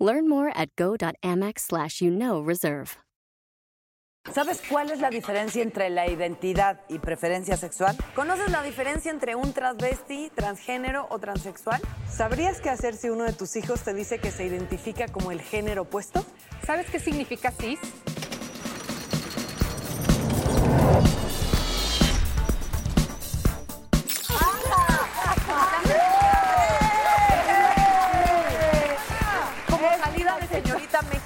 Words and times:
Learn 0.00 0.28
more 0.28 0.50
at 0.56 0.74
go.amex 0.76 1.60
slash 1.60 2.00
you 2.00 2.10
know 2.10 2.40
reserve. 2.42 2.96
¿Sabes 4.32 4.60
cuál 4.68 4.90
es 4.90 5.00
la 5.00 5.08
diferencia 5.08 5.62
entre 5.62 5.88
la 5.88 6.06
identidad 6.06 6.82
y 6.88 6.98
preferencia 6.98 7.56
sexual? 7.56 7.96
¿Conoces 8.14 8.50
la 8.50 8.62
diferencia 8.62 9.10
entre 9.10 9.34
un 9.34 9.52
transvesti, 9.52 10.30
transgénero 10.34 11.06
o 11.10 11.18
transexual? 11.18 11.80
¿Sabrías 12.08 12.60
qué 12.60 12.68
hacer 12.68 12.96
si 12.96 13.08
uno 13.08 13.24
de 13.24 13.32
tus 13.32 13.56
hijos 13.56 13.80
te 13.82 13.94
dice 13.94 14.18
que 14.18 14.30
se 14.30 14.44
identifica 14.44 15.08
como 15.08 15.32
el 15.32 15.40
género 15.40 15.82
opuesto? 15.82 16.24
¿Sabes 16.66 16.90
qué 16.90 17.00
significa 17.00 17.50
cis? 17.50 17.80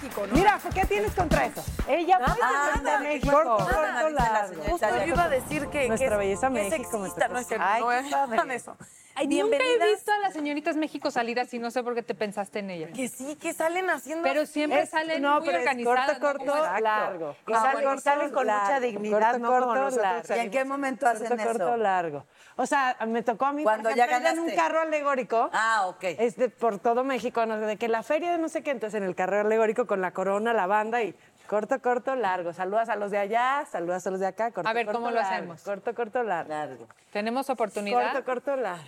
México, 0.04 0.26
¿no? 0.26 0.34
Mira, 0.34 0.60
¿qué 0.72 0.84
tienes 0.86 1.14
contra 1.14 1.46
eso? 1.46 1.64
Ella 1.88 2.18
fue 2.18 2.34
Ah, 2.42 2.80
de 2.82 2.98
México. 3.04 3.32
Corto, 3.32 3.56
Corto, 3.56 3.74
corto, 3.74 4.10
largo. 4.10 4.62
Justo 4.64 4.86
yo 4.98 5.04
iba 5.06 5.24
a 5.24 5.28
decir 5.28 5.66
que, 5.68 5.88
Nuestra 5.88 6.16
belleza 6.16 6.50
México, 6.50 6.90
tocó 6.90 6.98
no 6.98 7.06
es 7.36 7.46
cierto, 7.46 7.64
no 7.80 7.92
es 7.92 8.50
eso. 8.50 8.76
Ay, 9.16 9.28
Nunca 9.28 9.56
he 9.58 9.90
visto 9.92 10.10
a 10.12 10.18
las 10.18 10.32
señoritas 10.32 10.76
México 10.76 11.10
salidas 11.10 11.52
y 11.54 11.58
no 11.60 11.70
sé 11.70 11.84
por 11.84 11.94
qué 11.94 12.02
te 12.02 12.14
pensaste 12.14 12.58
en 12.58 12.70
ellas. 12.70 12.90
Que 12.94 13.06
sí, 13.08 13.36
que 13.36 13.52
salen 13.52 13.88
haciendo... 13.88 14.24
Pero 14.24 14.44
siempre 14.44 14.80
Es- 14.82 14.90
salen 14.90 15.22
no, 15.22 15.36
muy 15.36 15.46
pero 15.46 15.58
es 15.58 15.62
organizadas. 15.66 16.18
corto, 16.18 16.44
¿no? 16.44 16.52
corto, 16.52 16.80
largo. 16.80 17.36
Y 17.46 17.52
Ah, 17.52 17.60
salen- 17.60 17.72
bueno, 17.84 18.00
salen 18.00 18.30
con 18.32 18.46
largo. 18.48 18.62
mucha 18.64 18.80
dignidad, 18.80 19.20
Corto, 19.32 19.38
no 19.38 19.48
corto, 19.48 19.66
nosotros 19.74 20.02
largo. 20.02 20.24
salimos. 20.26 20.42
¿Y 20.44 20.46
en 20.46 20.50
qué 20.52 20.64
momento 20.64 21.06
hacen 21.06 21.28
corto, 21.28 21.42
eso? 21.42 21.52
Corto, 21.52 21.76
largo. 21.76 22.26
O 22.56 22.66
sea, 22.66 22.96
me 23.06 23.22
tocó 23.22 23.46
a 23.46 23.52
mí, 23.52 23.62
Cuando 23.62 23.88
por 23.90 23.96
ya 23.96 24.04
ejemplo, 24.06 24.30
en 24.30 24.38
un 24.40 24.50
carro 24.50 24.80
alegórico. 24.80 25.48
Ah, 25.52 25.86
ok. 25.86 26.02
Es 26.18 26.36
de 26.36 26.48
por 26.50 26.78
todo 26.80 27.04
México, 27.04 27.46
no 27.46 27.58
sé, 27.60 27.66
de 27.66 27.76
que 27.76 27.88
la 27.88 28.02
feria 28.02 28.32
de 28.32 28.38
no 28.38 28.48
sé 28.48 28.62
qué, 28.62 28.70
entonces 28.72 28.98
en 28.98 29.04
el 29.06 29.14
carro 29.14 29.40
alegórico 29.40 29.86
con 29.86 30.00
la 30.00 30.12
corona, 30.12 30.52
la 30.52 30.66
banda 30.66 31.02
y 31.02 31.14
corto, 31.48 31.80
corto, 31.80 32.14
largo. 32.16 32.52
Saludas 32.52 32.88
a 32.88 32.96
los 32.96 33.10
de 33.10 33.18
allá, 33.18 33.64
saludas 33.70 34.06
a 34.06 34.10
los 34.10 34.20
de 34.20 34.26
acá, 34.26 34.50
corto, 34.50 34.68
A 34.68 34.72
ver, 34.72 34.86
corto, 34.86 34.98
¿cómo 35.00 35.10
lo 35.12 35.20
hacemos? 35.20 35.62
Corto, 35.62 35.94
corto, 35.94 36.22
largo. 36.22 36.48
Largo. 36.48 36.86
Tenemos 37.12 37.48
oportunidad. 37.50 38.12
Corto, 38.12 38.24
corto, 38.24 38.56
largo. 38.56 38.84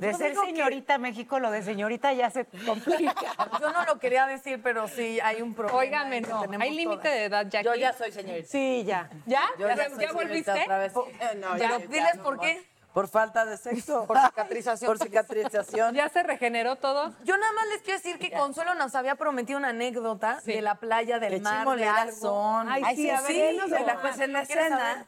De 0.00 0.14
ser 0.14 0.32
que- 0.32 0.38
señorita 0.46 0.98
México, 0.98 1.38
lo 1.40 1.50
de 1.50 1.62
señorita 1.62 2.12
ya 2.12 2.30
se 2.30 2.44
complica. 2.66 3.14
Yo 3.60 3.72
no 3.72 3.84
lo 3.84 3.98
quería 3.98 4.26
decir, 4.26 4.60
pero 4.62 4.88
sí 4.88 5.18
hay 5.20 5.42
un 5.42 5.54
problema. 5.54 5.78
Óigame, 5.78 6.20
no. 6.20 6.40
tenemos 6.42 6.64
Hay 6.64 6.74
límite 6.74 7.08
de 7.08 7.24
edad, 7.24 7.46
Jackie. 7.48 7.66
Yo 7.66 7.74
ya 7.74 7.92
soy 7.92 8.12
señorita. 8.12 8.48
Sí, 8.48 8.84
ya. 8.86 9.10
¿Ya? 9.26 9.42
Yo 9.58 9.68
¿Ya, 9.68 9.76
ya 9.76 9.88
ya 9.88 9.94
soy 10.08 10.14
volviste? 10.14 10.50
otra 10.52 10.78
vez. 10.78 10.92
Eh, 10.96 11.34
no, 11.36 11.56
Ya, 11.56 11.70
ya, 11.70 11.78
diles 11.78 12.12
ya, 12.14 12.22
por 12.22 12.40
qué. 12.40 12.66
Por 12.94 13.06
falta 13.06 13.44
de 13.44 13.56
sexo. 13.58 14.06
Por 14.06 14.18
cicatrización. 14.18 14.88
Por 14.88 14.98
cicatrización. 14.98 15.94
¿Ya 15.94 16.08
se 16.08 16.22
regeneró 16.22 16.76
todo? 16.76 17.12
Yo 17.22 17.36
nada 17.36 17.52
más 17.52 17.66
les 17.68 17.82
quiero 17.82 17.98
decir 17.98 18.18
que 18.18 18.30
Consuelo 18.32 18.74
nos 18.74 18.94
había 18.94 19.14
prometido 19.14 19.58
una 19.58 19.68
anécdota 19.68 20.40
Sí. 20.40 20.54
de 20.54 20.62
la 20.62 20.76
playa, 20.76 21.18
del 21.20 21.40
mar, 21.42 21.68
de 21.76 21.86
algo. 21.86 22.16
son. 22.16 22.68
Ay, 22.68 22.96
sí, 22.96 23.10
a 23.10 23.20
ver, 23.20 23.52
dinos 23.52 23.70
de 23.70 23.76
en 23.76 23.86
la, 23.86 24.00
pues 24.00 24.18
en 24.18 24.32
la 24.32 24.44
¿Quieres 24.44 24.64
escena, 24.64 24.78
saber? 24.92 25.06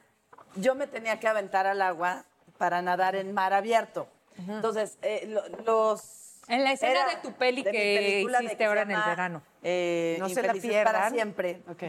yo 0.57 0.75
me 0.77 0.87
tenía 0.87 1.19
que 1.19 1.27
aventar 1.27 1.67
al 1.67 1.81
agua 1.83 2.25
para 2.59 2.83
nadar 2.83 3.17
en 3.17 3.33
mar 3.33 3.55
abierto. 3.55 4.07
Entonces, 4.49 4.99
eh, 5.03 5.27
lo- 5.27 5.49
los... 5.65 6.41
En 6.49 6.65
la 6.65 6.73
escena 6.73 6.93
era 6.93 7.09
de 7.11 7.17
tu 7.17 7.33
peli 7.35 7.63
de 7.63 7.71
que 7.71 8.23
hiciste 8.23 8.57
se 8.57 8.65
ahora 8.65 8.83
en 8.83 8.91
el 8.91 8.97
verano. 9.05 9.43
eh, 9.63 10.17
No 10.19 10.29
se 10.29 10.43
la 10.43 10.49
Infelices 10.49 10.85
para 10.85 10.99
pierdan. 10.99 11.13
siempre. 11.13 11.63
Ok. 11.69 11.83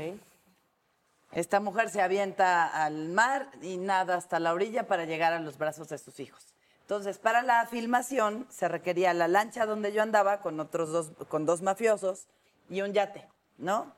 Esta 1.31 1.59
mujer 1.61 1.89
se 1.89 2.01
avienta 2.01 2.67
al 2.67 3.07
mar 3.09 3.47
y 3.61 3.77
nada 3.77 4.15
hasta 4.17 4.39
la 4.39 4.53
orilla 4.53 4.87
para 4.87 5.05
llegar 5.05 5.31
a 5.33 5.39
los 5.39 5.57
brazos 5.57 5.87
de 5.87 5.97
sus 5.97 6.19
hijos. 6.19 6.45
Entonces, 6.81 7.19
para 7.19 7.41
la 7.41 7.65
filmación 7.67 8.45
se 8.49 8.67
requería 8.67 9.13
la 9.13 9.29
lancha 9.29 9.65
donde 9.65 9.93
yo 9.93 10.01
andaba 10.01 10.41
con 10.41 10.59
otros 10.59 10.89
dos, 10.91 11.11
con 11.29 11.45
dos 11.45 11.61
mafiosos 11.61 12.27
y 12.69 12.81
un 12.81 12.91
yate, 12.91 13.25
¿no? 13.57 13.93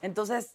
Entonces, 0.00 0.54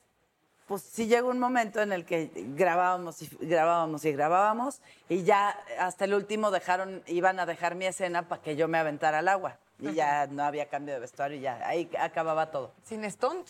pues 0.68 0.81
sí 0.81 1.07
llegó 1.07 1.29
un 1.29 1.40
momento 1.40 1.81
en 1.81 1.91
el 1.91 2.06
que 2.06 2.31
grabábamos 2.56 3.22
y 3.22 3.29
grabábamos 3.41 4.06
y 4.06 4.12
grabábamos 4.12 4.81
y 5.09 5.24
ya 5.24 5.57
hasta 5.79 6.06
el 6.06 6.13
último 6.13 6.51
dejaron, 6.51 7.03
iban 7.07 7.40
a 7.40 7.46
dejar 7.46 7.75
mi 7.75 7.85
escena 7.85 8.28
para 8.28 8.41
que 8.41 8.56
yo 8.56 8.68
me 8.68 8.78
aventara 8.78 9.19
al 9.19 9.28
agua 9.28 9.57
y 9.79 9.94
ya 9.94 10.28
no 10.28 10.44
había 10.44 10.69
cambio 10.69 10.94
de 10.94 11.00
vestuario 11.02 11.38
y 11.38 11.41
ya 11.41 11.59
ahí 11.68 11.90
acababa 12.00 12.52
todo 12.52 12.72
Sin 12.84 13.09
stunt. 13.09 13.47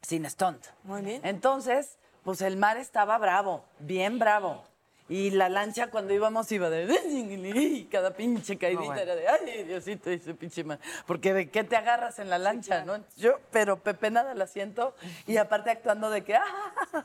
sin 0.00 0.28
stunt. 0.28 0.66
Muy 0.84 1.02
bien. 1.02 1.20
Entonces, 1.24 1.96
pues 2.24 2.40
el 2.40 2.56
mar 2.56 2.76
estaba 2.76 3.16
bravo, 3.18 3.64
bien 3.78 4.18
bravo. 4.18 4.64
Y 5.12 5.30
la 5.30 5.50
lancha 5.50 5.90
cuando 5.90 6.14
íbamos 6.14 6.50
iba 6.52 6.70
de... 6.70 7.86
cada 7.90 8.12
pinche 8.12 8.56
caidita 8.56 9.02
era 9.02 9.14
de... 9.14 9.28
Ay, 9.28 9.64
Diosito, 9.64 10.08
ese 10.08 10.32
pinche 10.32 10.64
mar. 10.64 10.78
Porque 11.06 11.34
de 11.34 11.50
qué 11.50 11.64
te 11.64 11.76
agarras 11.76 12.18
en 12.18 12.30
la 12.30 12.38
lancha, 12.38 12.86
¿no? 12.86 12.98
Yo, 13.18 13.38
pero 13.50 13.78
Pepe 13.78 14.10
nada 14.10 14.32
la 14.32 14.46
siento. 14.46 14.94
Y 15.26 15.36
aparte 15.36 15.70
actuando 15.70 16.08
de 16.08 16.24
que... 16.24 16.36
¡ah! 16.36 17.04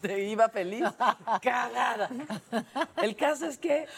Te 0.00 0.24
iba 0.24 0.48
feliz. 0.48 0.86
Cagada. 1.42 2.08
El 3.02 3.14
caso 3.14 3.44
es 3.44 3.58
que 3.58 3.88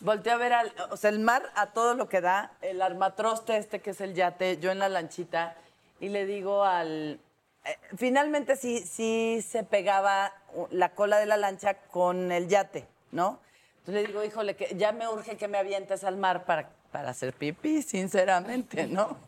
volteé 0.00 0.32
a 0.32 0.38
ver 0.38 0.54
al... 0.54 0.72
O 0.88 0.96
sea, 0.96 1.10
el 1.10 1.18
mar 1.18 1.52
a 1.54 1.72
todo 1.72 1.92
lo 1.92 2.08
que 2.08 2.22
da. 2.22 2.52
El 2.62 2.80
armatroste 2.80 3.58
este 3.58 3.80
que 3.80 3.90
es 3.90 4.00
el 4.00 4.14
yate. 4.14 4.56
Yo 4.56 4.70
en 4.70 4.78
la 4.78 4.88
lanchita. 4.88 5.54
Y 6.00 6.08
le 6.08 6.24
digo 6.24 6.64
al... 6.64 7.20
eh, 7.66 7.78
finalmente 7.96 8.56
sí, 8.56 8.80
sí 8.86 9.44
se 9.46 9.64
pegaba 9.64 10.32
la 10.70 10.90
cola 10.94 11.18
de 11.18 11.26
la 11.26 11.36
lancha 11.36 11.74
con 11.74 12.32
el 12.32 12.48
yate, 12.48 12.86
¿no? 13.12 13.40
Entonces 13.80 14.02
le 14.02 14.08
digo, 14.08 14.24
híjole, 14.24 14.56
que 14.56 14.74
ya 14.76 14.92
me 14.92 15.08
urge 15.08 15.36
que 15.36 15.48
me 15.48 15.58
avientes 15.58 16.02
al 16.04 16.16
mar 16.16 16.44
para, 16.44 16.70
para 16.90 17.10
hacer 17.10 17.32
pipí, 17.32 17.82
sinceramente, 17.82 18.86
¿no? 18.86 19.16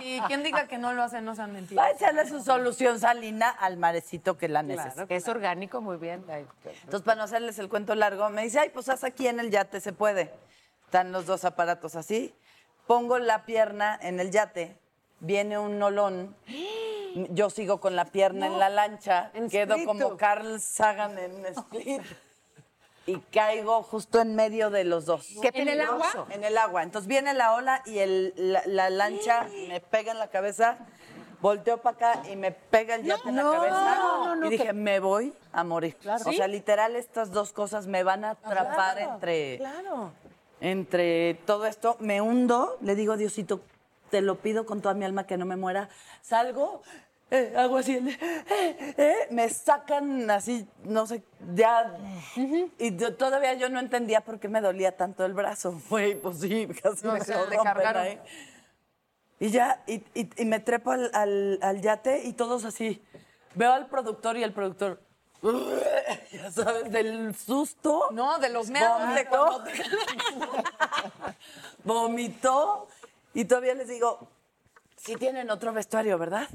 Y 0.00 0.20
quien 0.22 0.42
diga 0.42 0.66
que 0.66 0.78
no 0.78 0.94
lo 0.94 1.02
hace, 1.02 1.20
no 1.20 1.34
sean 1.34 1.48
Va 1.48 1.50
a 1.50 1.52
mentiras. 1.60 1.94
echarle 1.96 2.26
su 2.26 2.42
solución 2.42 2.98
salina 2.98 3.50
al 3.50 3.76
marecito 3.76 4.38
que 4.38 4.48
la 4.48 4.62
necesita. 4.62 5.04
Es 5.10 5.28
orgánico, 5.28 5.82
muy 5.82 5.98
bien. 5.98 6.24
Entonces, 6.64 7.02
para 7.02 7.16
no 7.16 7.24
hacerles 7.24 7.58
el 7.58 7.68
cuento 7.68 7.94
largo, 7.94 8.30
me 8.30 8.42
dice, 8.42 8.58
ay, 8.60 8.70
pues 8.70 8.88
haz 8.88 9.04
aquí 9.04 9.26
en 9.26 9.38
el 9.38 9.50
yate, 9.50 9.80
se 9.80 9.92
puede. 9.92 10.32
Están 10.86 11.12
los 11.12 11.26
dos 11.26 11.44
aparatos 11.44 11.94
así. 11.94 12.34
Pongo 12.86 13.18
la 13.18 13.44
pierna 13.44 13.98
en 14.00 14.18
el 14.18 14.30
yate, 14.30 14.78
viene 15.20 15.58
un 15.58 15.82
olón, 15.82 16.34
yo 17.30 17.50
sigo 17.50 17.80
con 17.80 17.96
la 17.96 18.04
pierna 18.04 18.46
en 18.46 18.58
la 18.58 18.68
lancha, 18.68 19.30
en 19.34 19.48
quedo 19.48 19.74
Split 19.74 19.86
como. 19.86 20.16
Carl 20.16 20.60
Sagan 20.60 21.18
en 21.18 21.46
Split. 21.46 22.02
Y 23.06 23.16
caigo 23.32 23.82
justo 23.82 24.20
en 24.20 24.34
medio 24.34 24.68
de 24.68 24.84
los 24.84 25.06
dos. 25.06 25.26
¿Qué 25.40 25.50
¿En 25.54 25.68
el 25.68 25.80
agua? 25.80 26.26
En 26.30 26.44
el 26.44 26.58
agua. 26.58 26.82
Entonces 26.82 27.08
viene 27.08 27.32
la 27.32 27.54
ola 27.54 27.82
y 27.86 27.98
el- 28.00 28.34
la, 28.36 28.62
la 28.66 28.90
lancha 28.90 29.46
me 29.68 29.80
pega 29.80 30.12
en 30.12 30.18
la 30.18 30.28
cabeza, 30.28 30.76
volteo 31.40 31.78
para 31.78 31.96
acá 31.96 32.22
y 32.30 32.36
me 32.36 32.52
pega 32.52 32.96
el 32.96 33.04
yate 33.04 33.30
en 33.30 33.36
la 33.36 33.42
cabeza. 33.44 34.34
y 34.44 34.48
dije, 34.50 34.72
me 34.74 35.00
voy 35.00 35.32
a 35.52 35.64
morir. 35.64 35.96
O 36.26 36.32
sea, 36.32 36.48
literal, 36.48 36.96
estas 36.96 37.32
dos 37.32 37.52
cosas 37.52 37.86
me 37.86 38.02
van 38.02 38.26
a 38.26 38.30
atrapar 38.32 38.98
entre, 38.98 39.56
Claro. 39.56 40.12
entre 40.60 41.34
todo 41.46 41.64
esto. 41.64 41.96
Me 42.00 42.20
hundo, 42.20 42.76
le 42.82 42.94
digo, 42.94 43.16
Diosito, 43.16 43.62
te 44.10 44.20
lo 44.20 44.36
pido 44.36 44.66
con 44.66 44.80
toda 44.80 44.94
mi 44.94 45.04
alma 45.04 45.26
que 45.26 45.36
no 45.36 45.44
me 45.46 45.56
muera. 45.56 45.88
Salgo, 46.22 46.82
eh, 47.30 47.54
hago 47.56 47.76
así, 47.78 47.94
eh, 47.96 48.94
eh, 48.96 49.14
me 49.30 49.48
sacan 49.50 50.30
así, 50.30 50.66
no 50.84 51.06
sé, 51.06 51.22
ya. 51.54 51.96
Y 52.78 52.96
yo- 52.96 53.14
todavía 53.16 53.54
yo 53.54 53.68
no 53.68 53.80
entendía 53.80 54.22
por 54.22 54.38
qué 54.40 54.48
me 54.48 54.60
dolía 54.60 54.96
tanto 54.96 55.24
el 55.24 55.34
brazo. 55.34 55.80
Pues 55.88 56.16
sí, 56.40 56.66
casi 56.82 57.06
No, 57.06 57.12
me 57.12 57.20
te 57.20 57.34
rompen. 57.34 58.20
Y 59.40 59.50
ya, 59.50 59.82
y, 59.86 60.02
y- 60.14 60.30
y 60.36 60.44
me 60.46 60.58
trepo 60.60 60.90
al, 60.90 61.10
al- 61.14 61.58
al 61.62 61.80
yate 61.80 62.24
y 62.24 62.32
todos 62.32 62.64
así. 62.64 63.02
Veo 63.54 63.72
al 63.72 63.86
productor 63.88 64.36
y 64.36 64.42
el 64.42 64.52
productor. 64.52 65.00
Ya 66.32 66.50
sabes, 66.50 66.90
del 66.90 67.34
susto. 67.34 68.08
No, 68.10 68.38
de 68.38 68.48
los 68.50 68.68
meados 68.70 69.14
de 69.14 69.24
vomitó. 69.24 69.64
vomitó. 71.84 72.88
Y 73.38 73.44
todavía 73.44 73.74
les 73.74 73.86
digo, 73.86 74.28
sí 74.96 75.14
tienen 75.14 75.48
otro 75.52 75.72
vestuario, 75.72 76.18
¿verdad? 76.18 76.48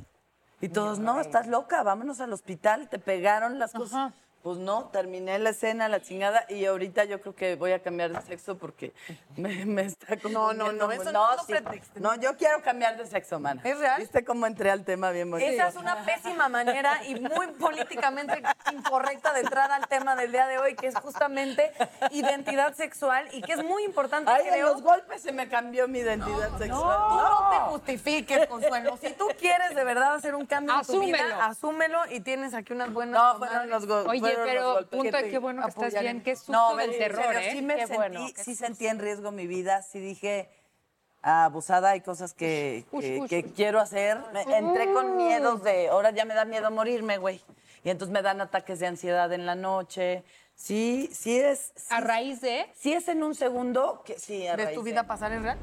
Y 0.60 0.68
todos, 0.68 1.00
no, 1.00 1.22
estás 1.22 1.48
loca, 1.48 1.82
vámonos 1.82 2.20
al 2.20 2.34
hospital, 2.34 2.90
te 2.90 3.00
pegaron 3.00 3.58
las 3.58 3.72
cosas. 3.72 4.12
Pues 4.44 4.58
no, 4.58 4.90
terminé 4.90 5.40
la 5.40 5.52
escena, 5.52 5.88
la 5.88 6.02
chingada, 6.02 6.46
y 6.50 6.66
ahorita 6.66 7.06
yo 7.06 7.22
creo 7.22 7.34
que 7.34 7.56
voy 7.56 7.72
a 7.72 7.82
cambiar 7.82 8.12
de 8.12 8.22
sexo 8.24 8.58
porque 8.58 8.94
me, 9.38 9.66
me 9.66 9.84
está 9.84 10.16
No, 10.30 10.54
no, 10.54 10.72
no, 10.74 10.88
confundiendo 10.88 10.94
eso 11.02 11.12
no 11.14 11.36
lo 11.36 11.44
sí. 11.44 11.54
No, 11.96 12.16
yo 12.16 12.36
quiero 12.36 12.62
cambiar 12.62 12.98
de 12.98 13.06
sexo, 13.08 13.40
mana. 13.40 13.62
¿Es 13.64 13.80
real? 13.80 14.00
¿Viste 14.02 14.26
cómo 14.26 14.46
entré 14.46 14.70
al 14.70 14.84
tema 14.84 15.12
bien 15.12 15.32
bonito? 15.32 15.50
Esa 15.50 15.70
es 15.70 15.76
una 15.78 16.04
pésima 16.06 16.50
manera 16.50 17.06
y 17.06 17.16
muy 17.20 17.48
políticamente 17.58 18.44
incorrecta 18.74 19.32
de 19.34 19.40
entrar 19.42 19.72
al 19.72 19.88
tema 19.88 20.16
del 20.18 20.32
día 20.34 20.46
de 20.48 20.58
hoy, 20.60 20.76
que 20.76 20.88
es 20.88 20.96
justamente 20.96 21.72
identidad 22.12 22.74
sexual 22.76 23.28
y 23.32 23.42
que 23.42 23.54
es 23.54 23.64
muy 23.64 23.84
importante, 23.84 24.30
Ay, 24.30 24.44
en 24.48 24.54
creo. 24.54 24.68
los 24.74 24.82
golpes 24.82 25.22
se 25.22 25.32
me 25.32 25.48
cambió 25.48 25.88
mi 25.88 26.00
identidad 26.00 26.50
Tú 26.50 26.58
sexual. 26.58 27.00
no 27.16 27.50
te 27.50 27.58
justifiques, 27.72 28.48
Consuelo. 28.48 28.98
Si 29.02 29.12
tú 29.14 29.28
quieres 29.40 29.74
de 29.76 29.84
verdad 29.84 30.16
hacer 30.16 30.36
un 30.36 30.46
cambio 30.46 30.74
en 30.76 30.86
tu 30.86 30.92
Asúmelo. 30.94 31.24
vida, 31.24 31.46
asúmelo 31.46 32.00
y 32.10 32.20
tienes 32.20 32.54
aquí 32.54 32.74
unas 32.74 32.92
buenas 32.92 33.14
No, 33.22 33.38
fueron 33.38 33.70
los 33.70 33.88
go- 33.88 34.04
Oye, 34.36 34.52
pero 34.52 34.88
punto 34.90 35.18
de 35.18 35.30
qué 35.30 35.38
bueno 35.38 35.62
que 35.64 35.70
estás 35.70 36.00
bien, 36.02 36.22
qué 36.24 36.36
susto 36.36 36.52
No, 36.52 36.76
del 36.76 36.98
terror, 36.98 37.24
serio, 37.34 37.40
¿eh? 37.40 37.52
sí 37.52 37.62
me 37.62 37.76
Qué 37.76 37.82
sentí, 37.88 37.96
bueno, 37.96 38.28
sí 38.36 38.56
sentí 38.56 38.88
en 38.88 39.00
riesgo 39.00 39.32
mi 39.32 39.48
vida, 39.48 39.82
sí 39.82 40.00
dije 40.00 40.50
"Ah, 41.22 41.46
abusada, 41.46 41.92
hay 41.92 42.02
cosas 42.02 42.34
que, 42.34 42.86
Ush, 42.92 43.02
que- 43.02 43.20
ush, 43.22 43.30
que 43.30 43.40
ush. 43.40 43.54
quiero 43.56 43.80
hacer. 43.80 44.18
Me- 44.34 44.42
entré 44.58 44.92
con 44.92 45.16
miedos 45.16 45.64
de, 45.64 45.88
ahora 45.88 46.12
ya 46.12 46.26
me 46.26 46.34
da 46.34 46.44
miedo 46.46 46.70
morirme, 46.72 47.18
güey. 47.18 47.42
Y 47.86 47.90
entonces 47.90 48.12
me 48.14 48.22
dan 48.22 48.42
ataques 48.42 48.80
de 48.80 48.88
ansiedad 48.88 49.32
en 49.34 49.46
la 49.46 49.56
noche. 49.56 50.24
Sí, 50.56 51.10
sí 51.14 51.40
es. 51.40 51.72
sí- 51.76 51.94
A 51.94 52.02
raíz 52.02 52.42
de... 52.42 52.66
sí 52.76 52.94
es 52.94 53.08
en 53.08 53.24
un 53.24 53.36
segundo 53.36 54.04
que 54.06 54.20
sí, 54.20 54.46
a 54.48 54.56
¿Ves 54.56 54.66
raíz 54.66 54.78
tu 54.78 54.84
de- 54.84 54.92
vida 54.92 55.04
pasar 55.08 55.32
en 55.32 55.44
real? 55.44 55.58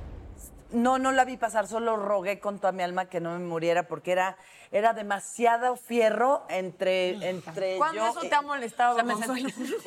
No, 0.73 0.99
no 0.99 1.11
la 1.13 1.25
vi 1.25 1.37
pasar, 1.37 1.67
solo 1.67 1.97
rogué 1.97 2.39
con 2.41 2.59
toda 2.59 2.73
mi 2.73 2.83
alma 2.83 3.07
que 3.07 3.21
no 3.21 3.31
me 3.33 3.45
muriera 3.45 3.85
porque 3.89 4.13
era, 4.13 4.37
era 4.71 4.93
demasiado 4.93 5.77
fierro 5.77 6.45
entre, 6.49 7.29
entre 7.29 7.77
¿Cuándo 7.77 7.97
yo 7.97 8.09
eso 8.09 8.21
te 8.21 8.35
ha 8.35 8.43
molestado, 8.43 8.93
O 8.93 8.95
sea, 8.95 9.05
me 9.05 9.15
Consuelo? 9.15 9.49
sentí- 9.49 9.77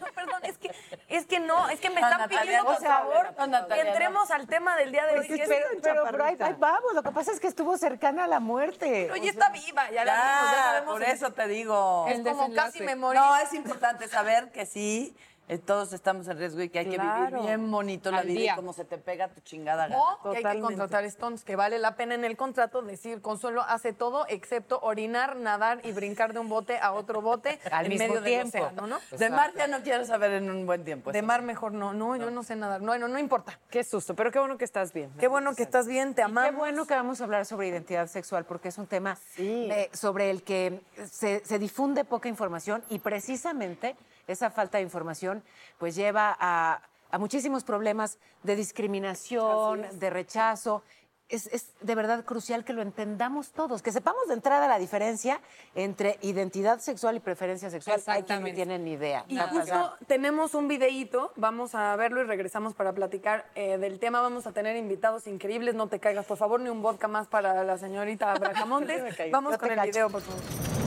No, 0.00 0.06
perdón, 0.14 0.40
es 0.44 0.58
que, 0.58 0.70
es 1.08 1.26
que 1.26 1.40
no, 1.40 1.68
es 1.68 1.80
que 1.80 1.88
me 1.90 1.96
están 1.96 2.18
Natalia, 2.18 2.42
pidiendo, 2.42 2.64
por 2.66 2.82
favor, 2.84 3.34
que 3.68 3.80
entremos 3.80 4.30
al 4.30 4.46
tema 4.46 4.76
del 4.76 4.92
día 4.92 5.06
de 5.06 5.18
hoy. 5.18 5.26
Pues, 5.26 5.38
que 5.38 5.42
es- 5.42 5.48
pero, 5.48 5.66
pero, 5.82 6.04
pero 6.10 6.24
ahí, 6.24 6.36
ahí 6.38 6.54
vamos. 6.58 6.94
Lo 6.94 7.02
que 7.02 7.10
pasa 7.10 7.32
es 7.32 7.40
que 7.40 7.48
estuvo 7.48 7.76
cercana 7.76 8.24
a 8.24 8.26
la 8.28 8.38
muerte. 8.40 9.10
Oye, 9.12 9.28
está 9.30 9.48
viva, 9.50 9.90
ya 9.90 10.04
la 10.04 10.14
vimos, 10.14 10.52
ya 10.52 10.56
Ya, 10.56 10.62
sabemos. 10.64 10.92
por 10.94 11.02
eso 11.02 11.32
te 11.32 11.48
digo. 11.48 12.06
Es 12.08 12.20
como 12.20 12.42
desenlace. 12.42 12.54
casi 12.72 12.82
me 12.84 12.94
morí. 12.96 13.18
No, 13.18 13.36
es 13.36 13.52
importante 13.54 14.06
saber 14.08 14.50
que 14.52 14.66
sí, 14.66 15.16
todos 15.58 15.92
estamos 15.92 16.26
en 16.28 16.38
riesgo 16.38 16.62
y 16.62 16.68
que 16.68 16.80
hay 16.80 16.84
que 16.86 16.98
vivir 16.98 17.40
bien 17.42 17.70
bonito 17.70 18.10
la 18.10 18.18
Al 18.18 18.26
vida 18.26 18.38
día. 18.40 18.52
y 18.52 18.56
como 18.56 18.72
se 18.72 18.84
te 18.84 18.98
pega 18.98 19.28
tu 19.28 19.40
chingada 19.40 19.88
gana. 19.88 20.00
O 20.00 20.30
que 20.32 20.46
hay 20.46 20.56
que 20.56 20.60
contratar 20.60 21.04
Stones, 21.04 21.44
que 21.44 21.56
vale 21.56 21.78
la 21.78 21.96
pena 21.96 22.14
en 22.14 22.24
el 22.24 22.36
contrato 22.36 22.82
decir, 22.82 23.20
Consuelo 23.22 23.62
hace 23.62 23.92
todo 23.92 24.26
excepto 24.28 24.78
orinar, 24.82 25.36
nadar 25.36 25.80
y 25.84 25.92
brincar 25.92 26.32
de 26.32 26.40
un 26.40 26.48
bote 26.48 26.78
a 26.78 26.92
otro 26.92 27.20
bote 27.22 27.58
Al 27.70 27.86
en 27.86 27.90
mismo 27.90 28.08
medio 28.08 28.22
tiempo. 28.22 28.52
del 28.58 28.62
océano, 28.66 28.86
¿no? 28.86 28.98
De 29.18 29.30
mar 29.30 29.52
ya 29.56 29.66
no 29.66 29.82
quiero 29.82 30.04
saber 30.04 30.32
en 30.32 30.50
un 30.50 30.66
buen 30.66 30.84
tiempo. 30.84 31.12
De 31.12 31.22
mar 31.22 31.42
mejor 31.42 31.72
no, 31.72 31.92
no, 31.92 32.16
yo 32.16 32.30
no 32.30 32.42
sé 32.42 32.56
nadar, 32.56 32.80
no, 32.82 32.96
no, 32.98 33.08
no 33.08 33.18
importa. 33.18 33.58
Qué 33.70 33.84
susto, 33.84 34.14
pero 34.14 34.30
qué 34.30 34.38
bueno 34.38 34.58
que 34.58 34.64
estás 34.64 34.92
bien. 34.92 35.10
Qué 35.18 35.28
bueno 35.28 35.54
que 35.54 35.62
estás 35.62 35.86
bien, 35.86 36.14
te 36.14 36.22
amamos. 36.22 36.50
Qué 36.50 36.56
bueno 36.56 36.86
que 36.86 36.94
vamos 36.94 37.20
a 37.20 37.24
hablar 37.24 37.46
sobre 37.46 37.68
identidad 37.68 38.06
sexual 38.08 38.44
porque 38.44 38.68
es 38.68 38.78
un 38.78 38.86
tema 38.86 39.18
eh, 39.38 39.88
sobre 39.92 40.30
el 40.30 40.42
que 40.42 40.80
se, 41.10 41.44
se 41.44 41.58
difunde 41.58 42.04
poca 42.04 42.28
información 42.28 42.82
y 42.88 42.98
precisamente 42.98 43.96
esa 44.26 44.50
falta 44.50 44.78
de 44.78 44.84
información 44.84 45.42
pues 45.78 45.94
lleva 45.94 46.36
a, 46.38 46.80
a 47.10 47.18
muchísimos 47.18 47.64
problemas 47.64 48.18
de 48.42 48.56
discriminación, 48.56 49.86
de 49.98 50.10
rechazo. 50.10 50.82
Es, 51.28 51.46
es 51.46 51.72
de 51.80 51.94
verdad 51.94 52.26
crucial 52.26 52.62
que 52.62 52.74
lo 52.74 52.82
entendamos 52.82 53.52
todos, 53.52 53.80
que 53.80 53.90
sepamos 53.90 54.28
de 54.28 54.34
entrada 54.34 54.68
la 54.68 54.78
diferencia 54.78 55.40
entre 55.74 56.18
identidad 56.20 56.78
sexual 56.80 57.16
y 57.16 57.20
preferencia 57.20 57.70
sexual. 57.70 58.02
Hay 58.06 58.24
quienes 58.24 58.50
no 58.50 58.54
tienen 58.54 58.84
ni 58.84 58.92
idea. 58.92 59.24
Y 59.28 59.38
justo 59.38 59.94
tenemos 60.06 60.52
un 60.52 60.68
videíto, 60.68 61.32
vamos 61.36 61.74
a 61.74 61.96
verlo 61.96 62.20
y 62.20 62.24
regresamos 62.24 62.74
para 62.74 62.92
platicar 62.92 63.46
eh, 63.54 63.78
del 63.78 63.98
tema. 63.98 64.20
Vamos 64.20 64.46
a 64.46 64.52
tener 64.52 64.76
invitados 64.76 65.26
increíbles, 65.26 65.74
no 65.74 65.86
te 65.86 66.00
caigas, 66.00 66.26
por 66.26 66.36
favor, 66.36 66.60
ni 66.60 66.68
un 66.68 66.82
vodka 66.82 67.08
más 67.08 67.28
para 67.28 67.64
la 67.64 67.78
señorita 67.78 68.34
Bracamontes. 68.38 69.02
vamos 69.30 69.52
Yo 69.52 69.58
con 69.58 69.70
el 69.70 69.76
cacho. 69.76 69.90
video, 69.90 70.10
por 70.10 70.20
favor. 70.20 70.81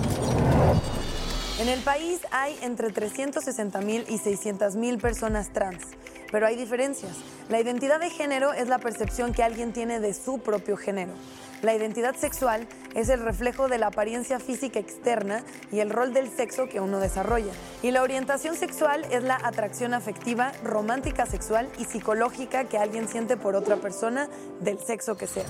En 1.58 1.70
el 1.70 1.80
país 1.80 2.20
hay 2.32 2.60
entre 2.64 2.92
360 2.92 3.80
mil 3.80 4.06
y 4.10 4.18
600 4.18 4.76
mil 4.76 4.98
personas 4.98 5.54
trans, 5.54 5.84
pero 6.30 6.46
hay 6.46 6.58
diferencias. 6.58 7.14
La 7.48 7.62
identidad 7.62 8.02
de 8.02 8.10
género 8.10 8.52
es 8.52 8.68
la 8.68 8.80
percepción 8.80 9.32
que 9.32 9.42
alguien 9.42 9.72
tiene 9.72 10.02
de 10.02 10.14
su 10.14 10.40
propio 10.40 10.76
género. 10.76 11.14
La 11.62 11.74
identidad 11.74 12.14
sexual 12.16 12.68
es 12.94 13.08
el 13.08 13.22
reflejo 13.22 13.70
de 13.70 13.78
la 13.78 13.88
apariencia 13.88 14.38
física 14.40 14.80
externa 14.80 15.46
y 15.72 15.80
el 15.80 15.92
rol 15.92 16.14
del 16.14 16.30
sexo 16.30 16.68
que 16.68 16.82
uno 16.82 17.00
desarrolla. 17.00 17.54
Y 17.82 17.92
la 17.92 18.04
orientación 18.04 18.58
sexual 18.58 19.06
es 19.10 19.24
la 19.24 19.40
atracción 19.42 19.94
afectiva, 19.94 20.52
romántica 20.62 21.26
sexual 21.26 21.70
y 21.80 21.86
psicológica 21.86 22.66
que 22.66 22.78
alguien 22.78 23.08
siente 23.08 23.38
por 23.38 23.56
otra 23.56 23.78
persona 23.78 24.28
del 24.60 24.78
sexo 24.80 25.16
que 25.16 25.28
sea. 25.28 25.46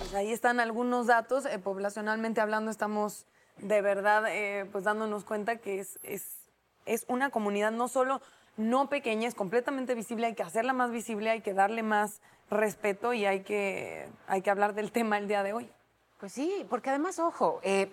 Pues 0.00 0.12
ahí 0.12 0.32
están 0.32 0.58
algunos 0.58 1.06
datos. 1.06 1.46
eh, 1.46 1.60
poblacionalmente 1.60 2.40
hablando, 2.40 2.72
estamos 2.72 3.26
de 3.58 3.80
verdad 3.82 4.24
eh, 4.28 4.66
pues 4.70 4.84
dándonos 4.84 5.24
cuenta 5.24 5.56
que 5.56 5.80
es, 5.80 5.98
es, 6.02 6.24
es 6.86 7.04
una 7.08 7.30
comunidad 7.30 7.70
no 7.72 7.88
solo 7.88 8.20
no 8.56 8.88
pequeña, 8.88 9.26
es 9.26 9.34
completamente 9.34 9.94
visible, 9.94 10.26
hay 10.26 10.34
que 10.34 10.42
hacerla 10.44 10.72
más 10.72 10.90
visible, 10.90 11.30
hay 11.30 11.40
que 11.40 11.54
darle 11.54 11.82
más 11.82 12.20
respeto 12.50 13.12
y 13.12 13.26
hay 13.26 13.40
que, 13.40 14.06
hay 14.28 14.42
que 14.42 14.50
hablar 14.50 14.74
del 14.74 14.92
tema 14.92 15.18
el 15.18 15.26
día 15.26 15.42
de 15.42 15.52
hoy. 15.52 15.68
Pues 16.20 16.32
sí, 16.32 16.64
porque 16.70 16.90
además, 16.90 17.18
ojo, 17.18 17.58
eh, 17.64 17.90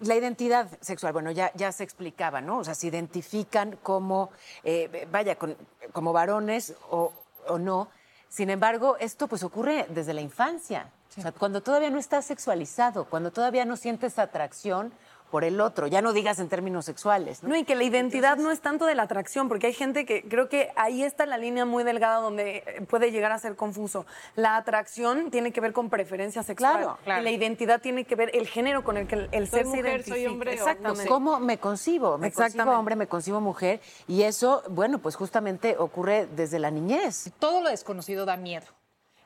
la 0.00 0.16
identidad 0.16 0.68
sexual, 0.80 1.12
bueno, 1.12 1.30
ya, 1.30 1.52
ya 1.54 1.70
se 1.70 1.84
explicaba, 1.84 2.40
¿no? 2.40 2.58
O 2.58 2.64
sea, 2.64 2.74
se 2.74 2.88
identifican 2.88 3.76
como, 3.82 4.30
eh, 4.64 5.06
vaya, 5.12 5.36
con- 5.36 5.56
como 5.92 6.12
varones 6.12 6.74
o, 6.90 7.12
o 7.46 7.58
no. 7.58 7.88
Sin 8.28 8.50
embargo, 8.50 8.96
esto 9.00 9.26
pues 9.26 9.42
ocurre 9.42 9.86
desde 9.90 10.14
la 10.14 10.20
infancia. 10.20 10.90
O 11.16 11.20
sea, 11.20 11.32
cuando 11.32 11.62
todavía 11.62 11.90
no 11.90 11.98
estás 11.98 12.26
sexualizado, 12.26 13.06
cuando 13.06 13.32
todavía 13.32 13.64
no 13.64 13.76
sientes 13.76 14.18
atracción 14.18 14.92
por 15.30 15.44
el 15.44 15.60
otro, 15.60 15.86
ya 15.86 16.02
no 16.02 16.12
digas 16.12 16.38
en 16.38 16.48
términos 16.48 16.84
sexuales, 16.84 17.42
¿no? 17.42 17.50
No, 17.50 17.56
y 17.56 17.64
que 17.64 17.74
la 17.74 17.84
identidad 17.84 18.36
no 18.38 18.50
es 18.50 18.60
tanto 18.60 18.86
de 18.86 18.94
la 18.94 19.02
atracción, 19.04 19.48
porque 19.48 19.68
hay 19.68 19.72
gente 19.72 20.06
que 20.06 20.22
creo 20.22 20.48
que 20.48 20.70
ahí 20.76 21.02
está 21.02 21.26
la 21.26 21.38
línea 21.38 21.64
muy 21.64 21.84
delgada 21.84 22.18
donde 22.20 22.64
eh, 22.66 22.82
puede 22.88 23.10
llegar 23.10 23.32
a 23.32 23.38
ser 23.38 23.56
confuso. 23.56 24.06
La 24.36 24.56
atracción 24.56 25.30
tiene 25.30 25.52
que 25.52 25.60
ver 25.60 25.72
con 25.72 25.90
preferencia 25.90 26.42
sexual. 26.42 26.76
Claro, 26.78 26.98
claro. 27.04 27.20
Y 27.20 27.24
la 27.24 27.30
identidad 27.30 27.80
tiene 27.80 28.04
que 28.04 28.14
ver 28.14 28.30
el 28.34 28.46
género 28.46 28.84
con 28.84 28.96
el 28.96 29.06
que 29.06 29.28
el, 29.30 29.48
ser 29.48 29.60
se 29.60 29.64
mujer, 29.64 29.86
identifica. 29.86 30.16
soy 30.16 30.26
hombre 30.26 30.50
no 30.52 30.56
Exactamente. 30.56 31.02
sé. 31.02 31.08
¿Cómo 31.08 31.40
me 31.40 31.58
concibo? 31.58 32.18
Me 32.18 32.32
concibo 32.32 32.70
hombre, 32.72 32.96
me 32.96 33.06
concibo 33.06 33.40
mujer. 33.40 33.80
Y 34.06 34.22
eso, 34.22 34.62
bueno, 34.70 34.98
pues 34.98 35.16
justamente 35.16 35.76
ocurre 35.78 36.26
desde 36.34 36.58
la 36.58 36.70
niñez. 36.70 37.30
todo 37.38 37.62
lo 37.62 37.68
desconocido 37.68 38.24
da 38.24 38.36
miedo. 38.36 38.66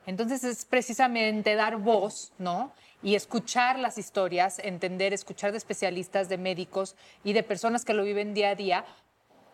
Entonces 0.05 0.43
es 0.43 0.65
precisamente 0.65 1.55
dar 1.55 1.77
voz, 1.77 2.33
¿no? 2.37 2.73
Y 3.01 3.15
escuchar 3.15 3.79
las 3.79 3.97
historias, 3.97 4.59
entender, 4.59 5.13
escuchar 5.13 5.51
de 5.51 5.57
especialistas, 5.57 6.29
de 6.29 6.37
médicos 6.37 6.95
y 7.23 7.33
de 7.33 7.43
personas 7.43 7.85
que 7.85 7.93
lo 7.93 8.03
viven 8.03 8.33
día 8.33 8.49
a 8.49 8.55
día, 8.55 8.85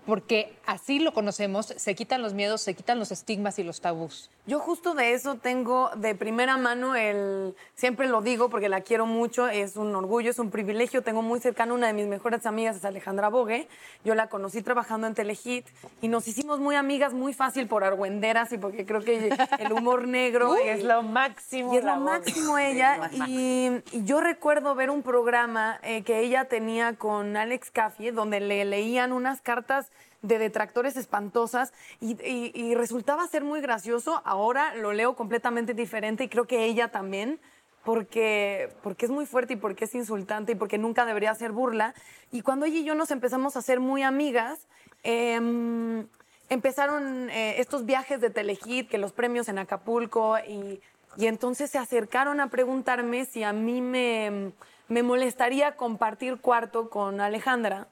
porque 0.09 0.53
así 0.65 0.99
lo 0.99 1.13
conocemos, 1.13 1.67
se 1.67 1.95
quitan 1.95 2.21
los 2.21 2.33
miedos, 2.33 2.61
se 2.61 2.73
quitan 2.73 2.99
los 2.99 3.11
estigmas 3.11 3.59
y 3.59 3.63
los 3.63 3.79
tabús. 3.79 4.29
Yo 4.47 4.59
justo 4.59 4.95
de 4.95 5.13
eso 5.13 5.35
tengo 5.35 5.91
de 5.95 6.15
primera 6.15 6.57
mano 6.57 6.95
el, 6.95 7.55
siempre 7.75 8.07
lo 8.07 8.21
digo 8.21 8.49
porque 8.49 8.67
la 8.67 8.81
quiero 8.81 9.05
mucho, 9.05 9.47
es 9.47 9.75
un 9.75 9.95
orgullo, 9.95 10.31
es 10.31 10.39
un 10.39 10.49
privilegio. 10.49 11.03
Tengo 11.03 11.21
muy 11.21 11.39
cercano 11.39 11.75
una 11.75 11.85
de 11.87 11.93
mis 11.93 12.07
mejores 12.07 12.47
amigas, 12.47 12.75
es 12.75 12.83
Alejandra 12.83 13.29
Bogue. 13.29 13.67
Yo 14.03 14.15
la 14.15 14.27
conocí 14.27 14.63
trabajando 14.63 15.05
en 15.05 15.13
Telehit 15.13 15.67
y 16.01 16.07
nos 16.07 16.27
hicimos 16.27 16.59
muy 16.59 16.75
amigas 16.75 17.13
muy 17.13 17.33
fácil 17.33 17.67
por 17.67 17.83
argüenderas 17.83 18.51
y 18.51 18.57
porque 18.57 18.87
creo 18.87 19.01
que 19.01 19.37
el 19.59 19.71
humor 19.71 20.07
negro 20.07 20.55
es 20.65 20.83
lo 20.83 21.03
máximo. 21.03 21.73
y 21.73 21.77
es 21.77 21.83
lo 21.83 21.93
Bogue. 21.93 22.05
máximo 22.05 22.57
ella. 22.57 23.11
Y, 23.27 23.69
y 23.91 24.03
yo 24.03 24.19
recuerdo 24.19 24.73
ver 24.73 24.89
un 24.89 25.03
programa 25.03 25.79
eh, 25.83 26.01
que 26.01 26.21
ella 26.21 26.45
tenía 26.45 26.95
con 26.95 27.37
Alex 27.37 27.69
Caffey, 27.69 28.09
donde 28.09 28.39
le 28.39 28.65
leían 28.65 29.11
unas 29.11 29.41
cartas 29.41 29.91
de 30.21 30.37
detractores 30.37 30.97
espantosas 30.97 31.73
y, 31.99 32.75
resultaba 32.75 33.27
ser 33.27 33.43
muy 33.43 33.61
gracioso. 33.61 34.21
Ahora 34.25 34.75
lo 34.75 34.93
leo 34.93 35.15
completamente 35.15 35.73
diferente 35.73 36.23
y 36.25 36.29
creo 36.29 36.45
que 36.45 36.65
ella 36.65 36.89
también. 36.89 37.39
Porque, 37.85 38.69
porque 38.83 39.05
es 39.05 39.11
muy 39.11 39.25
fuerte 39.25 39.53
y 39.53 39.55
porque 39.55 39.85
es 39.85 39.95
insultante 39.95 40.51
y 40.51 40.55
porque 40.55 40.77
nunca 40.77 41.05
debería 41.05 41.33
ser 41.33 41.53
burla. 41.53 41.95
Y 42.29 42.41
cuando 42.41 42.65
ella 42.65 42.79
y 42.79 42.83
yo 42.83 42.93
nos 42.93 43.09
empezamos 43.09 43.55
a 43.55 43.61
ser 43.61 43.79
muy 43.79 44.03
amigas, 44.03 44.67
em, 45.01 46.05
empezaron 46.49 47.29
eh, 47.29 47.55
estos 47.59 47.85
viajes 47.85 48.19
de 48.19 48.29
Telehit, 48.29 48.89
que 48.89 48.97
los 48.97 49.13
premios 49.13 49.47
en 49.47 49.59
Acapulco, 49.59 50.37
y, 50.39 50.81
y 51.15 51.27
entonces 51.27 51.71
se 51.71 51.77
acercaron 51.77 52.41
a 52.41 52.49
preguntarme 52.49 53.25
si 53.25 53.43
a 53.43 53.53
mí 53.53 53.81
me, 53.81 54.51
me 54.89 55.01
molestaría 55.01 55.77
compartir 55.77 56.41
cuarto 56.41 56.89
con 56.89 57.21
Alejandra 57.21 57.87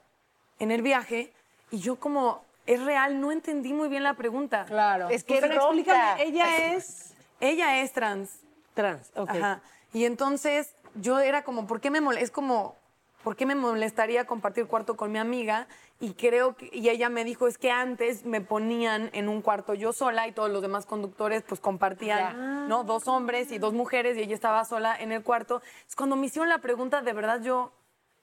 en 0.58 0.70
el 0.70 0.82
viaje, 0.82 1.32
y 1.70 1.78
yo 1.78 1.96
como, 1.96 2.42
es 2.66 2.82
real, 2.82 3.20
no 3.20 3.32
entendí 3.32 3.72
muy 3.72 3.88
bien 3.88 4.02
la 4.02 4.14
pregunta. 4.14 4.64
Claro. 4.66 5.08
Es 5.08 5.24
que 5.24 5.40
Pero 5.40 5.54
ronca. 5.54 6.16
explícame, 6.16 6.22
ella 6.22 6.74
es 6.74 7.14
Ella 7.40 7.80
es 7.80 7.92
trans. 7.92 8.40
trans, 8.74 9.10
ok. 9.16 9.30
Ajá. 9.30 9.60
Y 9.92 10.04
entonces 10.04 10.74
yo 10.94 11.18
era 11.18 11.44
como, 11.44 11.66
¿por 11.66 11.80
qué 11.80 11.90
me 11.90 12.00
molesta? 12.00 12.24
Es 12.24 12.30
como, 12.30 12.76
¿por 13.24 13.36
qué 13.36 13.46
me 13.46 13.54
molestaría 13.54 14.26
compartir 14.26 14.66
cuarto 14.66 14.96
con 14.96 15.12
mi 15.12 15.18
amiga? 15.18 15.66
Y 16.00 16.12
creo 16.12 16.56
que, 16.56 16.70
y 16.72 16.88
ella 16.88 17.08
me 17.08 17.24
dijo, 17.24 17.48
es 17.48 17.58
que 17.58 17.70
antes 17.70 18.24
me 18.24 18.40
ponían 18.40 19.10
en 19.12 19.28
un 19.28 19.42
cuarto 19.42 19.74
yo 19.74 19.92
sola 19.92 20.28
y 20.28 20.32
todos 20.32 20.50
los 20.50 20.62
demás 20.62 20.86
conductores 20.86 21.42
pues 21.42 21.60
compartían, 21.60 22.68
¿no? 22.68 22.84
Dos 22.84 23.08
hombres 23.08 23.50
y 23.50 23.58
dos 23.58 23.72
mujeres 23.72 24.16
y 24.16 24.20
ella 24.20 24.34
estaba 24.34 24.64
sola 24.64 24.96
en 24.96 25.10
el 25.10 25.22
cuarto. 25.22 25.60
Es 25.88 25.96
cuando 25.96 26.14
me 26.14 26.26
hicieron 26.26 26.48
la 26.48 26.58
pregunta, 26.58 27.02
de 27.02 27.12
verdad 27.12 27.40
yo 27.42 27.72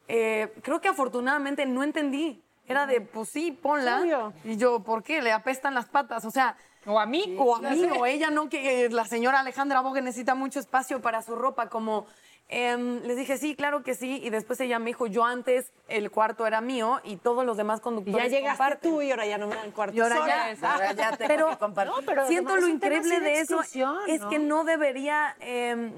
eh, 0.07 0.53
creo 0.61 0.79
que 0.79 0.87
afortunadamente 0.87 1.65
no 1.65 1.83
entendí. 1.83 2.41
Era 2.67 2.86
de, 2.88 3.01
pues 3.01 3.29
sí, 3.29 3.51
ponla. 3.51 4.01
Obvio. 4.01 4.34
Y 4.43 4.57
yo, 4.57 4.79
¿por 4.81 5.03
qué? 5.03 5.22
Le 5.22 5.31
apestan 5.31 5.74
las 5.75 5.86
patas. 5.86 6.25
O 6.25 6.31
sea, 6.31 6.57
O 6.86 7.00
a 7.00 7.05
mí. 7.05 7.36
o 7.39 7.55
a 7.55 7.60
mí, 7.62 7.86
o 7.98 8.05
ella, 8.05 8.29
¿no? 8.31 8.50
Que 8.50 8.86
eh, 8.86 8.89
la 8.89 9.05
señora 9.05 9.39
Alejandra 9.39 9.81
Bogue 9.81 10.01
necesita 10.01 10.36
mucho 10.36 10.60
espacio 10.60 11.01
para 11.01 11.22
su 11.22 11.36
ropa, 11.36 11.69
como... 11.69 12.05
em, 12.48 13.01
les 13.01 13.17
dije, 13.17 13.39
sí, 13.39 13.55
claro 13.55 13.81
que 13.81 13.95
sí, 13.95 14.22
y 14.24 14.29
después 14.29 14.60
ella 14.60 14.77
me 14.77 14.86
dijo, 14.91 15.07
yo 15.07 15.25
antes 15.25 15.72
el 15.88 16.12
cuarto 16.12 16.45
era 16.45 16.62
mío 16.62 17.01
y 17.03 17.15
todos 17.15 17.43
los 17.43 17.57
demás 17.57 17.79
Y 17.79 17.81
conductores 17.81 18.31
ya 18.31 18.38
llegaste 18.38 18.57
comparten". 18.63 18.91
tú 18.91 19.01
y 19.01 19.10
ahora 19.10 19.25
ya 19.25 19.39
no 19.39 19.48
me 19.48 19.55
dan 19.55 19.72
cuarto 19.72 19.95
Y 19.98 20.00
ahora 20.00 20.17
sola. 20.17 20.53
ya, 20.53 20.72
Ahora 20.74 20.93
ya 20.93 21.17
tengo 21.17 21.27
pero, 21.27 21.50
que 21.50 21.57
compartir. 21.57 21.95
No, 21.95 22.01
pero 22.05 22.27
siento 22.27 22.55
lo 22.55 22.67
increíble 22.67 23.19
de 23.19 23.39
eso 23.39 23.62
es 24.07 24.24
que 24.29 24.38
no 24.38 24.63
debería, 24.63 25.36
eh, 25.39 25.91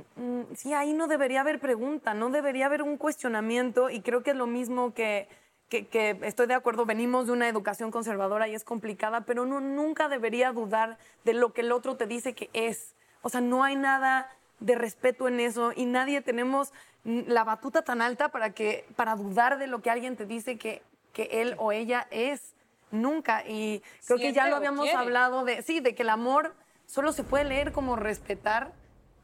sí, 0.56 0.74
ahí 0.74 0.94
no 0.94 1.08
debería 1.08 1.42
haber 1.42 1.60
pregunta, 1.60 2.14
no 2.14 2.30
debería 2.30 2.68
haber 2.68 2.82
un 2.82 2.96
cuestionamiento 2.96 3.90
y 3.90 4.00
creo 4.00 4.24
que 4.24 4.30
es 4.32 4.38
lo 4.38 4.48
mismo 4.48 4.94
que, 4.94 5.28
que, 5.70 5.88
que 5.88 6.18
estoy 6.24 6.48
de 6.48 6.54
acuerdo, 6.54 6.86
venimos 6.86 7.28
de 7.28 7.34
una 7.34 7.50
educación 7.50 7.92
conservadora 7.92 8.48
y 8.48 8.56
es 8.56 8.64
complicada, 8.64 9.22
pero 9.22 9.44
uno 9.44 9.60
nunca 9.60 10.08
debería 10.08 10.52
dudar 10.52 10.98
de 11.24 11.34
lo 11.34 11.54
que 11.54 11.62
el 11.62 11.72
otro 11.72 11.98
te 11.98 12.08
dice 12.08 12.34
que 12.34 12.50
es. 12.54 12.96
O 13.22 13.30
sea, 13.30 13.42
no 13.42 13.64
hay 13.64 13.76
nada 13.76 14.32
de 14.60 14.76
respeto 14.76 15.28
en 15.28 15.40
eso 15.40 15.72
y 15.76 15.86
nadie 15.86 16.22
tenemos 16.22 16.72
la 17.04 17.44
batuta 17.44 17.84
tan 17.84 18.02
alta 18.02 18.30
para, 18.30 18.52
que, 18.52 18.86
para 18.96 19.16
dudar 19.16 19.58
de 19.58 19.68
lo 19.68 19.82
que 19.82 19.90
alguien 19.90 20.16
te 20.16 20.26
dice 20.26 20.58
que, 20.58 20.82
que 21.14 21.42
él 21.42 21.56
o 21.58 21.72
ella 21.72 22.08
es. 22.12 22.54
Nunca. 22.90 23.44
Y 23.46 23.84
creo 24.06 24.18
que 24.18 24.32
ya 24.32 24.48
lo 24.48 24.56
habíamos 24.56 24.88
hablado 24.94 25.44
de, 25.44 25.62
sí, 25.62 25.82
de 25.82 25.94
que 25.94 26.04
el 26.04 26.10
amor 26.10 26.56
solo 26.86 27.12
se 27.12 27.24
puede 27.24 27.44
leer 27.44 27.74
como 27.74 27.98
respetar. 27.98 28.72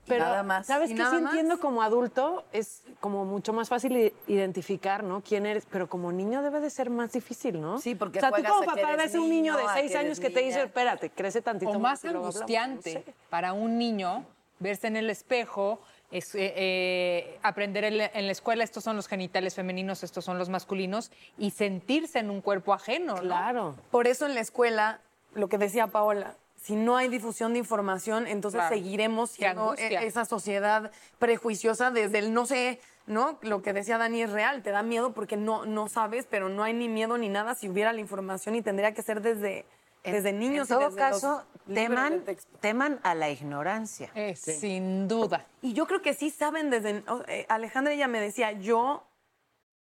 Pero, 0.06 0.26
Nada 0.26 0.44
más. 0.44 0.68
¿sabes 0.68 0.90
qué? 0.90 0.98
Sí 0.98 1.02
más. 1.02 1.14
entiendo 1.14 1.60
como 1.60 1.82
adulto 1.82 2.44
es 2.52 2.84
como 3.00 3.24
mucho 3.24 3.54
más 3.54 3.70
fácil 3.70 4.14
identificar, 4.28 5.04
¿no? 5.04 5.22
Quién 5.22 5.46
eres, 5.46 5.66
pero 5.70 5.88
como 5.88 6.12
niño 6.12 6.42
debe 6.42 6.60
de 6.60 6.70
ser 6.70 6.90
más 6.90 7.14
difícil, 7.14 7.62
¿no? 7.62 7.80
Sí, 7.80 7.96
porque 7.96 8.20
O 8.20 8.22
sea, 8.22 8.32
tú 8.32 8.44
como 8.44 8.66
papá 8.66 8.82
eres 8.94 8.98
ves 8.98 9.16
a 9.16 9.22
un 9.22 9.30
niño 9.30 9.56
de 9.56 9.64
seis 9.74 9.92
que 9.94 9.98
años 9.98 10.20
que 10.20 10.30
te 10.30 10.42
dice, 10.42 10.64
espérate, 10.64 11.10
crece 11.10 11.42
tantito 11.42 11.72
O 11.72 11.80
más 11.80 12.04
hablamos", 12.04 12.36
angustiante 12.36 12.94
no 12.96 13.00
sé. 13.02 13.14
para 13.30 13.54
un 13.54 13.78
niño 13.78 14.26
verse 14.60 14.88
en 14.88 14.98
el 14.98 15.10
espejo, 15.10 15.80
es, 16.12 16.36
eh, 16.36 16.54
eh, 16.56 17.40
aprender 17.42 17.84
en 17.86 17.98
la, 17.98 18.06
en 18.14 18.26
la 18.28 18.32
escuela 18.32 18.64
estos 18.64 18.84
son 18.84 18.96
los 18.96 19.08
genitales 19.08 19.56
femeninos, 19.56 20.04
estos 20.04 20.24
son 20.24 20.38
los 20.38 20.48
masculinos 20.50 21.12
y 21.38 21.52
sentirse 21.52 22.20
en 22.20 22.30
un 22.30 22.42
cuerpo 22.42 22.74
ajeno, 22.74 23.16
¿no? 23.16 23.22
Claro. 23.22 23.76
Por 23.90 24.08
eso 24.08 24.26
en 24.26 24.36
la 24.36 24.42
escuela, 24.42 25.00
lo 25.34 25.50
que 25.50 25.58
decía 25.58 25.88
Paola, 25.88 26.36
si 26.64 26.76
no 26.76 26.96
hay 26.96 27.10
difusión 27.10 27.52
de 27.54 27.60
información, 27.60 28.26
entonces 28.26 28.60
Claro. 28.62 28.74
seguiremos 28.76 29.32
siendo 29.32 29.76
e- 29.76 30.06
esa 30.08 30.24
sociedad 30.26 30.92
prejuiciosa 31.20 31.92
desde 31.92 32.20
el 32.20 32.34
no 32.34 32.46
sé, 32.46 32.80
¿no? 33.06 33.38
Lo 33.42 33.62
que 33.62 33.74
decía 33.74 33.98
Dani 33.98 34.22
es 34.24 34.32
real, 34.32 34.64
te 34.64 34.72
da 34.72 34.82
miedo 34.82 35.14
porque 35.14 35.36
no, 35.38 35.66
no 35.66 35.90
sabes, 35.90 36.26
pero 36.30 36.48
no 36.50 36.64
hay 36.64 36.74
ni 36.74 36.88
miedo 36.88 37.18
ni 37.18 37.28
nada 37.30 37.54
si 37.54 37.68
hubiera 37.68 37.92
la 37.94 38.00
información 38.00 38.56
y 38.56 38.62
tendría 38.62 38.94
que 38.94 39.02
ser 39.02 39.22
desde, 39.22 39.66
desde 40.06 40.32
niños. 40.32 40.70
En 40.72 40.78
y 40.78 40.80
todo 40.80 40.90
desde 40.90 41.02
los 41.10 41.22
caso, 41.22 41.44
teman, 41.74 42.24
teman 42.62 43.00
a 43.04 43.14
la 43.14 43.30
ignorancia. 43.30 44.10
Eh, 44.16 44.36
Sin 44.38 45.08
duda. 45.10 45.46
Y 45.62 45.74
yo 45.74 45.86
creo 45.86 46.02
que 46.02 46.14
sí 46.14 46.30
saben 46.30 46.70
desde... 46.70 47.04
eh, 47.28 47.46
Alejandra 47.50 47.92
ella 47.94 48.08
me 48.08 48.22
decía, 48.22 48.54
yo 48.54 49.04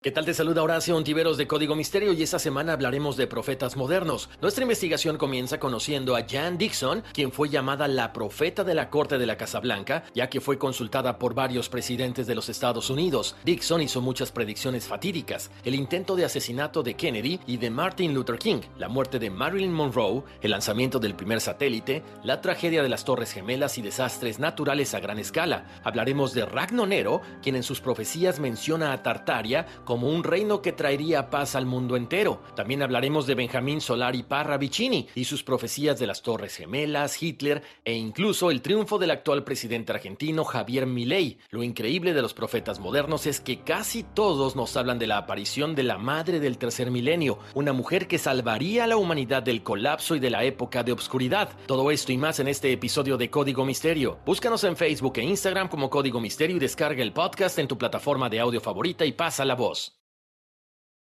¿Qué 0.00 0.12
tal 0.12 0.24
te 0.24 0.32
saluda 0.32 0.62
Horacio 0.62 0.96
Ontiveros 0.96 1.38
de 1.38 1.48
Código 1.48 1.74
Misterio 1.74 2.12
y 2.12 2.22
esta 2.22 2.38
semana 2.38 2.72
hablaremos 2.72 3.16
de 3.16 3.26
profetas 3.26 3.76
modernos? 3.76 4.30
Nuestra 4.40 4.62
investigación 4.62 5.18
comienza 5.18 5.58
conociendo 5.58 6.14
a 6.14 6.22
Jan 6.24 6.56
Dixon, 6.56 7.02
quien 7.12 7.32
fue 7.32 7.48
llamada 7.48 7.88
la 7.88 8.12
profeta 8.12 8.62
de 8.62 8.76
la 8.76 8.90
corte 8.90 9.18
de 9.18 9.26
la 9.26 9.36
Casa 9.36 9.58
Blanca, 9.58 10.04
ya 10.14 10.30
que 10.30 10.40
fue 10.40 10.56
consultada 10.56 11.18
por 11.18 11.34
varios 11.34 11.68
presidentes 11.68 12.28
de 12.28 12.36
los 12.36 12.48
Estados 12.48 12.90
Unidos. 12.90 13.34
Dixon 13.44 13.82
hizo 13.82 14.00
muchas 14.00 14.30
predicciones 14.30 14.86
fatídicas, 14.86 15.50
el 15.64 15.74
intento 15.74 16.14
de 16.14 16.26
asesinato 16.26 16.84
de 16.84 16.94
Kennedy 16.94 17.40
y 17.48 17.56
de 17.56 17.68
Martin 17.68 18.14
Luther 18.14 18.38
King, 18.38 18.60
la 18.78 18.88
muerte 18.88 19.18
de 19.18 19.30
Marilyn 19.30 19.72
Monroe, 19.72 20.22
el 20.42 20.52
lanzamiento 20.52 21.00
del 21.00 21.16
primer 21.16 21.40
satélite, 21.40 22.04
la 22.22 22.40
tragedia 22.40 22.84
de 22.84 22.88
las 22.88 23.04
Torres 23.04 23.32
Gemelas 23.32 23.78
y 23.78 23.82
desastres 23.82 24.38
naturales 24.38 24.94
a 24.94 25.00
gran 25.00 25.18
escala. 25.18 25.66
Hablaremos 25.82 26.34
de 26.34 26.46
Ragnonero, 26.46 27.20
quien 27.42 27.56
en 27.56 27.64
sus 27.64 27.80
profecías 27.80 28.38
menciona 28.38 28.92
a 28.92 29.02
Tartaria 29.02 29.66
como 29.88 30.10
un 30.10 30.22
reino 30.22 30.60
que 30.60 30.72
traería 30.72 31.30
paz 31.30 31.54
al 31.54 31.64
mundo 31.64 31.96
entero. 31.96 32.42
También 32.54 32.82
hablaremos 32.82 33.26
de 33.26 33.34
Benjamín 33.34 33.80
Solari 33.80 34.22
Parra 34.22 34.58
Vicini 34.58 35.08
y 35.14 35.24
sus 35.24 35.42
profecías 35.42 35.98
de 35.98 36.06
las 36.06 36.20
Torres 36.20 36.56
Gemelas, 36.56 37.22
Hitler 37.22 37.62
e 37.86 37.94
incluso 37.94 38.50
el 38.50 38.60
triunfo 38.60 38.98
del 38.98 39.12
actual 39.12 39.44
presidente 39.44 39.92
argentino 39.92 40.44
Javier 40.44 40.84
Milei. 40.84 41.38
Lo 41.48 41.62
increíble 41.62 42.12
de 42.12 42.20
los 42.20 42.34
profetas 42.34 42.80
modernos 42.80 43.24
es 43.24 43.40
que 43.40 43.60
casi 43.60 44.02
todos 44.02 44.56
nos 44.56 44.76
hablan 44.76 44.98
de 44.98 45.06
la 45.06 45.16
aparición 45.16 45.74
de 45.74 45.84
la 45.84 45.96
madre 45.96 46.38
del 46.38 46.58
tercer 46.58 46.90
milenio, 46.90 47.38
una 47.54 47.72
mujer 47.72 48.08
que 48.08 48.18
salvaría 48.18 48.84
a 48.84 48.88
la 48.88 48.98
humanidad 48.98 49.42
del 49.42 49.62
colapso 49.62 50.14
y 50.16 50.20
de 50.20 50.28
la 50.28 50.44
época 50.44 50.84
de 50.84 50.92
obscuridad. 50.92 51.48
Todo 51.64 51.90
esto 51.90 52.12
y 52.12 52.18
más 52.18 52.40
en 52.40 52.48
este 52.48 52.70
episodio 52.70 53.16
de 53.16 53.30
Código 53.30 53.64
Misterio. 53.64 54.18
Búscanos 54.26 54.64
en 54.64 54.76
Facebook 54.76 55.14
e 55.16 55.22
Instagram 55.22 55.68
como 55.68 55.88
Código 55.88 56.20
Misterio 56.20 56.56
y 56.56 56.60
descarga 56.60 57.02
el 57.02 57.14
podcast 57.14 57.58
en 57.58 57.68
tu 57.68 57.78
plataforma 57.78 58.28
de 58.28 58.40
audio 58.40 58.60
favorita 58.60 59.06
y 59.06 59.12
pasa 59.12 59.46
la 59.46 59.54
voz. 59.54 59.77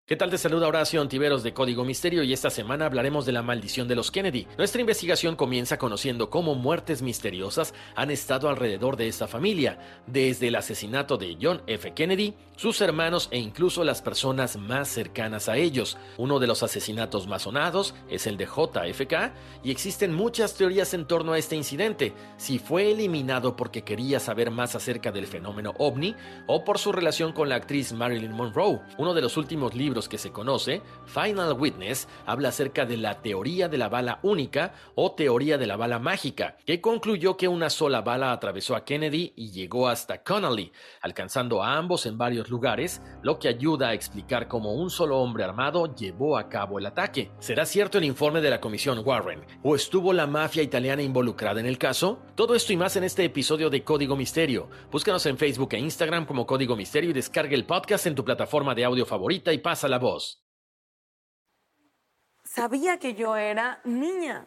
¿Qué 0.08 0.14
tal? 0.14 0.30
Te 0.30 0.38
saluda 0.38 0.68
Horacio 0.68 1.00
Ontiveros 1.00 1.42
de 1.42 1.52
Código 1.52 1.84
Misterio 1.84 2.22
y 2.22 2.32
esta 2.32 2.48
semana 2.48 2.86
hablaremos 2.86 3.26
de 3.26 3.32
la 3.32 3.42
maldición 3.42 3.88
de 3.88 3.96
los 3.96 4.12
Kennedy. 4.12 4.46
Nuestra 4.56 4.80
investigación 4.80 5.34
comienza 5.34 5.78
conociendo 5.78 6.30
cómo 6.30 6.54
muertes 6.54 7.02
misteriosas 7.02 7.74
han 7.96 8.12
estado 8.12 8.48
alrededor 8.48 8.96
de 8.96 9.08
esta 9.08 9.26
familia, 9.26 9.80
desde 10.06 10.46
el 10.46 10.54
asesinato 10.54 11.16
de 11.16 11.36
John 11.42 11.60
F. 11.66 11.92
Kennedy, 11.92 12.34
sus 12.54 12.80
hermanos 12.82 13.26
e 13.32 13.38
incluso 13.38 13.82
las 13.82 14.00
personas 14.00 14.56
más 14.56 14.86
cercanas 14.86 15.48
a 15.48 15.56
ellos. 15.56 15.98
Uno 16.18 16.38
de 16.38 16.46
los 16.46 16.62
asesinatos 16.62 17.26
más 17.26 17.42
sonados 17.42 17.92
es 18.08 18.28
el 18.28 18.36
de 18.36 18.46
JFK 18.46 19.34
y 19.64 19.72
existen 19.72 20.14
muchas 20.14 20.54
teorías 20.54 20.94
en 20.94 21.06
torno 21.08 21.32
a 21.32 21.38
este 21.38 21.56
incidente, 21.56 22.14
si 22.36 22.60
fue 22.60 22.92
eliminado 22.92 23.56
porque 23.56 23.82
quería 23.82 24.20
saber 24.20 24.52
más 24.52 24.76
acerca 24.76 25.10
del 25.10 25.26
fenómeno 25.26 25.74
ovni 25.78 26.14
o 26.46 26.62
por 26.64 26.78
su 26.78 26.92
relación 26.92 27.32
con 27.32 27.48
la 27.48 27.56
actriz 27.56 27.92
Marilyn 27.92 28.30
Monroe. 28.30 28.82
Uno 28.98 29.12
de 29.12 29.22
los 29.22 29.36
últimos 29.36 29.74
libros 29.74 29.95
que 30.04 30.18
se 30.18 30.30
conoce, 30.30 30.82
Final 31.06 31.54
Witness, 31.54 32.08
habla 32.26 32.50
acerca 32.50 32.84
de 32.84 32.98
la 32.98 33.22
teoría 33.22 33.68
de 33.68 33.78
la 33.78 33.88
bala 33.88 34.20
única 34.22 34.74
o 34.94 35.12
teoría 35.12 35.56
de 35.56 35.66
la 35.66 35.76
bala 35.76 35.98
mágica, 35.98 36.56
que 36.66 36.80
concluyó 36.80 37.36
que 37.36 37.48
una 37.48 37.70
sola 37.70 38.02
bala 38.02 38.32
atravesó 38.32 38.76
a 38.76 38.84
Kennedy 38.84 39.32
y 39.36 39.50
llegó 39.50 39.88
hasta 39.88 40.22
Connolly, 40.22 40.70
alcanzando 41.00 41.62
a 41.62 41.76
ambos 41.76 42.06
en 42.06 42.18
varios 42.18 42.50
lugares, 42.50 43.02
lo 43.22 43.38
que 43.38 43.48
ayuda 43.48 43.88
a 43.88 43.94
explicar 43.94 44.48
cómo 44.48 44.74
un 44.74 44.90
solo 44.90 45.18
hombre 45.18 45.44
armado 45.44 45.94
llevó 45.94 46.36
a 46.36 46.48
cabo 46.48 46.78
el 46.78 46.86
ataque. 46.86 47.30
¿Será 47.38 47.64
cierto 47.64 47.98
el 47.98 48.04
informe 48.04 48.40
de 48.40 48.50
la 48.50 48.60
Comisión 48.60 49.00
Warren? 49.04 49.44
¿O 49.62 49.74
estuvo 49.74 50.12
la 50.12 50.26
mafia 50.26 50.62
italiana 50.62 51.02
involucrada 51.02 51.60
en 51.60 51.66
el 51.66 51.78
caso? 51.78 52.20
Todo 52.34 52.54
esto 52.54 52.72
y 52.72 52.76
más 52.76 52.96
en 52.96 53.04
este 53.04 53.24
episodio 53.24 53.70
de 53.70 53.82
Código 53.82 54.16
Misterio. 54.16 54.68
Búscanos 54.90 55.24
en 55.26 55.38
Facebook 55.38 55.72
e 55.72 55.78
Instagram 55.78 56.26
como 56.26 56.46
Código 56.46 56.76
Misterio 56.76 57.10
y 57.10 57.14
descarga 57.14 57.54
el 57.54 57.64
podcast 57.64 58.06
en 58.06 58.14
tu 58.14 58.24
plataforma 58.24 58.74
de 58.74 58.84
audio 58.84 59.06
favorita 59.06 59.52
y 59.52 59.58
pasa 59.58 59.85
la 59.88 59.98
voz. 59.98 60.42
sabía 62.44 62.98
que 62.98 63.14
yo 63.14 63.36
era 63.36 63.80
niña. 63.84 64.46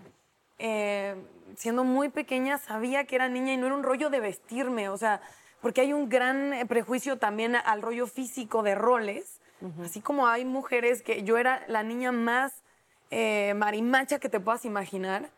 Eh, 0.57 1.15
siendo 1.55 1.83
muy 1.83 2.09
pequeña 2.09 2.57
sabía 2.57 3.05
que 3.05 3.15
era 3.15 3.29
niña 3.29 3.53
y 3.53 3.57
no 3.57 3.67
era 3.67 3.75
un 3.75 3.83
rollo 3.83 4.09
de 4.09 4.19
vestirme, 4.19 4.89
o 4.89 4.97
sea, 4.97 5.21
porque 5.61 5.81
hay 5.81 5.93
un 5.93 6.09
gran 6.09 6.53
eh, 6.53 6.65
prejuicio 6.65 7.17
también 7.17 7.55
al 7.55 7.81
rollo 7.81 8.07
físico 8.07 8.63
de 8.63 8.75
roles, 8.75 9.39
así 9.83 9.99
como 9.99 10.27
hay 10.27 10.45
mujeres 10.45 11.01
que 11.01 11.23
yo 11.23 11.37
era 11.37 11.65
la 11.67 11.83
niña 11.83 12.13
más 12.13 12.63
eh, 13.11 13.53
marimacha 13.55 14.19
que 14.19 14.29
te 14.29 14.39
puedas 14.39 14.63
imaginar, 14.63 15.29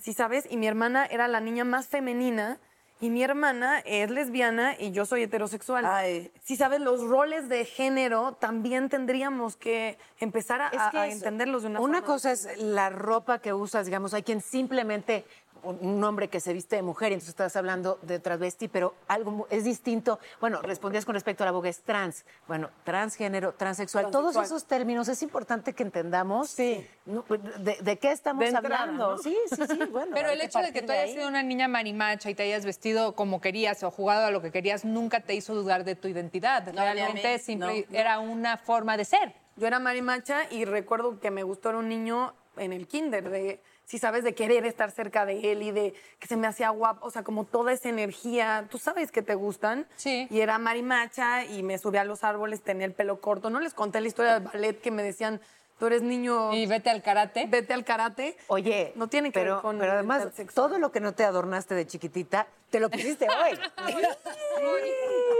¿sí 0.00 0.12
sabes? 0.12 0.48
Y 0.50 0.56
mi 0.56 0.66
hermana 0.66 1.06
era 1.06 1.28
la 1.28 1.40
niña 1.40 1.64
más 1.64 1.86
femenina 1.86 2.58
y 3.02 3.10
mi 3.10 3.22
hermana 3.22 3.80
es 3.80 4.08
lesbiana 4.10 4.76
y 4.78 4.92
yo 4.92 5.04
soy 5.04 5.24
heterosexual. 5.24 5.84
Ay. 5.84 6.30
Si 6.42 6.56
sabes, 6.56 6.80
los 6.80 7.02
roles 7.02 7.48
de 7.48 7.64
género 7.64 8.34
también 8.40 8.88
tendríamos 8.88 9.56
que 9.56 9.98
empezar 10.20 10.62
a, 10.62 10.68
Es 10.68 10.80
que 10.92 10.98
a 10.98 11.06
es- 11.08 11.16
entenderlos 11.16 11.62
de 11.62 11.68
una, 11.70 11.80
Una 11.80 11.98
forma. 11.98 12.06
cosa 12.06 12.30
es 12.32 12.48
la 12.58 12.90
ropa 12.90 13.40
que 13.40 13.52
usas, 13.52 13.86
digamos, 13.86 14.14
hay 14.14 14.22
quien 14.22 14.40
simplemente 14.40 15.24
un 15.62 16.02
hombre 16.04 16.28
que 16.28 16.40
se 16.40 16.52
viste 16.52 16.76
de 16.76 16.82
mujer 16.82 17.10
y 17.12 17.14
entonces 17.14 17.30
estás 17.30 17.54
hablando 17.56 17.98
de 18.02 18.18
travesti, 18.18 18.68
pero 18.68 18.94
algo 19.08 19.46
es 19.50 19.64
distinto. 19.64 20.18
Bueno, 20.40 20.60
respondías 20.62 21.04
con 21.04 21.14
respecto 21.14 21.44
a 21.44 21.46
la 21.46 21.52
boga 21.52 21.68
es 21.68 21.82
trans. 21.82 22.24
Bueno, 22.48 22.70
transgénero, 22.84 23.52
transexual, 23.54 24.10
todos 24.10 24.36
esos 24.36 24.64
términos 24.64 25.08
es 25.08 25.22
importante 25.22 25.72
que 25.72 25.82
entendamos 25.82 26.50
Sí. 26.50 26.86
no, 27.06 27.24
de, 27.58 27.76
de 27.80 27.98
qué 27.98 28.12
estamos 28.12 28.40
De 28.40 28.48
entrada, 28.50 28.82
hablando. 28.82 29.12
¿no? 29.12 29.18
Sí, 29.18 29.36
sí, 29.48 29.62
sí, 29.68 29.78
bueno. 29.90 30.12
Pero 30.14 30.30
el 30.30 30.40
hecho 30.40 30.58
de 30.58 30.72
que 30.72 30.82
tú 30.82 30.92
hayas 30.92 31.04
ahí. 31.04 31.12
sido 31.14 31.28
una 31.28 31.42
niña 31.42 31.68
marimacha 31.68 32.28
y 32.30 32.34
te 32.34 32.42
hayas 32.42 32.64
vestido 32.64 33.14
como 33.14 33.40
querías 33.40 33.82
o 33.82 33.90
jugado 33.90 34.26
a 34.26 34.30
lo 34.30 34.42
que 34.42 34.50
querías, 34.50 34.84
nunca 34.84 35.20
te 35.20 35.34
hizo 35.34 35.54
dudar 35.54 35.84
de 35.84 35.94
tu 35.94 36.08
identidad. 36.08 36.66
No, 36.66 36.82
Realmente 36.82 37.32
mí, 37.34 37.38
simple- 37.38 37.86
no. 37.88 37.96
era 37.98 38.18
una 38.18 38.56
forma 38.56 38.96
de 38.96 39.04
ser. 39.04 39.34
Yo 39.56 39.66
era 39.66 39.78
marimacha 39.78 40.42
y 40.50 40.64
recuerdo 40.64 41.20
que 41.20 41.30
me 41.30 41.42
gustó 41.42 41.68
era 41.70 41.78
un 41.78 41.88
niño 41.88 42.34
en 42.56 42.72
el 42.72 42.86
kinder, 42.86 43.28
de, 43.30 43.60
si 43.84 43.98
sabes, 43.98 44.24
de 44.24 44.34
querer 44.34 44.64
estar 44.64 44.90
cerca 44.90 45.26
de 45.26 45.52
él 45.52 45.62
y 45.62 45.70
de 45.70 45.94
que 46.18 46.26
se 46.26 46.36
me 46.36 46.46
hacía 46.46 46.70
guapo, 46.70 47.06
o 47.06 47.10
sea, 47.10 47.22
como 47.22 47.44
toda 47.44 47.72
esa 47.72 47.88
energía, 47.88 48.66
tú 48.70 48.78
sabes 48.78 49.12
que 49.12 49.22
te 49.22 49.34
gustan. 49.34 49.86
Sí. 49.96 50.26
Y 50.30 50.40
era 50.40 50.58
marimacha 50.58 51.44
y 51.44 51.62
me 51.62 51.78
subía 51.78 52.02
a 52.02 52.04
los 52.04 52.24
árboles, 52.24 52.62
tenía 52.62 52.86
el 52.86 52.92
pelo 52.92 53.20
corto. 53.20 53.50
No 53.50 53.60
les 53.60 53.74
conté 53.74 54.00
la 54.00 54.08
historia 54.08 54.34
del 54.34 54.48
ballet 54.48 54.80
que 54.80 54.90
me 54.90 55.02
decían, 55.02 55.40
tú 55.78 55.86
eres 55.86 56.02
niño, 56.02 56.52
Y 56.52 56.66
vete 56.66 56.90
al 56.90 57.02
karate. 57.02 57.46
vete 57.48 57.72
al 57.74 57.84
karate. 57.84 58.36
Oye, 58.48 58.92
no 58.96 59.08
tiene 59.08 59.30
que 59.32 59.40
pero, 59.40 59.54
ver 59.56 59.62
con 59.62 59.78
pero 59.78 59.92
además 59.92 60.28
todo 60.54 60.78
lo 60.78 60.92
que 60.92 61.00
no 61.00 61.12
te 61.12 61.24
adornaste 61.24 61.74
de 61.74 61.86
chiquitita 61.86 62.46
te 62.70 62.80
lo 62.80 62.88
pusiste 62.90 63.26
hoy. 63.28 63.58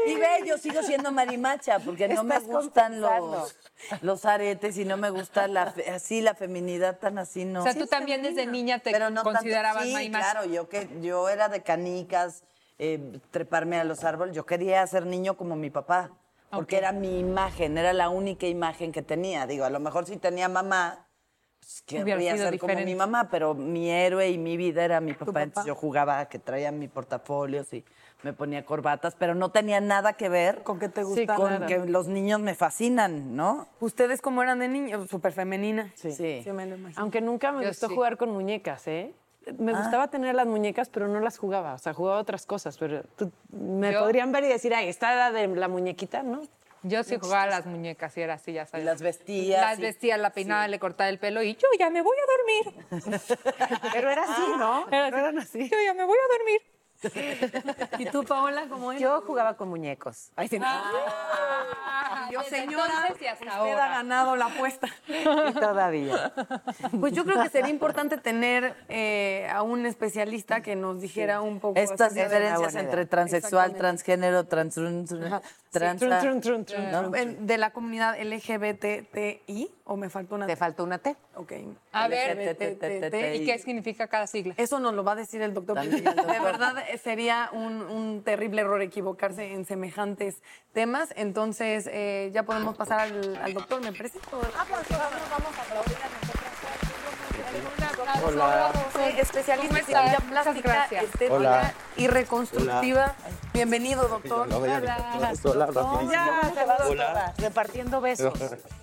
Y 0.06 0.14
ve, 0.16 0.26
yo 0.44 0.58
sigo 0.58 0.82
siendo 0.82 1.12
marimacha 1.12 1.78
porque 1.78 2.08
no 2.08 2.24
me 2.24 2.38
gustan 2.40 3.00
los, 3.00 3.56
los 4.00 4.24
aretes 4.24 4.76
y 4.76 4.84
no 4.84 4.96
me 4.96 5.10
gusta 5.10 5.46
la, 5.46 5.70
fe- 5.70 5.88
así 5.90 6.20
la 6.20 6.34
feminidad 6.34 6.98
tan 6.98 7.18
así, 7.18 7.44
¿no? 7.44 7.60
O 7.60 7.62
sea, 7.62 7.74
tú 7.74 7.86
también 7.86 8.20
desde 8.22 8.46
niña 8.46 8.80
te 8.80 8.90
Pero 8.90 9.10
no 9.10 9.22
tanto- 9.22 9.38
considerabas 9.38 9.84
sí, 9.84 9.92
marimacha. 9.92 10.32
claro, 10.32 10.46
yo 10.50 10.68
que 10.68 10.88
yo 11.02 11.28
era 11.28 11.48
de 11.48 11.62
canicas, 11.62 12.42
eh, 12.80 13.20
treparme 13.30 13.78
a 13.78 13.84
los 13.84 14.02
árboles. 14.02 14.34
Yo 14.34 14.44
quería 14.44 14.84
ser 14.88 15.06
niño 15.06 15.36
como 15.36 15.54
mi 15.54 15.70
papá, 15.70 16.10
porque 16.56 16.76
era 16.76 16.92
mi 16.92 17.18
imagen, 17.18 17.78
era 17.78 17.92
la 17.92 18.10
única 18.10 18.46
imagen 18.46 18.92
que 18.92 19.02
tenía. 19.02 19.46
Digo, 19.46 19.64
a 19.64 19.70
lo 19.70 19.80
mejor 19.80 20.04
si 20.06 20.18
tenía 20.18 20.48
mamá, 20.48 21.08
pues 21.60 21.82
querría 21.86 22.32
sido 22.34 22.50
ser 22.50 22.58
como 22.58 22.68
diferente. 22.72 22.84
mi 22.84 22.94
mamá, 22.94 23.30
pero 23.30 23.54
mi 23.54 23.90
héroe 23.90 24.28
y 24.30 24.36
mi 24.38 24.56
vida 24.58 24.84
era 24.84 25.00
mi 25.00 25.12
papá. 25.14 25.26
papá? 25.26 25.42
Entonces 25.42 25.68
yo 25.68 25.74
jugaba 25.74 26.26
que 26.28 26.38
traía 26.38 26.70
mi 26.70 26.88
portafolio 26.88 27.64
y 27.72 27.84
me 28.22 28.34
ponía 28.34 28.66
corbatas, 28.66 29.16
pero 29.18 29.34
no 29.34 29.50
tenía 29.50 29.80
nada 29.80 30.12
que 30.12 30.28
ver 30.28 30.62
Con 30.62 30.78
que 30.78 30.88
te 30.90 31.02
Sí, 31.02 31.26
gustara. 31.26 31.34
con 31.36 31.66
que 31.66 31.78
los 31.90 32.06
niños 32.06 32.38
me 32.40 32.54
fascinan, 32.54 33.34
¿no? 33.34 33.66
¿Ustedes 33.80 34.20
cómo 34.20 34.42
eran 34.42 34.58
de 34.58 34.68
niños? 34.68 35.08
Súper 35.08 35.32
femenina. 35.32 35.90
Sí. 35.94 36.12
Sí, 36.12 36.52
me 36.52 36.66
lo 36.66 36.76
imagino. 36.76 37.00
Aunque 37.00 37.20
nunca 37.22 37.50
me 37.50 37.62
Yo 37.62 37.68
gustó 37.68 37.88
sí. 37.88 37.94
jugar 37.94 38.18
con 38.18 38.30
muñecas, 38.30 38.86
¿eh? 38.88 39.14
Ah. 39.46 39.52
Me 39.58 39.72
gustaba 39.72 40.08
tener 40.08 40.34
las 40.34 40.46
muñecas, 40.46 40.88
pero 40.88 41.08
no 41.08 41.20
las 41.20 41.38
jugaba. 41.38 41.74
O 41.74 41.78
sea, 41.78 41.92
jugaba 41.94 42.18
otras 42.18 42.46
cosas. 42.46 42.76
Pero 42.78 43.02
tú- 43.16 43.30
me 43.50 43.92
Yo- 43.92 44.00
podrían 44.00 44.32
ver 44.32 44.44
y 44.44 44.48
decir, 44.48 44.74
ay, 44.74 44.88
esta 44.88 45.12
era 45.12 45.30
de 45.32 45.48
la 45.48 45.68
muñequita, 45.68 46.22
¿no? 46.22 46.42
Yo 46.84 47.04
sí 47.04 47.16
jugaba 47.16 47.44
a 47.44 47.46
las 47.46 47.66
muñecas 47.66 48.16
y 48.16 48.22
era 48.22 48.34
así, 48.34 48.52
ya 48.52 48.66
sabes. 48.66 48.82
Y 48.82 48.86
las 48.86 49.02
vestías 49.02 49.60
Las 49.60 49.78
vestía, 49.78 50.16
la 50.16 50.30
peinaba, 50.30 50.66
le 50.66 50.80
cortaba 50.80 51.08
el 51.10 51.20
pelo 51.20 51.40
y 51.42 51.54
yo 51.54 51.68
ya 51.78 51.90
me 51.90 52.02
voy 52.02 52.16
a 52.16 52.72
dormir. 52.72 52.86
Pero 53.92 54.10
era 54.10 54.22
así, 54.24 54.42
¿no? 54.58 54.88
Era 54.88 55.06
así, 55.06 55.16
eran 55.16 55.38
así. 55.38 55.68
Yo 55.68 55.76
ya 55.84 55.94
me 55.94 56.04
voy 56.04 56.16
a 56.18 56.38
dormir. 56.38 56.60
¿Y 57.98 58.06
tú, 58.06 58.24
Paola, 58.24 58.64
cómo 58.68 58.92
eres? 58.92 59.02
Yo 59.02 59.20
jugaba 59.22 59.56
con 59.56 59.68
muñecos. 59.68 60.30
Ay, 60.36 60.48
sí, 60.48 60.58
no. 60.58 60.66
Yo, 62.30 62.42
señora, 62.44 63.08
usted 63.10 63.48
ahora. 63.48 63.84
ha 63.84 63.88
ganado 63.96 64.36
la 64.36 64.46
apuesta. 64.46 64.88
Y 65.08 65.52
todavía. 65.52 66.32
Pues 66.98 67.12
yo 67.12 67.24
creo 67.24 67.42
que 67.42 67.48
sería 67.50 67.70
importante 67.70 68.16
tener 68.18 68.74
eh, 68.88 69.48
a 69.52 69.62
un 69.62 69.84
especialista 69.86 70.62
que 70.62 70.76
nos 70.76 71.00
dijera 71.00 71.40
un 71.42 71.60
poco 71.60 71.78
Estas 71.78 72.14
diferencias 72.14 72.74
entre 72.74 73.06
transexual, 73.06 73.74
transgénero, 73.74 74.44
trans, 74.44 74.74
trans, 74.74 75.08
trans- 75.70 76.40
trun. 76.42 76.64
En- 77.14 77.46
de 77.46 77.58
la 77.58 77.70
comunidad 77.70 78.16
LGBTI, 78.20 79.70
o 79.84 79.96
me 79.96 80.08
faltó 80.10 80.34
una 80.34 80.46
Te 80.46 80.56
faltó 80.56 80.84
una 80.84 80.98
T. 80.98 81.16
Ok. 81.34 81.52
A 81.92 82.08
ver. 82.08 82.38
¿Y 83.34 83.46
qué 83.46 83.58
significa 83.58 84.06
cada 84.08 84.26
sigla? 84.26 84.54
Eso 84.56 84.78
nos 84.80 84.94
lo 84.94 85.04
va 85.04 85.12
a 85.12 85.16
decir 85.16 85.42
el 85.42 85.54
doctor. 85.54 85.80
De 85.80 86.40
verdad 86.40 86.74
sería 87.02 87.50
un, 87.52 87.82
un 87.82 88.22
terrible 88.22 88.62
error 88.62 88.80
equivocarse 88.82 89.52
en 89.52 89.64
semejantes 89.64 90.42
temas. 90.72 91.12
Entonces, 91.16 91.88
eh, 91.90 92.30
ya 92.32 92.44
podemos 92.44 92.76
pasar 92.76 93.00
al, 93.00 93.36
al 93.36 93.54
doctor, 93.54 93.80
¿me 93.82 93.92
parece? 93.92 94.18
Ah, 94.24 94.64
pues 94.68 94.88
vamos, 94.88 95.30
vamos 95.30 95.58
a 95.58 95.62
aplaudir 95.62 95.96
a 95.96 96.52
Hola. 98.24 98.70
Sí, 98.94 99.20
especialista 99.20 99.68
¿Cómo 99.68 99.78
en 99.78 99.84
cirugía 99.84 100.18
plástica, 100.30 100.84
estética 100.84 101.34
Hola. 101.34 101.74
y 101.96 102.06
reconstructiva. 102.06 103.14
Bienvenido, 103.52 104.08
doctor. 104.08 104.48
Hola, 104.52 105.04
Hola, 105.44 105.66
rapidísimo. 105.66 106.22
Hola. 106.88 107.34
Repartiendo 107.38 108.00
besos. 108.00 108.32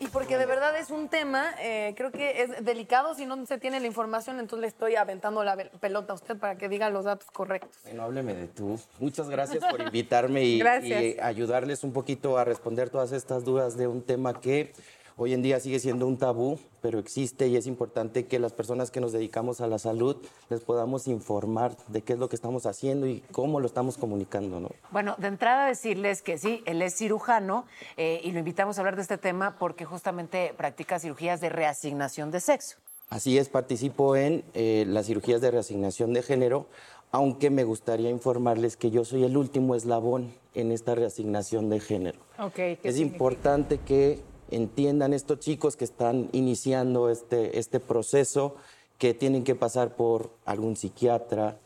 Y 0.00 0.06
porque 0.08 0.38
de 0.38 0.46
verdad 0.46 0.78
es 0.78 0.90
un 0.90 1.08
tema, 1.08 1.54
eh, 1.60 1.94
creo 1.96 2.12
que 2.12 2.42
es 2.42 2.64
delicado 2.64 3.14
si 3.14 3.26
no 3.26 3.44
se 3.46 3.58
tiene 3.58 3.80
la 3.80 3.86
información, 3.86 4.38
entonces 4.38 4.60
le 4.60 4.66
estoy 4.68 4.94
aventando 4.94 5.42
la 5.42 5.56
pelota 5.80 6.12
a 6.12 6.16
usted 6.16 6.36
para 6.36 6.56
que 6.56 6.68
diga 6.68 6.88
los 6.88 7.04
datos 7.04 7.30
correctos. 7.32 7.76
Bueno, 7.84 8.04
hábleme 8.04 8.34
de 8.34 8.46
tú. 8.46 8.78
Muchas 9.00 9.28
gracias 9.28 9.64
por 9.64 9.80
invitarme 9.80 10.44
y 10.44 10.62
ayudarles 11.22 11.82
un 11.82 11.92
poquito 11.92 12.38
a 12.38 12.44
responder 12.44 12.90
todas 12.90 13.10
estas 13.10 13.44
dudas 13.44 13.76
de 13.76 13.88
un 13.88 14.02
tema 14.02 14.40
que 14.40 14.72
hoy 15.18 15.34
en 15.34 15.42
día 15.42 15.58
sigue 15.60 15.80
siendo 15.80 16.06
un 16.06 16.16
tabú, 16.16 16.58
pero 16.80 16.98
existe 16.98 17.48
y 17.48 17.56
es 17.56 17.66
importante 17.66 18.26
que 18.26 18.38
las 18.38 18.52
personas 18.52 18.90
que 18.90 19.00
nos 19.00 19.12
dedicamos 19.12 19.60
a 19.60 19.66
la 19.66 19.78
salud 19.78 20.16
les 20.48 20.60
podamos 20.60 21.08
informar 21.08 21.76
de 21.88 22.02
qué 22.02 22.12
es 22.14 22.18
lo 22.18 22.28
que 22.28 22.36
estamos 22.36 22.64
haciendo 22.66 23.06
y 23.08 23.20
cómo 23.32 23.58
lo 23.60 23.66
estamos 23.66 23.98
comunicando, 23.98 24.60
¿no? 24.60 24.70
Bueno, 24.92 25.16
de 25.18 25.26
entrada 25.26 25.66
decirles 25.66 26.22
que 26.22 26.38
sí, 26.38 26.62
él 26.66 26.80
es 26.80 26.94
cirujano 26.94 27.66
eh, 27.96 28.20
y 28.22 28.30
lo 28.32 28.38
invitamos 28.38 28.78
a 28.78 28.80
hablar 28.80 28.96
de 28.96 29.02
este 29.02 29.18
tema 29.18 29.58
porque 29.58 29.84
justamente 29.84 30.54
practica 30.56 30.98
cirugías 31.00 31.40
de 31.40 31.48
reasignación 31.48 32.30
de 32.30 32.40
sexo. 32.40 32.76
Así 33.10 33.38
es, 33.38 33.48
participo 33.48 34.14
en 34.16 34.44
eh, 34.54 34.84
las 34.86 35.06
cirugías 35.06 35.40
de 35.40 35.50
reasignación 35.50 36.12
de 36.12 36.22
género, 36.22 36.66
aunque 37.10 37.50
me 37.50 37.64
gustaría 37.64 38.10
informarles 38.10 38.76
que 38.76 38.90
yo 38.90 39.04
soy 39.04 39.24
el 39.24 39.36
último 39.36 39.74
eslabón 39.74 40.32
en 40.54 40.70
esta 40.70 40.94
reasignación 40.94 41.70
de 41.70 41.80
género. 41.80 42.20
Ok, 42.38 42.54
¿qué 42.54 42.72
Es 42.84 42.94
significa? 42.96 43.14
importante 43.16 43.78
que 43.78 44.20
entiendan 44.50 45.12
estos 45.12 45.40
chicos 45.40 45.76
que 45.76 45.84
están 45.84 46.28
iniciando 46.32 47.10
este, 47.10 47.58
este 47.58 47.80
proceso, 47.80 48.56
que 48.98 49.14
tienen 49.14 49.44
que 49.44 49.54
pasar 49.54 49.94
por 49.94 50.30
algún 50.44 50.76
psiquiatra, 50.76 51.58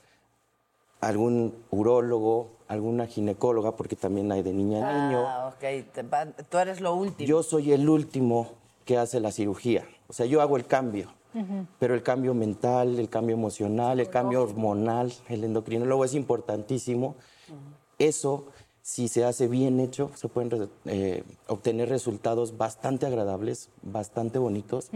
algún 1.01 1.55
urólogo, 1.71 2.51
alguna 2.69 3.07
ginecóloga, 3.07 3.77
porque 3.77 3.97
también 3.97 4.31
hay 4.31 4.43
de 4.43 4.53
niña 4.53 4.89
a 4.89 5.07
niño. 5.07 5.27
Ah, 5.27 5.53
ok. 5.55 6.47
tú 6.49 6.59
eres 6.59 6.81
lo 6.81 6.95
último. 6.95 7.27
Yo 7.27 7.43
soy 7.43 7.73
el 7.73 7.89
último 7.89 8.53
que 8.85 8.99
hace 8.99 9.21
la 9.21 9.33
cirugía. 9.33 9.87
O 10.09 10.13
sea, 10.13 10.27
yo 10.27 10.41
hago 10.41 10.57
el 10.57 10.67
cambio. 10.67 11.09
Pero 11.79 11.95
el 11.95 12.03
cambio 12.03 12.35
mental, 12.35 12.99
el 12.99 13.09
cambio 13.09 13.35
emocional, 13.35 14.01
el 14.01 14.11
cambio 14.11 14.43
hormonal, 14.43 15.15
el 15.31 15.45
endocrinólogo 15.45 16.05
es 16.05 16.13
importantísimo. 16.13 17.17
Eso, 17.99 18.49
si 18.83 19.07
se 19.07 19.25
hace 19.25 19.47
bien 19.47 19.79
hecho, 19.79 20.11
se 20.17 20.29
pueden 20.29 20.69
eh, 20.87 21.23
obtener 21.47 21.89
resultados 21.89 22.59
bastante 22.59 23.07
agradables, 23.07 23.69
bastante 23.83 24.39
bonitos 24.39 24.91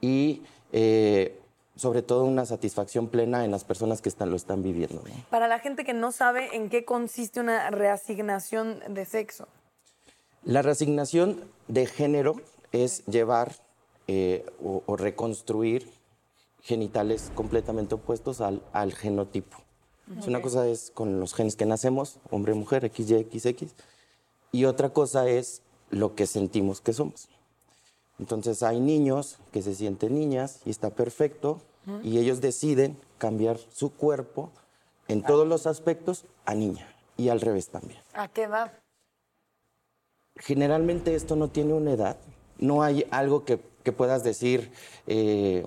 y 0.00 0.42
eh, 0.72 1.38
sobre 1.74 2.02
todo 2.02 2.24
una 2.24 2.46
satisfacción 2.46 3.08
plena 3.08 3.44
en 3.44 3.50
las 3.50 3.64
personas 3.64 4.00
que 4.00 4.08
están, 4.08 4.30
lo 4.30 4.36
están 4.36 4.62
viviendo. 4.62 5.02
¿no? 5.04 5.24
Para 5.28 5.48
la 5.48 5.58
gente 5.58 5.84
que 5.84 5.92
no 5.92 6.12
sabe 6.12 6.54
en 6.54 6.68
qué 6.68 6.84
consiste 6.84 7.40
una 7.40 7.70
reasignación 7.70 8.80
de 8.88 9.04
sexo. 9.04 9.48
La 10.44 10.62
reasignación 10.62 11.40
de 11.66 11.86
género 11.86 12.36
es 12.70 13.04
llevar 13.06 13.52
eh, 14.06 14.46
o, 14.62 14.82
o 14.86 14.96
reconstruir 14.96 15.90
genitales 16.60 17.32
completamente 17.34 17.96
opuestos 17.96 18.40
al, 18.40 18.62
al 18.72 18.94
genotipo. 18.94 19.56
Es 20.18 20.26
Una 20.26 20.42
cosa 20.42 20.66
es 20.68 20.90
con 20.92 21.20
los 21.20 21.34
genes 21.34 21.56
que 21.56 21.64
nacemos, 21.64 22.18
hombre-mujer, 22.30 22.90
XY, 22.94 23.28
XX, 23.30 23.72
y 24.50 24.64
otra 24.64 24.90
cosa 24.90 25.28
es 25.28 25.62
lo 25.90 26.14
que 26.14 26.26
sentimos 26.26 26.80
que 26.80 26.92
somos. 26.92 27.28
Entonces 28.18 28.62
hay 28.62 28.80
niños 28.80 29.38
que 29.52 29.62
se 29.62 29.74
sienten 29.74 30.14
niñas 30.14 30.60
y 30.64 30.70
está 30.70 30.90
perfecto, 30.90 31.60
y 32.04 32.18
ellos 32.18 32.40
deciden 32.40 32.96
cambiar 33.18 33.58
su 33.58 33.90
cuerpo 33.92 34.50
en 35.08 35.22
todos 35.22 35.48
los 35.48 35.66
aspectos 35.66 36.24
a 36.44 36.54
niña, 36.54 36.86
y 37.16 37.28
al 37.28 37.40
revés 37.40 37.68
también. 37.68 38.00
¿A 38.14 38.28
qué 38.28 38.44
edad? 38.44 38.72
Generalmente 40.36 41.14
esto 41.14 41.36
no 41.36 41.48
tiene 41.48 41.72
una 41.74 41.92
edad. 41.92 42.16
No 42.58 42.82
hay 42.82 43.06
algo 43.10 43.44
que, 43.44 43.60
que 43.82 43.92
puedas 43.92 44.22
decir, 44.22 44.70
eh, 45.06 45.64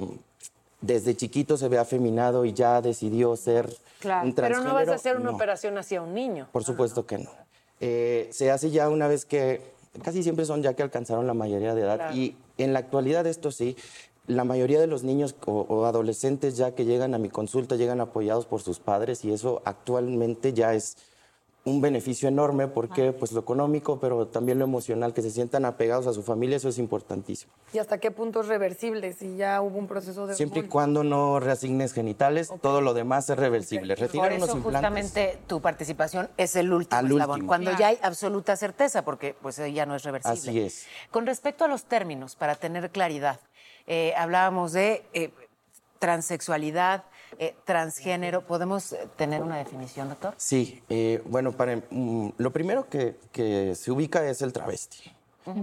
desde 0.86 1.16
chiquito 1.16 1.58
se 1.58 1.68
ve 1.68 1.78
afeminado 1.78 2.46
y 2.46 2.54
ya 2.54 2.82
decidió 2.82 3.36
ser 3.36 3.70
Claro, 4.00 4.28
un 4.28 4.34
pero 4.34 4.60
no 4.60 4.74
vas 4.74 4.84
a 4.84 4.86
transgénero. 4.86 4.94
hacer 4.96 5.16
una 5.18 5.32
No, 5.32 5.36
operación 5.36 5.78
hacia 5.78 6.02
un 6.02 6.14
niño. 6.14 6.48
Por 6.52 6.64
supuesto 6.64 7.06
que 7.06 7.18
no. 7.20 7.30
Eh, 7.80 8.30
se 8.32 8.52
hace 8.52 8.72
ya 8.72 8.90
una 8.90 9.08
vez 9.08 9.26
que, 9.26 9.62
casi 10.04 10.24
siempre 10.24 10.46
son 10.46 10.62
ya 10.62 10.74
que 10.74 10.84
alcanzaron 10.84 11.28
la 11.28 11.34
mayoría 11.34 11.74
de 11.76 11.82
edad. 11.82 12.14
Y 12.14 12.36
en 12.58 12.74
la 12.74 12.80
actualidad 12.80 13.26
esto 13.28 13.52
sí, 13.52 13.76
la 14.28 14.44
mayoría 14.44 14.80
de 14.80 14.88
los 14.88 15.04
niños 15.04 15.36
o, 15.46 15.62
o 15.68 15.86
adolescentes 15.86 16.58
ya 16.58 16.72
que 16.74 16.86
llegan 16.86 17.14
a 17.14 17.18
mi 17.18 17.30
consulta 17.30 17.76
llegan 17.76 18.02
apoyados 18.02 18.46
por 18.46 18.62
sus 18.62 18.80
padres 18.80 19.24
y 19.26 19.32
eso 19.34 19.62
actualmente 19.66 20.54
ya 20.54 20.74
es 20.74 20.98
un 21.68 21.82
beneficio 21.82 22.30
enorme 22.30 22.68
porque 22.68 23.12
pues 23.12 23.32
lo 23.32 23.40
económico, 23.40 24.00
pero 24.00 24.28
también 24.28 24.60
lo 24.60 24.66
emocional, 24.66 25.16
que 25.16 25.24
se 25.24 25.32
sientan 25.32 25.66
apegados 25.66 26.06
a 26.06 26.14
su 26.14 26.22
familia, 26.22 26.58
eso 26.58 26.70
es 26.70 26.78
importantísimo. 26.78 27.52
¿Y 27.74 27.80
hasta 27.80 27.98
qué 27.98 28.12
punto 28.12 28.42
es 28.42 28.48
reversible 28.48 29.14
si 29.14 29.36
ya 29.36 29.60
hubo 29.64 29.80
un 29.80 29.88
proceso 29.88 30.28
de 30.28 30.36
Siempre 30.36 30.60
y 30.60 30.64
cuando 30.68 31.04
no 31.04 31.40
reasignes 31.40 31.92
genitales, 31.92 32.52
todo 32.62 32.82
lo 32.82 32.94
demás 32.94 33.32
es 33.32 33.38
reversible. 33.38 33.96
Por 33.96 34.02
Retirar 34.06 34.34
unos 34.34 34.50
eso 34.50 34.58
implantes. 34.58 34.80
justamente 34.92 35.40
tu 35.48 35.60
participación 35.60 36.30
es 36.38 36.56
el 36.56 36.72
último 36.72 37.00
Al 37.00 37.08
eslabón, 37.08 37.32
último. 37.34 37.48
cuando 37.48 37.72
ya 37.76 37.88
hay 37.88 37.98
absoluta 38.04 38.56
certeza, 38.56 39.04
porque 39.04 39.36
pues 39.42 39.58
ya 39.58 39.88
no 39.88 39.96
es 39.96 40.04
reversible. 40.04 40.38
Así 40.40 40.60
es. 40.62 40.86
Con 41.10 41.26
respecto 41.26 41.66
a 41.66 41.68
los 41.68 41.86
términos, 41.86 42.36
para 42.36 42.54
tener 42.54 42.92
claridad, 42.92 43.40
eh, 43.88 44.14
hablábamos 44.16 44.72
de 44.72 45.04
eh, 45.14 45.32
transexualidad, 45.98 47.06
eh, 47.40 47.56
transgénero. 47.66 48.42
¿Podemos 48.46 48.94
eh, 48.94 49.08
tener 49.16 49.42
una 49.44 49.58
definición, 49.58 50.10
doctor? 50.10 50.34
Sí, 50.38 50.82
eh, 50.90 51.22
bueno, 51.26 51.52
para, 51.52 51.82
mm, 51.90 52.30
lo 52.38 52.52
primero 52.52 52.90
que, 52.90 53.16
que 53.32 53.76
se 53.76 53.92
ubica 53.92 54.28
es 54.28 54.42
el 54.42 54.54
travesti, 54.54 55.12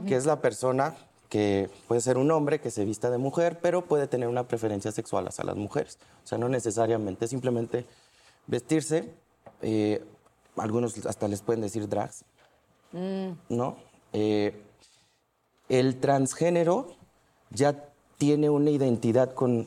que 0.07 0.17
es 0.17 0.27
la 0.27 0.41
persona 0.41 0.95
que 1.29 1.71
puede 1.89 2.01
ser 2.01 2.19
un 2.19 2.31
hombre 2.31 2.61
que 2.61 2.71
se 2.71 2.85
vista 2.85 3.11
de 3.11 3.19
mujer, 3.19 3.59
pero 3.63 3.85
puede 3.87 4.07
tener 4.07 4.29
una 4.29 4.47
preferencia 4.47 4.93
sexual 4.93 5.27
hacia 5.29 5.45
las 5.45 5.57
mujeres. 5.57 5.99
O 6.25 6.27
sea, 6.27 6.39
no 6.39 6.49
necesariamente, 6.49 7.27
simplemente 7.27 7.87
vestirse. 8.47 9.11
eh, 9.63 10.05
algunos 10.57 11.07
hasta 11.07 11.29
les 11.29 11.41
pueden 11.41 11.63
decir 11.63 11.89
drags, 11.89 12.25
¿no? 13.49 13.77
Eh, 14.13 14.61
el 15.71 15.99
transgénero 15.99 16.89
ya 17.49 17.89
tiene 18.19 18.51
una 18.51 18.71
identidad 18.71 19.33
con- 19.33 19.67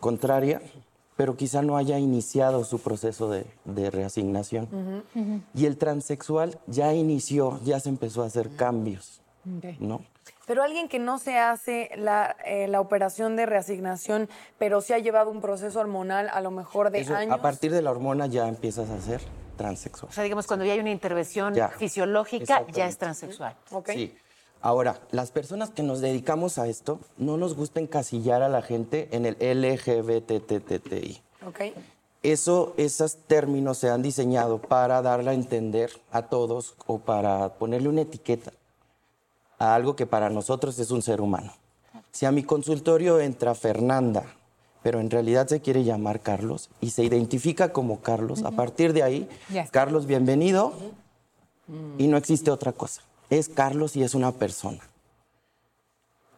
contraria, 0.00 0.60
pero 1.18 1.36
quizá 1.36 1.62
no 1.62 1.76
haya 1.76 1.98
iniciado 1.98 2.62
su 2.62 2.78
proceso 2.78 3.28
de, 3.28 3.44
de 3.64 3.90
reasignación. 3.90 5.02
Y 5.52 5.66
el 5.66 5.76
transexual 5.76 6.60
ya 6.68 6.94
inició, 6.94 7.58
ya 7.64 7.80
se 7.80 7.88
empezó 7.88 8.22
a 8.22 8.26
hacer 8.26 8.54
cambios, 8.54 9.20
¿no? 9.80 10.00
Pero 10.46 10.62
alguien 10.62 10.88
que 10.88 11.00
no 11.00 11.18
se 11.18 11.36
hace 11.36 11.90
la, 11.96 12.36
eh, 12.46 12.68
la 12.68 12.80
operación 12.80 13.34
de 13.34 13.46
reasignación, 13.46 14.28
pero 14.58 14.80
sí 14.80 14.92
ha 14.92 14.98
llevado 15.00 15.32
un 15.32 15.40
proceso 15.40 15.80
hormonal 15.80 16.28
a 16.32 16.40
lo 16.40 16.52
mejor 16.52 16.92
de 16.92 17.00
Eso, 17.00 17.16
años. 17.16 17.34
a 17.34 17.42
partir 17.42 17.72
de 17.72 17.82
la 17.82 17.90
hormona 17.90 18.28
ya 18.28 18.46
empiezas 18.46 18.88
a 18.88 19.00
ser 19.00 19.20
transexual. 19.56 20.10
O 20.10 20.12
sea, 20.14 20.22
digamos, 20.22 20.46
cuando 20.46 20.64
ya 20.64 20.72
hay 20.74 20.78
una 20.78 20.92
intervención 20.92 21.52
Ya, 21.52 21.68
fisiológica, 21.68 22.64
ya 22.72 22.86
es 22.86 22.96
transexual. 22.96 23.56
¿ok? 23.72 23.90
Sí. 23.90 24.14
Ahora, 24.60 25.00
las 25.10 25.30
personas 25.30 25.70
que 25.70 25.82
nos 25.82 26.00
dedicamos 26.00 26.58
a 26.58 26.66
esto, 26.66 26.98
no 27.16 27.36
nos 27.36 27.54
gusta 27.54 27.80
encasillar 27.80 28.42
a 28.42 28.48
la 28.48 28.62
gente 28.62 29.08
en 29.12 29.24
el 29.26 29.36
LGBTTTI. 29.40 31.20
¿ok? 31.46 31.60
Eso, 32.22 32.74
esos 32.76 33.16
términos 33.16 33.78
se 33.78 33.90
han 33.90 34.02
diseñado 34.02 34.58
para 34.58 35.00
darle 35.02 35.30
a 35.30 35.34
entender 35.34 35.92
a 36.10 36.22
todos 36.22 36.74
o 36.86 36.98
para 36.98 37.54
ponerle 37.54 37.88
una 37.88 38.00
etiqueta 38.00 38.52
a 39.58 39.74
algo 39.74 39.94
que 39.94 40.06
para 40.06 40.28
nosotros 40.30 40.78
es 40.78 40.90
un 40.90 41.02
ser 41.02 41.20
humano. 41.20 41.52
Si 42.10 42.26
a 42.26 42.32
mi 42.32 42.42
consultorio 42.42 43.20
entra 43.20 43.54
Fernanda, 43.54 44.24
pero 44.82 45.00
en 45.00 45.10
realidad 45.10 45.46
se 45.46 45.60
quiere 45.60 45.84
llamar 45.84 46.20
Carlos 46.20 46.70
y 46.80 46.90
se 46.90 47.04
identifica 47.04 47.72
como 47.72 48.00
Carlos, 48.00 48.42
a 48.44 48.50
partir 48.50 48.92
de 48.92 49.02
ahí, 49.02 49.28
Ya 49.50 49.62
está. 49.62 49.72
Carlos, 49.72 50.06
bienvenido, 50.06 50.72
y 51.98 52.06
no 52.06 52.16
existe 52.16 52.50
otra 52.50 52.72
cosa. 52.72 53.02
Es 53.30 53.48
Carlos 53.48 53.96
y 53.96 54.02
es 54.02 54.14
una 54.14 54.32
persona. 54.32 54.80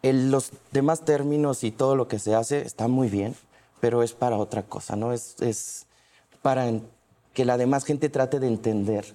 El- 0.02 0.30
los 0.30 0.50
demás 0.72 1.04
términos 1.04 1.62
y 1.64 1.70
todo 1.70 1.94
lo 1.94 2.08
que 2.08 2.18
se 2.18 2.34
hace 2.34 2.62
está 2.62 2.88
muy 2.88 3.08
bien, 3.08 3.36
pero 3.80 4.02
es 4.02 4.12
para 4.12 4.36
otra 4.36 4.62
cosa, 4.62 4.96
¿no? 4.96 5.12
Es, 5.12 5.36
es 5.40 5.86
para 6.42 6.70
que 7.34 7.44
la 7.44 7.56
demás 7.58 7.84
gente 7.84 8.08
trate 8.08 8.40
de 8.40 8.46
entender, 8.46 9.14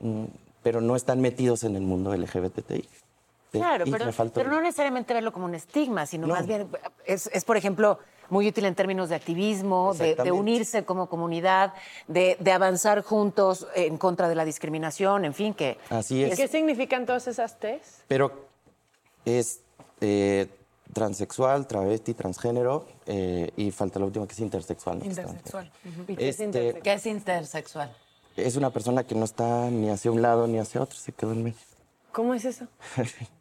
mm, 0.00 0.24
pero 0.62 0.80
no 0.80 0.96
están 0.96 1.20
metidos 1.20 1.64
en 1.64 1.76
el 1.76 1.82
mundo 1.82 2.12
LGBTI. 2.14 2.88
Claro, 3.50 3.86
pero, 3.90 4.10
pero 4.34 4.50
no 4.50 4.60
necesariamente 4.60 5.14
verlo 5.14 5.32
como 5.32 5.46
un 5.46 5.54
estigma, 5.54 6.04
sino 6.04 6.26
No. 6.26 6.34
más 6.34 6.46
bien 6.46 6.68
es, 7.06 7.30
es, 7.32 7.44
por 7.46 7.56
ejemplo, 7.56 7.98
muy 8.30 8.48
útil 8.48 8.64
en 8.64 8.74
términos 8.74 9.08
de 9.08 9.14
activismo, 9.14 9.94
de, 9.94 10.32
unirse 10.32 10.84
como 10.84 11.08
comunidad, 11.08 11.74
de, 12.06 12.36
de 12.40 12.52
avanzar 12.52 13.02
juntos 13.02 13.66
en 13.74 13.98
contra 13.98 14.28
de 14.28 14.34
la 14.34 14.44
discriminación, 14.44 15.24
en 15.24 15.34
fin, 15.34 15.54
que 15.54 15.78
Así 15.90 16.22
es. 16.22 16.36
¿Qué 16.36 16.48
significan 16.48 17.06
todas 17.06 17.26
esas 17.26 17.58
T's? 17.58 18.02
Pero 18.06 18.48
es 19.24 19.60
eh, 20.00 20.46
transexual, 20.92 21.66
travesti, 21.66 22.14
transgénero 22.14 22.86
eh, 23.06 23.50
y 23.56 23.70
falta 23.70 23.98
la 23.98 24.06
última 24.06 24.26
que 24.26 24.32
es 24.32 24.40
intersexual. 24.40 25.04
Intersexual. 25.04 25.70
¿Y 26.06 26.16
qué 26.16 26.28
es 26.28 26.40
Este, 26.40 26.44
intersexual? 26.44 26.82
¿Qué 26.82 26.92
es 26.92 27.06
intersexual? 27.06 27.96
Es 28.36 28.56
una 28.56 28.70
persona 28.70 29.04
que 29.04 29.14
no 29.14 29.24
está 29.24 29.68
ni 29.70 29.90
hacia 29.90 30.10
un 30.10 30.22
lado 30.22 30.46
ni 30.46 30.58
hacia 30.58 30.80
otro, 30.82 30.96
se 30.96 31.12
quedó 31.12 31.32
en 31.32 31.44
medio. 31.44 31.58
¿Cómo 32.12 32.34
es 32.34 32.44
eso? 32.44 32.66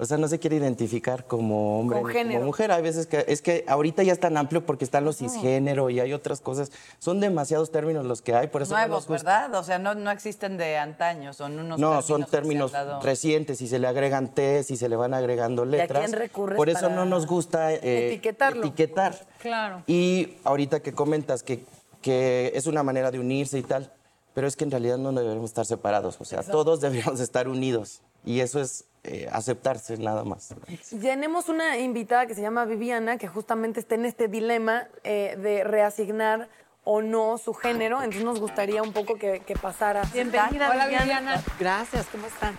O 0.00 0.04
sea, 0.04 0.16
no 0.16 0.28
se 0.28 0.38
quiere 0.38 0.54
identificar 0.54 1.26
como 1.26 1.80
hombre 1.80 2.00
género. 2.12 2.34
como 2.38 2.46
mujer. 2.46 2.70
Hay 2.70 2.82
veces 2.82 3.08
que 3.08 3.24
es 3.26 3.42
que 3.42 3.64
ahorita 3.66 4.04
ya 4.04 4.12
es 4.12 4.20
tan 4.20 4.36
amplio 4.36 4.64
porque 4.64 4.84
están 4.84 5.04
los 5.04 5.16
cisgénero 5.16 5.90
y 5.90 5.98
hay 5.98 6.12
otras 6.12 6.40
cosas. 6.40 6.70
Son 7.00 7.18
demasiados 7.18 7.72
términos 7.72 8.06
los 8.06 8.22
que 8.22 8.32
hay, 8.32 8.46
por 8.46 8.62
eso 8.62 8.74
no 8.74 8.78
Nuevos, 8.78 9.08
gusta. 9.08 9.12
¿verdad? 9.48 9.54
O 9.58 9.64
sea, 9.64 9.80
no, 9.80 9.96
no 9.96 10.12
existen 10.12 10.56
de 10.56 10.76
antaño, 10.78 11.32
son 11.32 11.58
unos 11.58 11.80
No, 11.80 12.00
son 12.02 12.20
se 12.20 12.24
han 12.26 12.30
términos 12.30 12.70
dado- 12.70 13.00
recientes 13.02 13.60
y 13.60 13.66
se 13.66 13.80
le 13.80 13.88
agregan 13.88 14.28
T 14.32 14.64
y 14.68 14.76
se 14.76 14.88
le 14.88 14.94
van 14.94 15.14
agregando 15.14 15.62
a 15.62 15.66
letras. 15.66 16.04
quién 16.04 16.12
recurres 16.16 16.56
Por 16.56 16.68
eso 16.68 16.82
para 16.82 16.94
no 16.94 17.04
nos 17.04 17.26
gusta 17.26 17.72
eh, 17.74 18.06
etiquetarlo? 18.12 18.60
etiquetar. 18.64 19.26
Claro. 19.40 19.82
Y 19.88 20.34
ahorita 20.44 20.78
que 20.80 20.92
comentas 20.92 21.42
que, 21.42 21.64
que 22.02 22.52
es 22.54 22.68
una 22.68 22.84
manera 22.84 23.10
de 23.10 23.18
unirse 23.18 23.58
y 23.58 23.62
tal, 23.62 23.92
pero 24.32 24.46
es 24.46 24.54
que 24.54 24.62
en 24.62 24.70
realidad 24.70 24.98
no 24.98 25.10
deberíamos 25.12 25.50
estar 25.50 25.66
separados. 25.66 26.16
O 26.20 26.24
sea, 26.24 26.44
todos 26.44 26.80
deberíamos 26.82 27.18
estar 27.18 27.48
unidos. 27.48 28.00
Y 28.28 28.40
eso 28.40 28.60
es 28.60 28.84
eh, 29.04 29.26
aceptarse 29.32 29.96
nada 29.96 30.22
más. 30.22 30.54
Tenemos 31.00 31.48
una 31.48 31.78
invitada 31.78 32.26
que 32.26 32.34
se 32.34 32.42
llama 32.42 32.66
Viviana, 32.66 33.16
que 33.16 33.26
justamente 33.26 33.80
está 33.80 33.94
en 33.94 34.04
este 34.04 34.28
dilema 34.28 34.86
eh, 35.02 35.34
de 35.40 35.64
reasignar 35.64 36.50
o 36.84 37.00
no 37.00 37.38
su 37.38 37.54
género. 37.54 37.96
Entonces 38.02 38.24
nos 38.24 38.38
gustaría 38.38 38.82
un 38.82 38.92
poco 38.92 39.14
que, 39.14 39.40
que 39.40 39.54
pasara. 39.56 40.02
Bienvenida, 40.12 40.68
Hola, 40.70 40.86
Viviana. 40.88 41.42
Gracias, 41.58 42.04
¿cómo 42.12 42.26
están? 42.26 42.58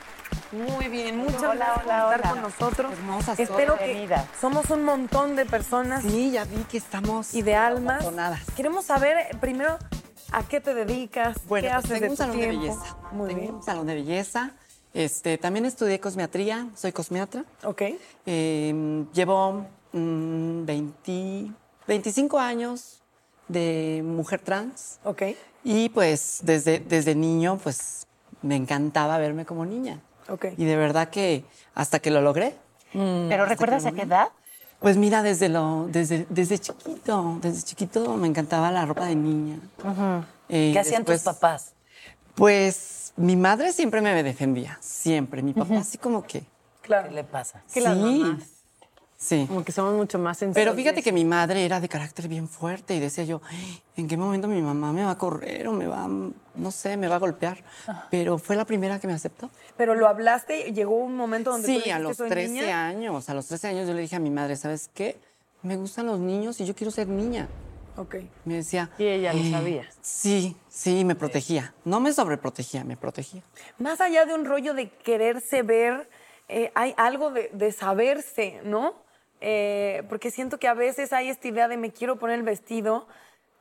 Muy 0.51 0.87
bien, 0.87 1.17
muchas 1.17 1.43
Hola, 1.43 1.53
gracias 1.53 1.85
hola, 1.85 2.05
por 2.07 2.15
estar 2.15 2.19
hola. 2.19 2.29
con 2.31 2.41
nosotros. 2.41 2.93
Hermosas 2.93 3.39
Espero 3.39 3.77
que 3.77 4.07
somos 4.41 4.71
un 4.71 4.83
montón 4.83 5.35
de 5.35 5.45
personas 5.45 6.01
Sí, 6.01 6.31
ya 6.31 6.45
vi 6.45 6.63
que 6.63 6.79
estamos 6.79 7.35
y 7.35 7.43
de 7.43 7.53
almas. 7.55 8.03
Queremos 8.55 8.85
saber 8.85 9.17
eh, 9.17 9.29
primero 9.39 9.77
a 10.31 10.41
qué 10.47 10.59
te 10.61 10.73
dedicas, 10.73 11.37
Bueno, 11.47 11.67
qué 11.67 11.73
pues 11.75 11.85
haces 11.85 11.89
tengo 11.91 12.05
de 12.05 12.09
un 12.09 12.15
tu 12.15 12.23
salón 12.23 12.37
tiempo. 12.37 12.53
de 12.63 12.69
belleza. 12.69 12.97
Muy 13.11 13.27
tengo 13.27 13.41
bien. 13.41 13.53
un 13.53 13.63
salón 13.63 13.85
de 13.85 13.93
belleza. 13.93 14.51
Este, 14.93 15.37
también 15.37 15.65
estudié 15.65 15.99
cosmetría, 15.99 16.67
soy 16.75 16.91
cosmiatra. 16.91 17.45
Ok. 17.63 17.83
Eh, 18.25 19.05
llevo 19.13 19.65
mm, 19.93 20.65
20 20.65 21.51
25 21.87 22.37
años 22.39 23.01
de 23.47 24.03
mujer 24.05 24.41
trans 24.41 24.99
Ok. 25.03 25.23
y 25.63 25.89
pues 25.89 26.39
desde, 26.43 26.79
desde 26.79 27.15
niño 27.15 27.59
pues 27.63 28.05
me 28.43 28.55
encantaba 28.55 29.17
verme 29.17 29.45
como 29.45 29.65
niña. 29.65 29.99
Ok. 30.29 30.45
Y 30.55 30.65
de 30.65 30.75
verdad 30.75 31.09
que 31.09 31.43
hasta 31.73 31.99
que 31.99 32.11
lo 32.11 32.21
logré, 32.21 32.55
¿Pero 32.91 33.45
recuerdas 33.45 33.85
a 33.85 33.91
qué 33.91 34.01
edad? 34.03 34.29
Pues 34.79 34.97
mira, 34.97 35.21
desde 35.21 35.49
lo, 35.49 35.87
desde, 35.89 36.25
desde 36.29 36.57
chiquito, 36.57 37.37
desde 37.41 37.63
chiquito 37.63 38.15
me 38.15 38.27
encantaba 38.27 38.71
la 38.71 38.85
ropa 38.85 39.05
de 39.05 39.15
niña. 39.15 39.59
Eh, 40.47 40.71
¿Qué 40.73 40.79
hacían 40.79 41.03
después, 41.03 41.23
tus 41.23 41.33
papás? 41.33 41.73
Pues 42.33 42.98
mi 43.19 43.35
madre 43.35 43.71
siempre 43.73 44.01
me 44.01 44.23
defendía, 44.23 44.77
siempre. 44.81 45.41
Mi 45.41 45.53
papá 45.53 45.77
así 45.77 45.97
como 45.97 46.23
que. 46.25 46.43
¿Qué 46.81 46.95
le 47.11 47.23
pasa? 47.23 47.61
sí, 47.67 47.81
las 47.81 47.95
mamás. 47.97 48.43
sí. 49.17 49.45
Como 49.47 49.63
que 49.63 49.71
somos 49.71 49.93
mucho 49.93 50.17
más 50.17 50.37
sensibles. 50.37 50.65
Pero 50.65 50.75
fíjate 50.75 51.03
que 51.03 51.11
mi 51.11 51.23
madre 51.25 51.63
era 51.65 51.79
de 51.79 51.87
carácter 51.87 52.27
bien 52.27 52.47
fuerte 52.47 52.95
y 52.95 52.99
decía 52.99 53.23
yo, 53.25 53.41
¿en 53.95 54.07
qué 54.07 54.17
momento 54.17 54.47
mi 54.47 54.61
mamá 54.61 54.91
me 54.93 55.03
va 55.03 55.11
a 55.11 55.17
correr 55.17 55.67
o 55.67 55.71
me 55.73 55.85
va, 55.85 56.05
a- 56.05 56.07
no 56.07 56.71
sé, 56.71 56.97
me 56.97 57.07
va 57.07 57.15
a 57.17 57.19
golpear? 57.19 57.63
Pero 58.09 58.37
fue 58.39 58.55
la 58.55 58.65
primera 58.65 58.99
que 58.99 59.05
me 59.07 59.13
aceptó. 59.13 59.49
Pero 59.77 59.93
lo 59.93 60.07
hablaste, 60.07 60.71
llegó 60.73 60.95
un 60.95 61.15
momento 61.15 61.51
donde 61.51 61.67
tú 61.67 61.81
Sí, 61.81 61.89
a 61.91 61.99
los 61.99 62.17
"Soy 62.17 62.29
13 62.29 62.53
niña"? 62.53 62.87
años, 62.87 63.29
a 63.29 63.33
los 63.35 63.45
13 63.47 63.67
años 63.67 63.87
yo 63.87 63.93
le 63.93 64.01
dije 64.01 64.15
a 64.15 64.19
mi 64.19 64.29
madre, 64.31 64.55
¿sabes 64.55 64.89
qué? 64.93 65.17
Me 65.61 65.75
gustan 65.75 66.05
los 66.07 66.19
niños 66.19 66.59
y 66.61 66.65
yo 66.65 66.73
quiero 66.73 66.89
ser 66.89 67.07
niña. 67.07 67.47
Ok. 67.99 68.15
Me 68.45 68.55
decía. 68.55 68.89
Y 68.97 69.03
ella 69.05 69.33
lo 69.33 69.39
"Eh, 69.39 69.51
sabía. 69.51 69.89
Sí, 70.01 70.55
sí, 70.69 71.03
me 71.03 71.15
protegía. 71.15 71.73
No 71.83 71.99
me 71.99 72.13
sobreprotegía, 72.13 72.83
me 72.85 72.95
protegía. 72.95 73.43
Más 73.77 73.99
allá 73.99 74.25
de 74.25 74.33
un 74.33 74.45
rollo 74.45 74.73
de 74.73 74.89
quererse 74.89 75.61
ver, 75.63 76.09
eh, 76.47 76.71
hay 76.75 76.93
algo 76.97 77.29
de, 77.31 77.49
de 77.53 77.71
saberse, 77.73 78.61
¿no? 78.63 78.95
Eh, 79.41 80.03
porque 80.09 80.31
siento 80.31 80.59
que 80.59 80.67
a 80.67 80.73
veces 80.73 81.11
hay 81.13 81.29
esta 81.29 81.47
idea 81.47 81.67
de 81.67 81.77
me 81.77 81.91
quiero 81.91 82.17
poner 82.17 82.37
el 82.39 82.43
vestido, 82.43 83.07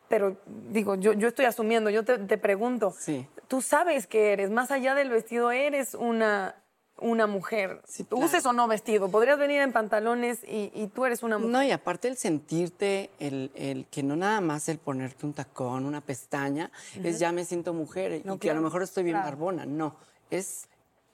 pero 0.09 0.37
digo, 0.47 0.95
yo, 0.95 1.13
yo 1.13 1.29
estoy 1.29 1.45
asumiendo, 1.45 1.91
yo 1.91 2.05
te, 2.05 2.19
te 2.19 2.39
pregunto, 2.39 2.95
Sí. 2.99 3.27
tú 3.49 3.61
sabes 3.61 4.07
que 4.07 4.33
eres, 4.33 4.51
más 4.51 4.71
allá 4.71 4.95
del 4.95 5.11
vestido, 5.11 5.51
eres 5.51 5.95
una 5.95 6.55
una 7.01 7.27
mujer. 7.27 7.81
Sí, 7.87 8.05
Tú 8.05 8.17
claro. 8.17 8.27
Uses 8.27 8.47
o 8.47 8.53
no 8.53 8.69
vestido. 8.69 9.11
Podrías 9.11 9.39
venir 9.39 9.61
en 9.61 9.73
pantalones 9.73 10.43
y, 10.45 10.71
y 10.75 10.89
tú 10.89 11.05
eres 11.05 11.23
una 11.23 11.39
mujer. 11.39 11.53
No, 11.53 11.63
y 11.63 11.71
aparte 11.71 12.09
el 12.09 12.17
sentirte, 12.17 13.11
el, 13.19 13.51
el 13.55 13.87
que 13.87 14.03
no 14.03 14.17
nada 14.17 14.41
más 14.41 14.69
el 14.69 14.79
ponerte 14.79 15.27
un 15.27 15.33
tacón, 15.33 15.85
una 15.85 16.01
pestaña, 16.01 16.71
es 17.03 17.19
ya 17.19 17.33
me 17.33 17.45
siento 17.45 17.73
mujer 17.73 18.23
y 18.25 18.39
que 18.39 18.51
a 18.51 18.55
lo 18.55 18.63
mejor 18.63 18.83
estoy 18.83 19.05
bien 19.05 19.17
claro. 19.17 19.29
barbona. 19.31 19.67
No, 19.67 19.97
es 20.31 20.69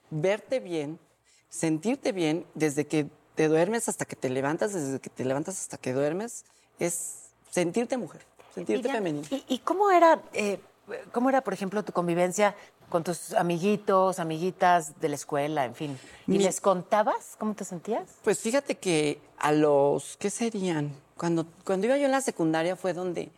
verte 0.09 0.59
bien, 0.59 0.99
sentirte 1.49 2.11
bien 2.11 2.45
desde 2.53 2.85
que 2.85 3.07
te 3.35 3.47
duermes 3.47 3.89
hasta 3.89 4.05
que 4.05 4.15
te 4.15 4.29
levantas, 4.29 4.73
desde 4.73 4.99
que 4.99 5.09
te 5.09 5.25
levantas 5.25 5.59
hasta 5.59 5.77
que 5.77 5.93
duermes, 5.93 6.45
es 6.79 7.31
sentirte 7.49 7.97
mujer, 7.97 8.21
sentirte 8.53 8.89
femenina. 8.89 9.27
¿Y, 9.29 9.43
y 9.47 9.59
cómo 9.59 9.91
era, 9.91 10.21
eh, 10.33 10.59
cómo 11.11 11.29
era, 11.29 11.41
por 11.41 11.53
ejemplo, 11.53 11.83
tu 11.83 11.91
convivencia 11.91 12.55
con 12.89 13.03
tus 13.03 13.33
amiguitos, 13.33 14.19
amiguitas 14.19 14.99
de 14.99 15.09
la 15.09 15.15
escuela, 15.15 15.65
en 15.65 15.75
fin? 15.75 15.99
¿Y 16.27 16.31
Mi- 16.31 16.39
les 16.39 16.61
contabas 16.61 17.35
cómo 17.37 17.53
te 17.53 17.63
sentías? 17.65 18.03
Pues 18.23 18.39
fíjate 18.39 18.75
que 18.75 19.19
a 19.37 19.51
los, 19.51 20.17
¿qué 20.17 20.29
serían? 20.29 20.91
Cuando, 21.17 21.45
cuando 21.63 21.87
iba 21.87 21.97
yo 21.97 22.05
en 22.05 22.11
la 22.11 22.21
secundaria 22.21 22.75
fue 22.75 22.93
donde, 22.93 23.29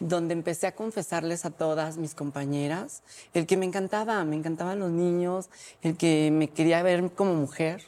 donde 0.00 0.32
empecé 0.34 0.66
a 0.66 0.74
confesarles 0.74 1.44
a 1.44 1.50
todas 1.50 1.96
mis 1.96 2.14
compañeras 2.14 3.02
el 3.32 3.46
que 3.46 3.56
me 3.56 3.66
encantaba, 3.66 4.24
me 4.24 4.36
encantaban 4.36 4.78
los 4.78 4.90
niños, 4.90 5.48
el 5.82 5.96
que 5.96 6.30
me 6.32 6.48
quería 6.48 6.82
ver 6.82 7.10
como 7.12 7.34
mujer. 7.34 7.82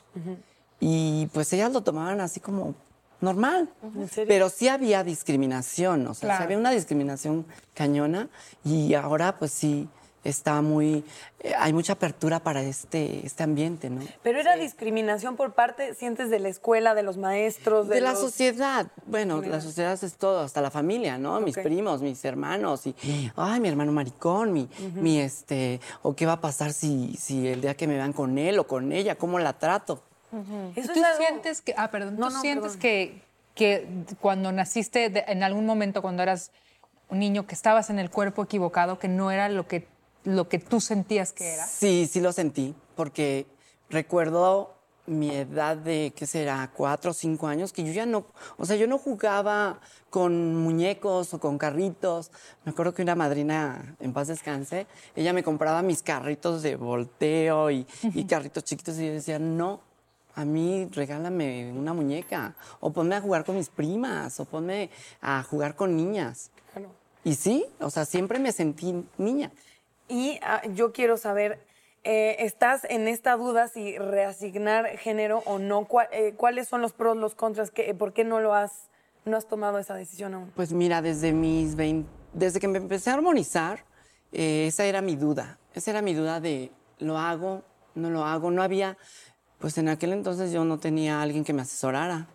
Y 0.81 1.27
pues 1.33 1.53
ellas 1.53 1.73
lo 1.73 1.81
tomaban 1.83 2.21
así 2.21 2.41
como 2.41 2.75
normal. 3.21 3.71
Pero 4.29 4.51
sí 4.51 4.69
había 4.69 5.03
discriminación, 5.03 6.07
o 6.07 6.15
sea, 6.15 6.15
sí 6.15 6.21
Claro. 6.27 6.45
había 6.45 6.59
una 6.59 6.71
discriminación 6.71 7.47
cañona 7.75 8.29
y 8.65 8.93
ahora 8.95 9.37
pues 9.39 9.53
sí 9.53 9.89
está 10.29 10.61
muy, 10.63 11.05
eh, 11.41 11.53
hay 11.59 11.73
mucha 11.73 11.95
apertura 11.95 12.41
para 12.41 12.63
este, 12.63 13.25
este 13.27 13.43
ambiente, 13.43 13.91
¿no? 13.91 14.03
Pero 14.23 14.41
era 14.41 14.57
discriminación 14.57 15.37
por 15.37 15.53
parte, 15.55 15.95
sientes, 15.95 16.31
de 16.31 16.39
la 16.41 16.49
escuela, 16.49 16.95
de 16.95 17.03
los 17.03 17.17
maestros, 17.17 17.89
de, 17.89 17.97
De 17.97 18.01
la 18.01 18.15
sociedad. 18.15 18.87
Bueno, 19.07 19.41
la 19.43 19.61
sociedad 19.61 19.99
es 20.03 20.15
todo, 20.15 20.41
hasta 20.41 20.61
la 20.61 20.71
familia, 20.71 21.19
¿no? 21.19 21.41
Mis 21.41 21.57
primos, 21.57 22.03
mis 22.03 22.25
hermanos, 22.25 22.87
y, 22.87 22.95
ay, 23.37 23.61
mi 23.61 23.69
hermano 23.69 23.93
maricón, 23.93 24.53
mi, 24.53 24.69
mi 24.95 25.19
este, 25.21 25.81
o 26.03 26.15
qué 26.15 26.27
va 26.27 26.33
a 26.33 26.41
pasar 26.41 26.73
si, 26.73 27.15
si 27.19 27.47
el 27.49 27.61
día 27.61 27.75
que 27.77 27.87
me 27.87 27.95
vean 27.95 28.13
con 28.13 28.39
él 28.39 28.59
o 28.59 28.67
con 28.67 28.93
ella, 28.93 29.15
cómo 29.17 29.39
la 29.39 29.53
trato. 29.55 30.03
Eso 30.75 30.93
¿Tú 30.93 31.01
es 31.01 31.05
algo- 31.07 31.19
sientes 31.19 31.63
que, 31.63 31.75
ah, 31.79 31.91
perdón, 31.91 32.17
No, 32.19 32.29
tú 32.29 32.35
no, 32.35 32.41
sientes 32.41 32.73
perdón. 32.73 32.81
que, 32.81 33.23
que 33.55 33.89
cuando 34.21 34.53
naciste, 34.53 35.09
de- 35.09 35.25
en 35.29 35.43
algún 35.43 35.65
momento 35.65 36.03
cuando 36.03 36.23
eras 36.23 36.51
un 37.09 37.21
niño, 37.21 37.47
que 37.47 37.55
estabas 37.55 37.89
en 37.89 38.01
el 38.01 38.11
cuerpo 38.11 38.43
equivocado, 38.43 38.99
que 38.99 39.07
no 39.09 39.31
era 39.31 39.49
lo 39.49 39.67
que, 39.69 39.87
lo 40.27 40.49
que 40.49 40.59
tú 40.59 40.81
sentías 40.81 41.33
que 41.33 41.55
era? 41.55 41.67
Sí, 41.67 42.09
sí 42.11 42.21
lo 42.21 42.33
sentí, 42.33 42.75
porque 42.95 43.47
recuerdo 43.89 44.75
mi 45.07 45.31
edad 45.31 45.77
de, 45.77 46.13
¿qué 46.17 46.27
será? 46.27 46.71
Cuatro 46.75 47.13
o 47.13 47.15
cinco 47.15 47.47
años, 47.47 47.73
que 47.73 47.85
yo 47.85 47.93
ya 47.93 48.07
no, 48.07 48.27
o 48.59 48.67
sea, 48.67 48.77
yo 48.77 48.89
no 48.89 48.99
jugaba 48.99 49.81
con 50.11 50.57
muñecos 50.57 51.33
o 51.33 51.39
con 51.39 51.59
carritos. 51.59 52.33
Me 52.65 52.73
acuerdo 52.73 52.93
que 52.93 53.03
una 53.03 53.15
madrina, 53.15 53.97
en 54.01 54.13
paz 54.13 54.29
descanse, 54.29 54.87
ella 55.15 55.33
me 55.33 55.45
compraba 55.45 55.83
mis 55.83 56.03
carritos 56.03 56.63
de 56.63 56.75
volteo 56.77 57.71
y, 57.71 57.87
y 58.03 58.25
carritos 58.25 58.65
chiquitos 58.65 58.99
y 58.99 59.07
yo 59.07 59.13
decía, 59.13 59.39
no, 59.39 59.81
a 60.35 60.45
mí 60.45 60.89
regálame 60.93 61.73
una 61.73 61.95
muñeca 61.95 62.57
o 62.81 62.93
ponme 62.93 63.15
a 63.15 63.21
jugar 63.21 63.45
con 63.45 63.57
mis 63.57 63.69
primas 63.69 64.39
o 64.41 64.45
ponme 64.45 64.91
a 65.21 65.43
jugar 65.43 65.77
con 65.77 65.97
niñas. 65.97 66.51
Y 67.25 67.35
sí, 67.35 67.65
o 67.81 67.91
sea, 67.91 68.05
siempre 68.05 68.39
me 68.39 68.53
sentí 68.53 69.05
niña. 69.19 69.51
Y 70.09 70.39
ah, 70.43 70.63
yo 70.75 70.93
quiero 70.93 71.17
saber, 71.17 71.59
eh, 72.05 72.37
¿estás 72.41 72.85
en 72.89 73.09
esta 73.09 73.37
duda 73.37 73.69
si 73.69 73.99
reasignar 73.99 74.87
género 74.99 75.43
o 75.47 75.59
no? 75.59 75.85
¿Cuál- 75.87 76.09
eh, 76.13 76.35
¿Cuáles 76.37 76.69
son 76.69 76.81
los 76.83 76.93
pros, 76.93 77.17
los 77.17 77.35
contras? 77.35 77.71
¿Qué- 77.71 77.93
¿Por 77.95 78.13
qué 78.13 78.25
no 78.25 78.41
lo 78.41 78.55
has, 78.55 78.89
no 79.25 79.37
has 79.37 79.47
tomado 79.49 79.79
esa 79.79 79.95
decisión 79.95 80.35
aún? 80.35 80.53
Pues 80.55 80.73
mira, 80.73 81.03
desde 81.03 81.33
mis 81.33 81.75
20, 81.75 82.09
desde 82.33 82.61
que 82.61 82.69
me 82.69 82.79
empecé 82.79 83.11
a 83.11 83.15
armonizar, 83.15 83.85
eh, 84.33 84.67
esa 84.69 84.85
era 84.85 85.01
mi 85.03 85.17
duda. 85.17 85.59
Esa 85.75 85.91
era 85.91 86.03
mi 86.03 86.15
duda 86.15 86.41
de 86.41 86.71
lo 86.99 87.19
hago, 87.19 87.63
no 87.95 88.11
lo 88.11 88.25
hago. 88.25 88.51
No 88.51 88.63
había, 88.63 88.97
pues 89.59 89.77
en 89.79 89.89
aquel 89.89 90.13
entonces 90.13 90.53
yo 90.53 90.65
no 90.65 90.79
tenía 90.79 91.21
alguien 91.23 91.45
que 91.45 91.53
me 91.53 91.63
asesorara. 91.63 92.29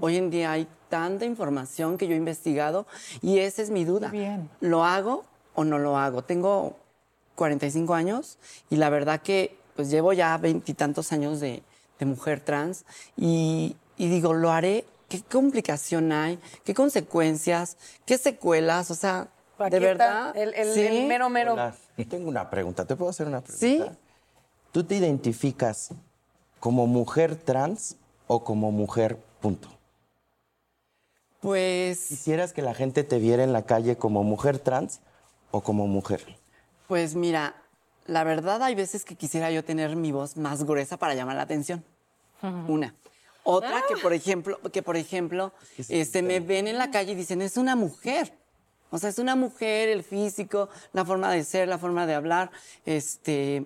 Hoy 0.00 0.16
en 0.16 0.30
día 0.30 0.52
hay 0.52 0.66
tanta 0.88 1.26
información 1.26 1.98
que 1.98 2.06
yo 2.06 2.14
he 2.14 2.16
investigado 2.16 2.86
y 3.20 3.40
esa 3.40 3.60
es 3.60 3.68
mi 3.68 3.84
duda. 3.84 4.08
bien. 4.10 4.48
¿Lo 4.60 4.82
hago 4.84 5.24
o 5.54 5.62
no 5.64 5.78
lo 5.78 5.98
hago? 5.98 6.22
Tengo 6.22 6.74
45 7.38 7.94
años 7.94 8.36
y 8.68 8.76
la 8.76 8.90
verdad 8.90 9.22
que 9.22 9.56
pues 9.76 9.88
llevo 9.90 10.12
ya 10.12 10.36
veintitantos 10.38 11.12
años 11.12 11.38
de, 11.40 11.62
de 12.00 12.04
mujer 12.06 12.40
trans 12.40 12.84
y, 13.16 13.76
y 13.96 14.08
digo, 14.08 14.34
lo 14.34 14.50
haré. 14.50 14.84
¿Qué 15.08 15.22
complicación 15.22 16.12
hay? 16.12 16.38
¿Qué 16.64 16.74
consecuencias? 16.74 17.78
¿Qué 18.04 18.18
secuelas? 18.18 18.90
O 18.90 18.94
sea, 18.94 19.28
de 19.70 19.78
verdad. 19.78 20.36
El, 20.36 20.52
el- 20.52 20.74
¿Sí? 20.74 20.82
el 20.84 21.06
mero, 21.06 21.30
mero. 21.30 21.54
Hola, 21.54 21.74
tengo 22.10 22.28
una 22.28 22.50
pregunta. 22.50 22.84
¿Te 22.84 22.94
puedo 22.94 23.08
hacer 23.10 23.26
una 23.26 23.40
pregunta? 23.40 23.58
Sí. 23.66 23.82
¿Tú 24.72 24.84
te 24.84 24.96
identificas 24.96 25.90
como 26.60 26.86
mujer 26.86 27.36
trans 27.36 27.96
o 28.26 28.44
como 28.44 28.70
mujer 28.70 29.16
punto? 29.40 29.70
Pues, 31.40 32.06
¿Quisieras 32.08 32.52
que 32.52 32.62
la 32.62 32.74
gente 32.74 33.04
te 33.04 33.18
viera 33.18 33.44
en 33.44 33.52
la 33.52 33.62
calle 33.64 33.96
como 33.96 34.24
mujer 34.24 34.58
trans 34.58 35.00
o 35.52 35.62
como 35.62 35.86
mujer? 35.86 36.36
Pues 36.88 37.14
mira, 37.14 37.54
la 38.06 38.24
verdad 38.24 38.62
hay 38.62 38.74
veces 38.74 39.04
que 39.04 39.14
quisiera 39.14 39.50
yo 39.52 39.62
tener 39.64 39.94
mi 39.94 40.10
voz 40.10 40.36
más 40.36 40.64
gruesa 40.64 40.96
para 40.96 41.14
llamar 41.14 41.36
la 41.36 41.42
atención. 41.42 41.84
Una. 42.42 42.94
Otra 43.44 43.82
que, 43.88 43.96
por 43.96 44.12
ejemplo, 44.12 44.58
que 44.72 44.82
por 44.82 44.96
ejemplo, 44.96 45.52
este, 45.88 46.22
me 46.22 46.40
ven 46.40 46.66
en 46.66 46.78
la 46.78 46.90
calle 46.90 47.12
y 47.12 47.14
dicen, 47.14 47.40
es 47.42 47.56
una 47.56 47.76
mujer. 47.76 48.32
O 48.90 48.98
sea, 48.98 49.10
es 49.10 49.18
una 49.18 49.36
mujer, 49.36 49.88
el 49.90 50.02
físico, 50.02 50.68
la 50.94 51.04
forma 51.04 51.30
de 51.30 51.44
ser, 51.44 51.68
la 51.68 51.76
forma 51.78 52.06
de 52.06 52.14
hablar, 52.14 52.50
este, 52.86 53.64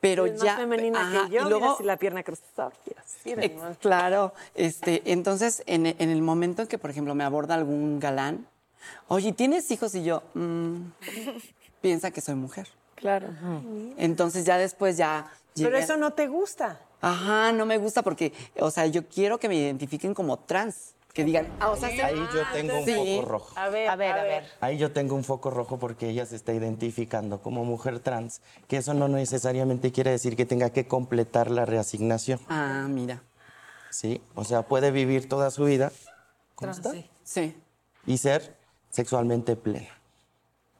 pero 0.00 0.26
Es 0.26 0.40
ya... 0.42 0.52
más 0.52 0.60
femenina 0.62 1.00
ajá, 1.00 1.26
que 1.28 1.34
yo, 1.34 1.40
y 1.42 1.44
mira 1.44 1.48
luego- 1.48 1.74
así 1.74 1.84
la 1.84 1.96
pierna 1.96 2.22
cruzada. 2.24 2.72
más. 3.60 3.78
Claro, 3.78 4.32
este, 4.56 5.02
entonces 5.12 5.62
en, 5.66 5.86
en 5.86 6.10
el 6.10 6.20
momento 6.22 6.62
en 6.62 6.68
que, 6.68 6.78
por 6.78 6.90
ejemplo, 6.90 7.14
me 7.14 7.22
aborda 7.22 7.54
algún 7.54 8.00
galán, 8.00 8.46
oye, 9.08 9.32
¿tienes 9.32 9.70
hijos? 9.70 9.94
Y 9.94 10.02
yo, 10.04 10.22
"Mm", 10.34 10.76
piensa 11.86 12.10
que 12.10 12.20
soy 12.20 12.34
mujer. 12.34 12.66
Claro. 12.96 13.28
Entonces 13.96 14.44
ya 14.44 14.58
después 14.58 14.96
ya... 14.96 15.30
Pero 15.54 15.76
eso 15.78 15.96
no 15.96 16.12
te 16.14 16.26
gusta. 16.26 16.80
Ajá, 17.00 17.52
no 17.52 17.64
me 17.64 17.78
gusta 17.78 18.02
porque, 18.02 18.32
o 18.58 18.70
sea, 18.72 18.86
yo 18.86 19.06
quiero 19.06 19.38
que 19.38 19.48
me 19.48 19.54
identifiquen 19.54 20.14
como 20.14 20.36
trans. 20.38 20.94
Que 21.14 21.22
digan, 21.24 21.46
ah, 21.60 21.70
o 21.70 21.76
sea, 21.76 21.88
se- 21.90 22.02
Ahí 22.02 22.16
yo 22.16 22.42
tengo 22.52 22.78
un 22.78 22.84
Sí. 22.84 22.94
foco 23.16 23.28
rojo. 23.28 23.52
A 23.58 23.68
ver, 23.68 23.88
A 23.88 23.96
ver, 23.96 24.12
a 24.18 24.22
ver. 24.24 24.44
Ahí 24.60 24.76
yo 24.78 24.92
tengo 24.92 25.14
un 25.14 25.22
foco 25.24 25.50
rojo 25.50 25.78
porque 25.78 26.08
ella 26.10 26.26
se 26.26 26.34
está 26.36 26.52
identificando 26.52 27.40
como 27.40 27.64
mujer 27.64 28.00
trans, 28.00 28.40
que 28.68 28.78
eso 28.78 28.92
no 28.92 29.06
necesariamente 29.08 29.92
quiere 29.92 30.10
decir 30.10 30.34
que 30.36 30.44
tenga 30.44 30.70
que 30.70 30.86
completar 30.88 31.50
la 31.50 31.64
reasignación, 31.64 32.40
Ah, 32.48 32.86
mira. 32.90 33.22
¿sí? 33.90 34.20
O 34.34 34.44
sea, 34.44 34.62
puede 34.62 34.90
vivir 34.90 35.26
toda 35.28 35.50
su 35.52 35.64
vida 35.64 35.90
como 36.56 36.72
está 36.72 36.92
Sí. 37.24 37.54
y 38.06 38.18
ser 38.18 38.54
sexualmente 38.90 39.56
plena, 39.56 39.95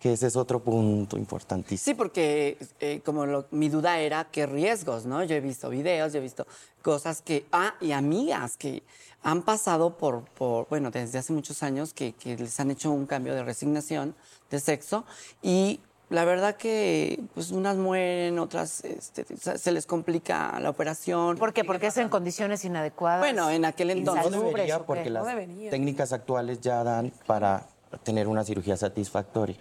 que 0.06 0.12
ese 0.12 0.28
es 0.28 0.36
otro 0.36 0.60
punto 0.60 1.16
importantísimo. 1.18 1.84
Sí, 1.84 1.94
porque 1.94 2.56
eh, 2.78 3.00
como 3.04 3.26
lo- 3.26 3.46
mi 3.50 3.68
duda 3.68 3.98
era 3.98 4.28
qué 4.30 4.46
riesgos, 4.46 5.04
¿no? 5.04 5.24
Yo 5.24 5.34
he 5.34 5.40
visto 5.40 5.68
videos, 5.68 6.12
yo 6.12 6.18
he 6.20 6.22
visto 6.22 6.46
cosas 6.80 7.22
que... 7.22 7.44
Ah, 7.50 7.74
y 7.80 7.90
amigas 7.90 8.56
que 8.56 8.84
han 9.22 9.42
pasado 9.42 9.96
por, 9.96 10.22
por 10.38 10.68
bueno, 10.68 10.92
desde 10.92 11.18
hace 11.18 11.32
muchos 11.32 11.64
años 11.64 11.92
que, 11.92 12.12
que 12.12 12.36
les 12.36 12.60
han 12.60 12.70
hecho 12.70 12.92
un 12.92 13.06
cambio 13.06 13.34
de 13.34 13.42
resignación 13.42 14.14
de 14.48 14.60
sexo 14.60 15.04
y 15.42 15.80
la 16.08 16.24
verdad 16.24 16.54
que 16.56 17.18
pues 17.34 17.50
unas 17.50 17.76
mueren, 17.76 18.38
otras 18.38 18.84
este, 18.84 19.26
se 19.58 19.72
les 19.72 19.86
complica 19.86 20.60
la 20.60 20.70
operación. 20.70 21.36
¿Por 21.36 21.52
qué? 21.52 21.64
Porque 21.64 21.88
es 21.88 21.96
en 21.96 22.08
condiciones 22.08 22.64
inadecuadas. 22.64 23.18
Bueno, 23.18 23.50
en 23.50 23.64
aquel 23.64 23.90
entonces- 23.90 24.30
No 24.30 24.42
debería 24.42 24.78
porque 24.86 25.10
las 25.10 25.26
debería. 25.26 25.70
técnicas 25.70 26.12
actuales 26.12 26.60
ya 26.60 26.84
dan 26.84 27.12
para 27.26 27.66
tener 28.04 28.28
una 28.28 28.44
cirugía 28.44 28.76
satisfactoria. 28.76 29.56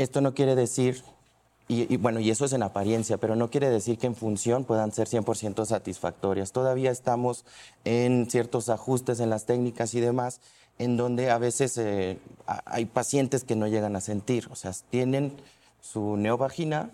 Esto 0.00 0.22
no 0.22 0.32
quiere 0.32 0.54
decir, 0.54 1.02
y, 1.68 1.92
y 1.92 1.96
bueno, 1.98 2.20
y 2.20 2.30
eso 2.30 2.46
es 2.46 2.54
en 2.54 2.62
apariencia, 2.62 3.18
pero 3.18 3.36
no 3.36 3.50
quiere 3.50 3.68
decir 3.68 3.98
que 3.98 4.06
en 4.06 4.14
función 4.14 4.64
puedan 4.64 4.92
ser 4.92 5.08
100% 5.08 5.66
satisfactorias. 5.66 6.52
Todavía 6.52 6.90
estamos 6.90 7.44
en 7.84 8.30
ciertos 8.30 8.70
ajustes 8.70 9.20
en 9.20 9.28
las 9.28 9.44
técnicas 9.44 9.92
y 9.92 10.00
demás, 10.00 10.40
en 10.78 10.96
donde 10.96 11.30
a 11.30 11.36
veces 11.36 11.76
eh, 11.76 12.18
hay 12.64 12.86
pacientes 12.86 13.44
que 13.44 13.54
no 13.56 13.68
llegan 13.68 13.94
a 13.94 14.00
sentir, 14.00 14.48
o 14.50 14.56
sea, 14.56 14.72
tienen 14.88 15.34
su 15.82 16.16
neovagina, 16.16 16.90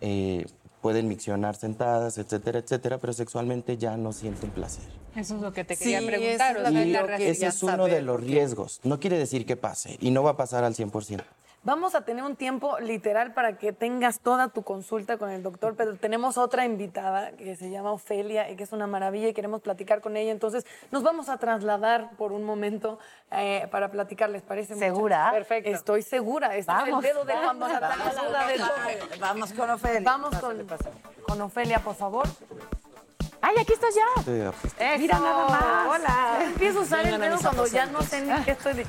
eh, 0.00 0.44
pueden 0.82 1.06
miccionar 1.06 1.54
sentadas, 1.54 2.18
etcétera, 2.18 2.58
etcétera, 2.58 2.98
pero 2.98 3.12
sexualmente 3.12 3.78
ya 3.78 3.96
no 3.96 4.12
sienten 4.12 4.50
placer. 4.50 4.84
Eso 5.14 5.36
es 5.36 5.40
lo 5.40 5.52
que 5.52 5.62
te 5.62 5.76
quería 5.76 6.04
preguntar. 6.04 6.56
es 6.56 6.62
la 6.64 6.82
Y 6.82 6.90
la. 6.90 7.16
Ese 7.16 7.46
es 7.46 7.62
uno 7.62 7.76
saber 7.76 7.94
de 7.94 8.02
los 8.02 8.20
riesgos. 8.20 8.80
No 8.82 8.98
quiere 8.98 9.16
decir 9.16 9.46
que 9.46 9.56
pase 9.56 9.96
y 10.00 10.10
no 10.10 10.24
va 10.24 10.32
a 10.32 10.36
pasar 10.36 10.64
al 10.64 10.74
100%, 10.74 11.22
Vamos 11.64 11.94
a 11.94 12.02
tener 12.02 12.22
un 12.22 12.36
tiempo 12.36 12.78
literal 12.78 13.32
para 13.32 13.56
que 13.56 13.72
tengas 13.72 14.20
toda 14.20 14.48
tu 14.48 14.62
consulta 14.62 15.16
con 15.16 15.30
el 15.30 15.42
doctor, 15.42 15.74
pero 15.76 15.96
tenemos 15.96 16.36
otra 16.36 16.66
invitada 16.66 17.32
que 17.32 17.56
se 17.56 17.70
llama 17.70 17.90
Ofelia 17.90 18.50
y 18.50 18.56
que 18.56 18.64
es 18.64 18.72
una 18.72 18.86
maravilla 18.86 19.28
y 19.28 19.32
queremos 19.32 19.62
platicar 19.62 20.02
con 20.02 20.18
ella. 20.18 20.30
Entonces, 20.30 20.66
nos 20.90 21.02
vamos 21.02 21.30
a 21.30 21.38
trasladar 21.38 22.10
por 22.18 22.32
un 22.32 22.44
momento 22.44 22.98
eh, 23.30 23.66
para 23.70 23.90
platicar, 23.90 24.28
¿les 24.28 24.42
parece? 24.42 24.74
¿Segura? 24.74 25.30
Perfecto. 25.32 25.70
Estoy 25.70 26.02
segura. 26.02 26.54
Este 26.54 26.70
Vamos. 26.70 26.88
es 26.88 26.94
el 26.96 27.00
dedo 27.00 27.24
de 27.24 27.32
de 27.32 28.58
todo. 28.58 29.18
Vamos 29.18 29.52
con 29.54 29.70
Ofelia. 29.70 30.00
Vamos 30.04 30.38
con, 30.38 30.66
con 31.26 31.40
Ofelia, 31.40 31.78
por 31.78 31.94
favor. 31.94 32.28
¡Ay, 33.40 33.56
aquí 33.58 33.72
estás 33.72 33.94
ya! 33.94 34.96
Mira 34.98 35.18
nada 35.18 35.48
más. 35.48 35.86
Hola. 35.88 36.38
Empiezo 36.44 36.80
a 36.80 36.82
usar 36.82 37.06
el 37.06 37.18
dedo 37.18 37.38
cuando 37.40 37.66
ya 37.66 37.86
no 37.86 38.02
sé 38.02 38.20
ni 38.20 38.44
qué 38.44 38.50
estoy 38.50 38.74
de... 38.74 38.86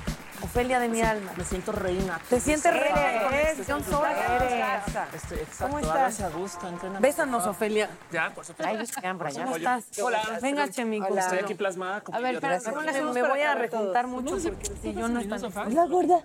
Ofelia 0.56 0.80
de 0.80 0.88
mi 0.88 1.02
alma. 1.02 1.34
Me 1.36 1.44
siento 1.44 1.74
reina. 1.74 2.18
¿Te 2.30 2.40
sientes 2.40 2.74
reina? 2.74 3.12
Eres. 3.12 3.60
Este, 3.60 5.36
exacto, 5.36 5.66
¿Cómo 5.66 5.80
estás? 5.80 6.22
a 6.22 6.30
gusto. 6.30 6.66
Bésanos, 7.02 7.46
Ofelia. 7.46 7.90
Ya, 8.10 8.34
por 8.34 8.46
supuesto. 8.46 8.74
Ay, 9.04 9.14
por 9.18 9.28
allá. 9.28 9.44
¿Cómo 9.44 9.58
estás? 9.58 9.86
Hola. 10.02 10.40
Venga, 10.42 10.70
Chemico. 10.70 11.18
Estoy 11.18 11.40
aquí 11.40 11.56
plasmada. 11.56 12.02
A 12.10 12.20
ver, 12.22 12.36
espera, 12.36 12.62
¿cómo 12.62 12.78
le 12.80 12.86
Me, 12.86 12.92
hacemos 12.92 13.14
me 13.14 13.22
para 13.22 13.34
voy 13.34 13.42
a 13.44 13.56
rejuntar 13.56 14.08
mucho 14.08 14.38
porque 14.42 14.68
el 14.72 14.78
sillón 14.78 15.14
no 15.14 15.20
está... 15.20 15.40
sofá? 15.40 15.66
La 15.66 15.88
gorda. 15.88 16.22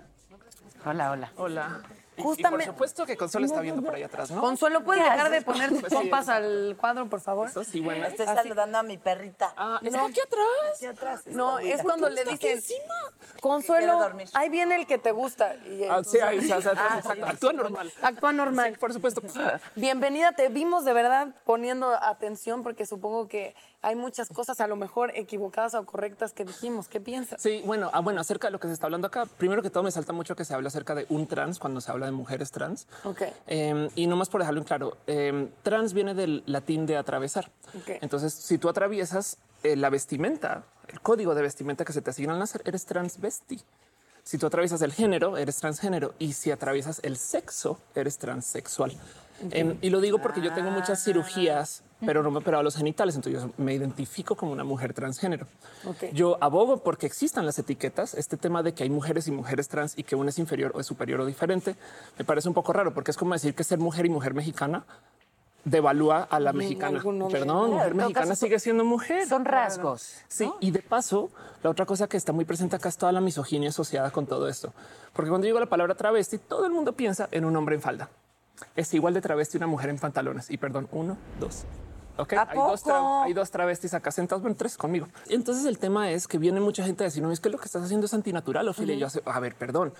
Hola, 0.85 1.11
hola. 1.11 1.31
Hola. 1.35 1.81
Y- 2.17 2.21
Y, 2.21 2.23
Justamente- 2.23 2.65
por 2.65 2.73
supuesto 2.73 3.05
que 3.05 3.15
Consuelo 3.15 3.47
está 3.47 3.61
viendo 3.61 3.81
por 3.81 3.95
ahí 3.95 4.03
atrás, 4.03 4.29
¿no? 4.31 4.41
Consuelo, 4.41 4.83
¿puedes 4.83 5.01
dejar 5.03 5.31
de 5.31 5.41
poner 5.41 5.69
tus 5.69 5.79
Pues 5.79 5.91
sí. 5.93 5.97
compas 5.97 6.27
al 6.27 6.75
cuadro, 6.79 7.07
por 7.09 7.21
favor? 7.21 7.47
Eso 7.47 7.63
sí, 7.63 7.79
bueno. 7.79 8.05
Estoy 8.05 8.25
saludando 8.25 8.77
a 8.79 8.83
mi 8.83 8.97
perrita. 8.97 9.53
Ah, 9.55 9.79
No. 9.81 10.05
aquí 10.05 10.19
atrás. 10.19 10.45
Aquí 10.75 10.85
atrás. 10.87 11.21
No, 11.27 11.59
es 11.59 11.81
cuando 11.81 12.09
le 12.09 12.25
dicen, 12.25 12.51
encima? 12.57 12.93
Consuelo, 13.41 14.11
ahí 14.33 14.49
viene 14.49 14.75
el 14.75 14.85
que 14.87 14.97
te 14.97 15.11
gusta. 15.11 15.55
Y 15.65 15.83
Ah, 15.85 16.03
sí, 16.03 16.19
ahí, 16.19 16.39
o 16.51 16.61
sea, 16.61 16.73
Ah, 16.75 17.01
sí. 17.01 17.21
actúa 17.21 17.53
normal. 17.53 17.91
Actúa 18.01 18.33
normal. 18.33 18.73
Sí, 18.73 18.77
por 18.79 18.93
supuesto. 18.93 19.21
Bienvenida, 19.75 20.33
te 20.33 20.49
vimos 20.49 20.83
de 20.85 20.93
verdad 20.93 21.29
poniendo 21.45 21.91
atención 21.93 22.61
porque 22.61 22.85
supongo 22.85 23.27
que 23.27 23.55
hay 23.81 23.95
muchas 23.95 24.29
cosas 24.29 24.59
a 24.61 24.67
lo 24.67 24.75
mejor 24.75 25.11
equivocadas 25.15 25.73
o 25.73 25.85
correctas 25.85 26.33
que 26.33 26.45
dijimos. 26.45 26.87
¿Qué 26.87 27.01
piensas? 27.01 27.41
Sí, 27.41 27.63
bueno, 27.65 27.89
ah, 27.93 27.99
bueno, 28.01 28.21
acerca 28.21 28.47
de 28.47 28.51
lo 28.51 28.59
que 28.59 28.67
se 28.67 28.73
está 28.73 28.85
hablando 28.87 29.07
acá, 29.07 29.25
primero 29.25 29.61
que 29.61 29.69
todo 29.69 29.83
me 29.83 29.91
salta 29.91 30.13
mucho 30.13 30.35
que 30.35 30.45
se 30.45 30.53
habla 30.53 30.67
acerca 30.67 30.95
de 30.95 31.05
un 31.09 31.27
trans 31.27 31.59
cuando 31.59 31.81
se 31.81 31.91
habla 31.91 32.05
de 32.05 32.11
mujeres 32.11 32.51
trans. 32.51 32.87
Ok. 33.03 33.23
Eh, 33.47 33.89
y 33.95 34.07
nomás 34.07 34.29
por 34.29 34.41
dejarlo 34.41 34.59
en 34.59 34.65
claro, 34.65 34.97
eh, 35.07 35.49
trans 35.63 35.93
viene 35.93 36.13
del 36.13 36.43
latín 36.45 36.85
de 36.85 36.97
atravesar. 36.97 37.51
Ok. 37.75 37.97
Entonces, 38.01 38.33
si 38.33 38.57
tú 38.57 38.69
atraviesas 38.69 39.37
eh, 39.63 39.75
la 39.75 39.89
vestimenta, 39.89 40.63
el 40.87 41.01
código 41.01 41.33
de 41.33 41.41
vestimenta 41.41 41.85
que 41.85 41.93
se 41.93 42.01
te 42.01 42.11
asigna 42.11 42.33
al 42.33 42.39
nacer, 42.39 42.61
eres 42.65 42.85
transvesti. 42.85 43.61
Si 44.23 44.37
tú 44.37 44.45
atraviesas 44.45 44.81
el 44.83 44.93
género, 44.93 45.37
eres 45.37 45.57
transgénero. 45.57 46.13
Y 46.19 46.33
si 46.33 46.51
atraviesas 46.51 46.99
el 47.03 47.17
sexo, 47.17 47.79
eres 47.95 48.19
transexual. 48.19 48.95
Em, 49.51 49.77
y 49.81 49.89
lo 49.89 50.01
digo 50.01 50.19
porque 50.19 50.41
yo 50.41 50.53
tengo 50.53 50.71
muchas 50.71 51.03
cirugías, 51.03 51.83
pero 52.05 52.23
no 52.23 52.31
me 52.31 52.37
he 52.37 52.41
operado 52.41 52.63
los 52.63 52.75
genitales, 52.75 53.15
entonces 53.15 53.41
yo 53.41 53.49
me 53.57 53.73
identifico 53.73 54.35
como 54.35 54.51
una 54.51 54.63
mujer 54.63 54.93
transgénero. 54.93 55.47
Yo 56.13 56.37
abogo 56.41 56.77
porque 56.77 57.05
existan 57.05 57.45
las 57.45 57.57
etiquetas. 57.59 58.13
Este 58.13 58.37
tema 58.37 58.63
de 58.63 58.73
que 58.73 58.83
hay 58.83 58.89
mujeres 58.89 59.27
y 59.27 59.31
mujeres 59.31 59.67
trans 59.67 59.97
y 59.97 60.03
que 60.03 60.15
una 60.15 60.29
es 60.29 60.39
inferior 60.39 60.71
o 60.75 60.79
es 60.79 60.85
superior 60.85 61.21
o 61.21 61.25
diferente, 61.25 61.75
me 62.17 62.25
parece 62.25 62.47
un 62.47 62.53
poco 62.53 62.73
raro 62.73 62.93
porque 62.93 63.11
es 63.11 63.17
como 63.17 63.33
decir 63.33 63.55
que 63.55 63.63
ser 63.63 63.79
mujer 63.79 64.05
y 64.05 64.09
mujer 64.09 64.33
mexicana 64.33 64.83
devalúa 65.63 66.23
a 66.23 66.39
la 66.39 66.53
mexicana. 66.53 67.01
Perdón, 67.31 67.71
mujer 67.71 67.95
mexicana 67.95 68.35
sigue 68.35 68.59
siendo 68.59 68.83
mujer. 68.83 69.27
Son 69.27 69.45
rasgos. 69.45 70.15
Sí, 70.27 70.51
y 70.59 70.71
de 70.71 70.79
paso, 70.79 71.29
la 71.63 71.69
otra 71.69 71.85
cosa 71.85 72.07
que 72.07 72.17
está 72.17 72.31
muy 72.33 72.45
presente 72.45 72.75
acá 72.75 72.89
es 72.89 72.97
toda 72.97 73.11
la 73.11 73.21
misoginia 73.21 73.69
asociada 73.69 74.11
con 74.11 74.25
todo 74.25 74.47
esto. 74.47 74.73
Porque 75.13 75.29
cuando 75.29 75.45
digo 75.45 75.59
la 75.59 75.67
palabra 75.67 75.95
travesti, 75.95 76.37
todo 76.37 76.65
el 76.65 76.71
mundo 76.71 76.93
piensa 76.93 77.27
en 77.31 77.45
un 77.45 77.55
hombre 77.55 77.75
en 77.75 77.81
falda. 77.81 78.09
Es 78.75 78.93
igual 78.93 79.13
de 79.13 79.21
travesti 79.21 79.57
una 79.57 79.67
mujer 79.67 79.89
en 79.89 79.97
pantalones. 79.97 80.49
Y 80.49 80.57
perdón, 80.57 80.87
uno, 80.91 81.17
dos. 81.39 81.65
Ok, 82.17 82.33
¿A 82.33 82.47
hay 82.49 82.57
dos, 82.57 82.83
hay 82.87 83.33
travestis 83.51 83.93
acá 83.93 84.11
sentados, 84.11 84.41
bueno, 84.41 84.55
tres 84.57 84.77
conmigo. 84.77 85.07
Entonces 85.29 85.65
el 85.65 85.79
tema 85.79 86.11
es 86.11 86.27
que 86.27 86.37
viene 86.37 86.59
mucha 86.59 86.83
gente 86.83 87.03
a 87.03 87.05
decir, 87.05 87.23
no, 87.23 87.31
es 87.31 87.39
que 87.39 87.49
lo 87.49 87.57
que 87.57 87.65
estás 87.65 87.83
haciendo 87.83 88.05
es 88.05 88.13
antinatural, 88.13 88.67
Ophelia. 88.67 88.95
Y 88.95 88.99
yo 88.99 89.07
a 89.25 89.39
ver, 89.39 89.55
perdón, 89.55 89.93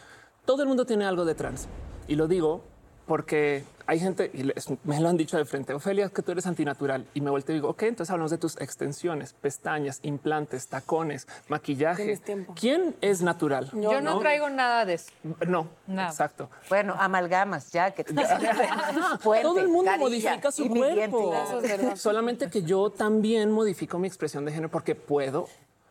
todo 0.45 0.61
el 0.61 0.67
mundo 0.67 0.85
tiene 0.85 1.05
algo 1.05 1.25
de 1.25 1.35
trans. 1.35 1.67
Y 2.07 2.15
lo 2.15 2.27
digo 2.27 2.63
porque 3.11 3.65
hay 3.87 3.99
gente, 3.99 4.31
y 4.33 4.43
les- 4.43 4.69
me 4.85 4.97
lo 5.01 5.09
han 5.09 5.17
dicho 5.17 5.35
de 5.35 5.43
frente, 5.43 5.73
Ofelia, 5.73 6.07
que 6.07 6.21
tú 6.21 6.31
eres 6.31 6.45
antinatural. 6.47 7.05
Y 7.13 7.19
me 7.19 7.29
vuelto 7.29 7.51
y 7.51 7.55
digo, 7.55 7.67
ok, 7.67 7.83
entonces 7.83 8.09
hablamos 8.09 8.31
de 8.31 8.37
tus 8.37 8.55
extensiones, 8.61 9.33
pestañas, 9.33 9.99
implantes, 10.03 10.69
tacones, 10.69 11.27
maquillaje. 11.49 12.17
¿Quién 12.55 12.95
es 13.01 13.21
natural? 13.21 13.69
Yo 13.73 13.99
no 13.99 14.17
traigo 14.19 14.49
nada 14.49 14.85
de 14.85 14.93
eso. 14.93 15.11
No, 15.45 15.67
Nada. 15.87 16.07
exacto. 16.07 16.49
Bueno, 16.69 16.95
amalgamas, 16.97 17.69
ya 17.73 17.91
que 17.91 18.05
Puente, 18.05 19.43
Todo 19.43 19.59
el 19.59 19.67
mundo 19.67 19.91
carilla 19.91 19.97
modifica 19.97 20.51
su 20.53 20.69
cuerpo. 20.69 21.33
diente. 21.59 21.95
Solamente 21.97 22.49
que 22.49 22.61
yo 22.63 22.91
también 22.91 23.51
modifico 23.51 23.99
mi 23.99 24.07
expresión 24.07 24.45
de 24.45 24.53
género 24.53 24.71
porque 24.71 24.95
puedo, 24.95 25.49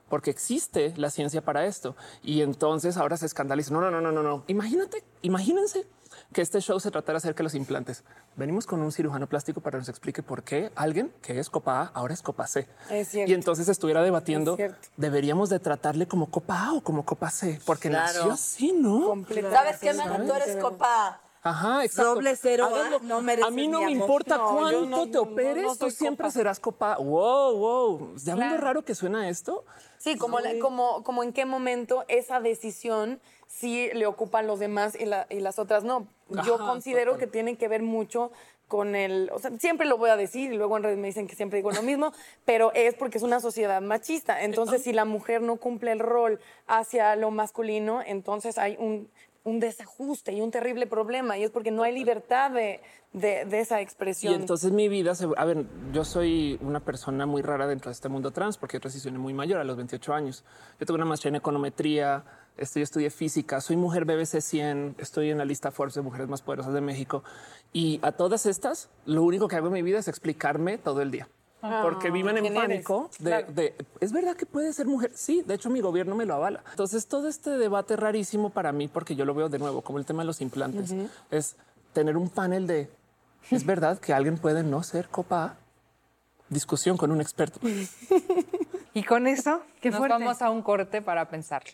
porque 0.08 0.30
existe 0.30 0.94
la 0.96 1.10
ciencia 1.10 1.42
para 1.42 1.66
esto. 1.66 1.94
Y 2.22 2.40
entonces 2.40 2.96
ahora 2.96 3.18
se 3.18 3.26
escandaliza. 3.26 3.74
No, 3.74 3.82
no, 3.82 3.90
no, 3.90 4.00
no, 4.00 4.10
no, 4.10 4.22
no. 4.22 4.42
Imagínate, 4.46 5.04
imagínense 5.20 5.84
que 6.32 6.42
este 6.42 6.60
show 6.60 6.78
se 6.78 6.90
tratara 6.90 7.18
acerca 7.18 7.38
de 7.38 7.44
los 7.44 7.54
implantes. 7.54 8.04
Venimos 8.36 8.66
con 8.66 8.80
un 8.80 8.92
cirujano 8.92 9.26
plástico 9.28 9.60
para 9.60 9.72
que 9.76 9.78
nos 9.80 9.88
explique 9.88 10.22
por 10.22 10.42
qué 10.42 10.70
alguien 10.76 11.12
que 11.22 11.38
es 11.38 11.50
copa 11.50 11.80
A 11.82 11.86
ahora 11.94 12.14
es 12.14 12.22
copa 12.22 12.46
C. 12.46 12.68
Es. 12.90 13.14
Y 13.14 13.34
entonces 13.34 13.68
estuviera 13.68 14.02
debatiendo, 14.02 14.56
Es 14.58 14.72
deberíamos 14.96 15.48
de 15.50 15.58
tratarle 15.58 16.06
como 16.06 16.30
copa 16.30 16.66
A 16.66 16.72
o 16.74 16.80
como 16.82 17.04
copa 17.04 17.30
C, 17.30 17.60
porque 17.66 17.88
Claro. 17.88 18.06
nació 18.18 18.32
así, 18.32 18.72
¿no? 18.72 19.06
Completamente. 19.08 19.56
¿Sabes 19.56 19.80
qué? 19.80 20.24
Tú 20.26 20.32
eres 20.34 20.56
copa. 20.56 21.20
Ajá, 21.42 21.84
exacto. 21.84 22.16
Doble 22.16 22.36
cero 22.36 22.64
A, 22.64 22.68
Háganlo. 22.68 23.00
no 23.00 23.22
mereces 23.22 23.48
A 23.48 23.50
mí 23.50 23.66
no 23.66 23.78
mi 23.80 23.86
me 23.86 23.92
amor. 23.92 24.02
importa 24.02 24.36
No, 24.36 24.56
cuánto 24.56 24.86
no- 25.06 25.10
te 25.10 25.18
operes, 25.18 25.62
no 25.64 25.74
tú 25.76 25.90
siempre 25.90 26.24
copa. 26.24 26.32
serás 26.32 26.60
copa. 26.60 26.96
Wow, 26.98 27.56
wow. 27.56 28.16
¿Ya 28.22 28.34
ven 28.34 28.50
lo 28.50 28.56
raro 28.58 28.84
que 28.84 28.94
suena 28.94 29.28
esto? 29.28 29.64
Sí, 29.98 30.16
como, 30.16 30.40
la- 30.40 30.58
como, 30.58 31.02
como 31.02 31.22
en 31.22 31.32
qué 31.32 31.46
momento 31.46 32.04
esa 32.08 32.40
decisión 32.40 33.20
sí 33.48 33.88
le 33.94 34.06
ocupan 34.06 34.46
los 34.46 34.58
demás 34.58 34.94
y, 35.00 35.06
la- 35.06 35.26
y 35.30 35.40
las 35.40 35.58
otras 35.58 35.82
no. 35.82 36.06
Yo 36.46 36.56
Ajá, 36.56 36.66
considero 36.66 37.12
total. 37.12 37.20
que 37.26 37.32
tiene 37.32 37.56
que 37.56 37.68
ver 37.68 37.82
mucho 37.82 38.30
con 38.68 38.94
el, 38.94 39.30
o 39.32 39.38
sea, 39.40 39.50
siempre 39.58 39.86
lo 39.88 39.98
voy 39.98 40.10
a 40.10 40.16
decir 40.16 40.52
y 40.52 40.56
luego 40.56 40.76
en 40.76 40.84
redes 40.84 40.98
me 40.98 41.08
dicen 41.08 41.26
que 41.26 41.34
siempre 41.34 41.56
digo 41.56 41.72
lo 41.72 41.82
mismo, 41.82 42.12
pero 42.44 42.70
es 42.74 42.94
porque 42.94 43.16
es 43.18 43.24
una 43.24 43.40
sociedad 43.40 43.80
machista. 43.80 44.42
Entonces, 44.42 44.82
si 44.84 44.92
la 44.92 45.04
mujer 45.04 45.40
no 45.42 45.56
cumple 45.56 45.90
el 45.90 45.98
rol 45.98 46.38
hacia 46.68 47.16
lo 47.16 47.30
masculino, 47.32 48.00
entonces 48.04 48.58
hay 48.58 48.76
un, 48.78 49.10
un 49.42 49.58
desajuste 49.60 50.32
y 50.32 50.40
un 50.42 50.50
terrible 50.50 50.86
problema 50.86 51.38
y 51.38 51.44
es 51.44 51.50
porque 51.50 51.70
no 51.70 51.82
hay 51.82 51.94
libertad 51.94 52.50
de, 52.50 52.80
de- 53.14 53.44
de 53.46 53.60
esa 53.60 53.80
Y 53.80 53.84
expresión. 53.84 54.34
entonces 54.34 54.70
mi 54.72 54.88
vida 54.88 55.14
se... 55.14 55.26
A 55.36 55.44
ver, 55.46 55.64
yo 55.92 56.04
soy 56.04 56.58
una 56.60 56.80
persona 56.80 57.24
muy 57.24 57.40
rara 57.40 57.66
dentro 57.66 57.88
de 57.88 57.94
este 57.94 58.08
mundo 58.10 58.32
trans 58.32 58.58
porque 58.58 58.76
yo 58.76 58.80
transicioné 58.80 59.18
muy 59.18 59.32
mayor, 59.32 59.58
a 59.60 59.64
los 59.64 59.76
28 59.76 60.12
años. 60.12 60.44
Yo 60.78 60.84
tengo 60.86 60.96
una 60.96 61.06
maestría 61.06 61.30
en 61.30 61.36
econometría, 61.36 62.24
estoy, 62.58 62.82
estudié 62.82 63.08
física, 63.10 63.60
soy 63.62 63.76
mujer 63.76 64.04
BBC 64.04 64.40
100, 64.42 64.96
estoy 64.98 65.30
en 65.30 65.38
la 65.38 65.46
lista 65.46 65.70
Forbes 65.70 65.94
de 65.94 66.02
mujeres 66.02 66.28
más 66.28 66.42
poderosas 66.42 66.74
de 66.74 66.82
México. 66.82 67.24
Y 67.72 67.98
a 68.02 68.12
todas 68.12 68.44
estas, 68.44 68.90
lo 69.06 69.22
único 69.22 69.48
que 69.48 69.56
hago 69.56 69.68
en 69.68 69.72
mi 69.72 69.82
vida 69.82 69.98
es 70.00 70.08
explicarme 70.08 70.76
todo 70.76 71.00
el 71.00 71.10
día. 71.10 71.28
Porque 71.60 72.10
viven 72.10 72.38
en 72.38 72.54
pánico 72.54 73.10
de, 73.18 73.24
Claro. 73.30 73.52
de, 73.52 73.74
es 74.00 74.12
verdad 74.12 74.34
que 74.36 74.46
puede 74.46 74.72
ser 74.72 74.86
mujer. 74.86 75.12
Sí, 75.14 75.42
de 75.46 75.54
hecho 75.54 75.68
mi 75.70 75.80
gobierno 75.80 76.14
me 76.14 76.24
lo 76.24 76.34
avala. 76.34 76.62
Entonces 76.70 77.06
todo 77.06 77.28
este 77.28 77.50
debate 77.50 77.96
rarísimo 77.96 78.50
para 78.50 78.72
mí, 78.72 78.88
porque 78.88 79.14
yo 79.14 79.24
lo 79.24 79.34
veo 79.34 79.48
de 79.48 79.58
nuevo 79.58 79.82
como 79.82 79.98
el 79.98 80.06
tema 80.06 80.22
de 80.22 80.26
los 80.26 80.40
implantes, 80.40 80.94
es 81.30 81.56
tener 81.92 82.16
un 82.16 82.30
panel 82.30 82.66
de 82.66 82.90
es 83.50 83.64
verdad 83.66 83.98
que 83.98 84.12
alguien 84.12 84.38
puede 84.38 84.62
no 84.62 84.82
ser 84.82 85.08
copa 85.08 85.44
A. 85.44 85.56
Discusión 86.48 86.96
con 86.96 87.10
un 87.12 87.20
experto. 87.20 87.60
Y 88.92 89.04
con 89.04 89.28
eso 89.28 89.62
Qué 89.80 89.90
nos 89.90 89.98
fuerte. 89.98 90.18
vamos 90.18 90.42
a 90.42 90.50
un 90.50 90.62
corte 90.62 91.00
para 91.00 91.28
pensarlo. 91.28 91.70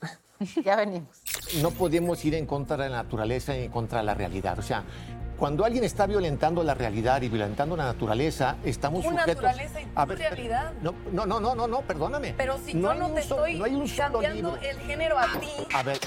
Ya 0.64 0.76
venimos. 0.76 1.20
no 1.60 1.70
podemos 1.72 2.24
ir 2.24 2.34
en 2.34 2.46
contra 2.46 2.76
de 2.76 2.88
la 2.90 3.02
naturaleza 3.02 3.56
y 3.58 3.64
en 3.64 3.70
contra 3.72 3.98
de 3.98 4.04
la 4.04 4.14
realidad. 4.14 4.58
O 4.58 4.62
sea, 4.62 4.84
cuando 5.40 5.64
alguien 5.64 5.82
está 5.84 6.06
violentando 6.06 6.62
la 6.62 6.74
realidad 6.74 7.22
y 7.22 7.30
violentando 7.30 7.74
la 7.74 7.84
naturaleza, 7.84 8.56
estamos 8.62 9.02
Tu 9.02 9.08
sujetos... 9.10 9.42
naturaleza 9.42 9.80
y 9.80 9.84
tu 9.86 9.90
A 9.98 10.04
ver, 10.04 10.18
realidad. 10.18 10.72
No, 10.82 10.94
no, 11.12 11.24
no, 11.24 11.40
no, 11.40 11.66
no, 11.66 11.80
perdóname. 11.80 12.34
Pero 12.36 12.58
si 12.58 12.74
no 12.74 12.92
yo 12.92 13.00
no 13.00 13.10
te 13.14 13.22
so- 13.22 13.36
estoy 13.46 13.58
no 13.58 13.64
hay 13.64 13.74
un 13.74 13.88
solo 13.88 14.12
cambiando 14.20 14.50
libro. 14.56 14.68
el 14.70 14.78
género 14.80 15.18
a 15.18 15.26
ti, 15.40 15.48
A 15.74 15.82
ver, 15.82 15.98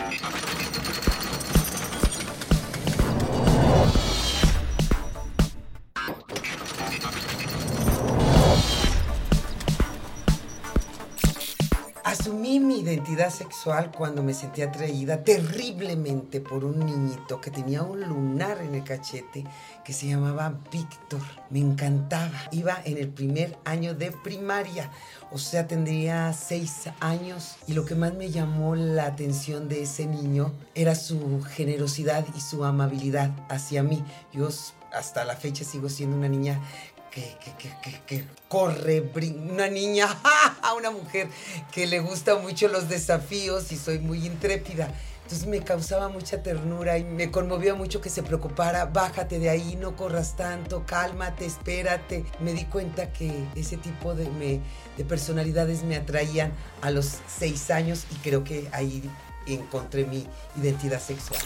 Asumí 12.14 12.60
mi 12.60 12.82
identidad 12.82 13.32
sexual 13.32 13.92
cuando 13.92 14.22
me 14.22 14.36
sentí 14.36 14.62
atraída 14.62 15.24
terriblemente 15.24 16.42
por 16.42 16.64
un 16.64 16.86
niñito 16.86 17.42
que 17.42 17.50
tenía 17.50 17.82
un 17.82 18.02
lunar 18.02 18.62
en 18.62 18.76
el 18.76 18.84
cachete 18.84 19.44
que 19.84 19.94
se 19.94 20.10
llamaba 20.10 20.54
Víctor. 20.72 21.24
Me 21.50 21.58
encantaba. 21.58 22.40
Iba 22.52 22.80
en 22.86 23.00
el 23.00 23.10
primer 23.10 23.58
año 23.66 23.96
de 23.96 24.12
primaria, 24.12 24.92
o 25.32 25.40
sea, 25.40 25.66
tendría 25.66 26.32
seis 26.34 26.84
años. 27.00 27.56
Y 27.66 27.74
lo 27.74 27.84
que 27.84 27.96
más 27.96 28.14
me 28.14 28.30
llamó 28.30 28.76
la 28.76 29.08
atención 29.08 29.68
de 29.68 29.82
ese 29.82 30.06
niño 30.06 30.54
era 30.76 30.94
su 30.94 31.42
generosidad 31.42 32.28
y 32.38 32.42
su 32.42 32.64
amabilidad 32.64 33.32
hacia 33.50 33.82
mí. 33.82 34.06
Yo 34.32 34.50
hasta 34.94 35.26
la 35.26 35.36
fecha 35.36 35.64
sigo 35.64 35.90
siendo 35.90 36.16
una 36.16 36.30
niña 36.30 36.62
que, 37.14 37.38
que, 37.60 37.70
que, 37.82 38.02
que, 38.08 38.24
corre, 38.48 39.04
una 39.38 39.68
niña, 39.68 40.08
una 40.78 40.90
mujer 40.90 41.28
que 41.72 41.86
le 41.86 42.00
gusta 42.00 42.36
mucho 42.36 42.68
los 42.68 42.90
desafíos 42.90 43.72
y 43.72 43.78
soy 43.78 44.00
muy 44.00 44.26
intrépida. 44.26 44.92
Entonces 45.24 45.48
me 45.48 45.62
causaba 45.64 46.10
mucha 46.10 46.44
ternura 46.44 46.98
y 46.98 47.04
me 47.04 47.32
conmovía 47.32 47.76
mucho 47.76 48.02
que 48.02 48.10
se 48.10 48.24
preocupara, 48.24 48.86
bájate 48.86 49.40
de 49.40 49.50
ahí, 49.50 49.78
no 49.78 49.96
corras 49.96 50.36
tanto, 50.36 50.86
cálmate, 50.86 51.46
espérate. 51.46 52.26
Me 52.40 52.54
di 52.54 52.66
cuenta 52.66 53.14
que 53.14 53.32
ese 53.56 53.78
tipo 53.78 54.16
de, 54.16 54.30
me, 54.32 54.60
de 54.98 55.06
personalidades 55.06 55.84
me 55.84 55.96
atraían 55.96 56.52
a 56.82 56.92
los 56.92 57.20
seis 57.28 57.72
años 57.72 58.06
y 58.12 58.16
creo 58.16 58.44
que 58.44 58.68
ahí 58.74 59.10
encontré 59.46 60.06
mi 60.06 60.28
identidad 60.58 61.00
sexual. 61.00 61.42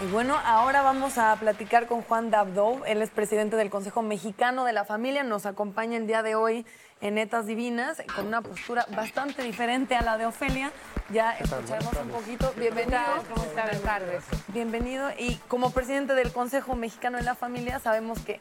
Y 0.00 0.06
bueno, 0.06 0.36
ahora 0.44 0.82
vamos 0.82 1.18
a 1.18 1.36
platicar 1.36 1.86
con 1.86 2.02
Juan 2.02 2.28
Dabdov. 2.28 2.82
Él 2.84 3.00
es 3.00 3.10
presidente 3.10 3.54
del 3.54 3.70
Consejo 3.70 4.02
Mexicano 4.02 4.64
de 4.64 4.72
la 4.72 4.84
Familia. 4.84 5.22
Nos 5.22 5.46
acompaña 5.46 5.96
el 5.96 6.08
día 6.08 6.24
de 6.24 6.34
hoy 6.34 6.66
en 7.00 7.14
Netas 7.14 7.46
Divinas 7.46 8.02
con 8.16 8.26
una 8.26 8.42
postura 8.42 8.86
bastante 8.96 9.44
diferente 9.44 9.94
a 9.94 10.02
la 10.02 10.18
de 10.18 10.26
Ofelia. 10.26 10.72
Ya 11.10 11.38
escucharemos 11.38 11.94
un 12.02 12.08
poquito. 12.08 12.52
Bienvenido. 12.56 12.98
¿Cómo 13.32 13.44
están? 13.44 13.66
Buenas 13.66 13.82
tardes. 13.82 14.24
Bienvenido. 14.48 15.10
Y 15.16 15.36
como 15.46 15.70
presidente 15.70 16.14
del 16.14 16.32
Consejo 16.32 16.74
Mexicano 16.74 17.18
de 17.18 17.24
la 17.24 17.36
Familia, 17.36 17.78
sabemos 17.78 18.18
que 18.18 18.40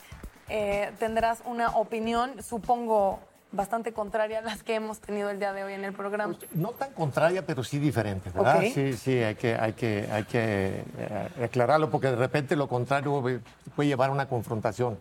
eh, 0.49 0.91
tendrás 0.97 1.43
una 1.45 1.70
opinión, 1.78 2.41
supongo, 2.41 3.20
bastante 3.54 3.93
contraria 3.93 4.39
a 4.39 4.41
las 4.41 4.64
que 4.64 4.76
hemos 4.76 4.99
tenido 4.99 5.30
el 5.30 5.39
día 5.39 5.54
de 5.54 5.64
hoy 5.64 5.74
en 5.74 5.86
el 5.86 5.93
programa. 5.93 6.36
Pues, 6.38 6.54
no 6.56 6.72
tan 6.72 6.91
contraria, 6.91 7.45
pero 7.45 7.64
sí 7.64 7.80
diferente, 7.80 8.32
¿verdad? 8.32 8.64
Sí, 8.74 8.93
sí, 8.93 9.18
hay 9.20 9.36
que, 9.36 9.56
hay 9.56 9.74
que, 9.74 10.10
hay 10.12 10.24
que 10.24 10.84
eh, 10.97 11.45
aclararlo 11.45 11.89
porque 11.89 12.08
de 12.08 12.16
repente 12.16 12.56
lo 12.56 12.68
contrario 12.68 13.24
puede 13.76 13.88
llevar 13.88 14.10
a 14.10 14.14
una 14.14 14.28
confrontación. 14.28 14.99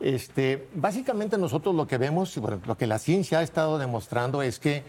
Este, 0.00 0.68
básicamente 0.74 1.38
nosotros 1.38 1.74
lo 1.74 1.86
que 1.86 1.98
vemos, 1.98 2.36
bueno, 2.38 2.60
lo 2.66 2.76
que 2.76 2.86
la 2.86 2.98
ciencia 2.98 3.38
ha 3.38 3.42
estado 3.42 3.78
demostrando 3.78 4.42
es 4.42 4.58
que 4.58 4.82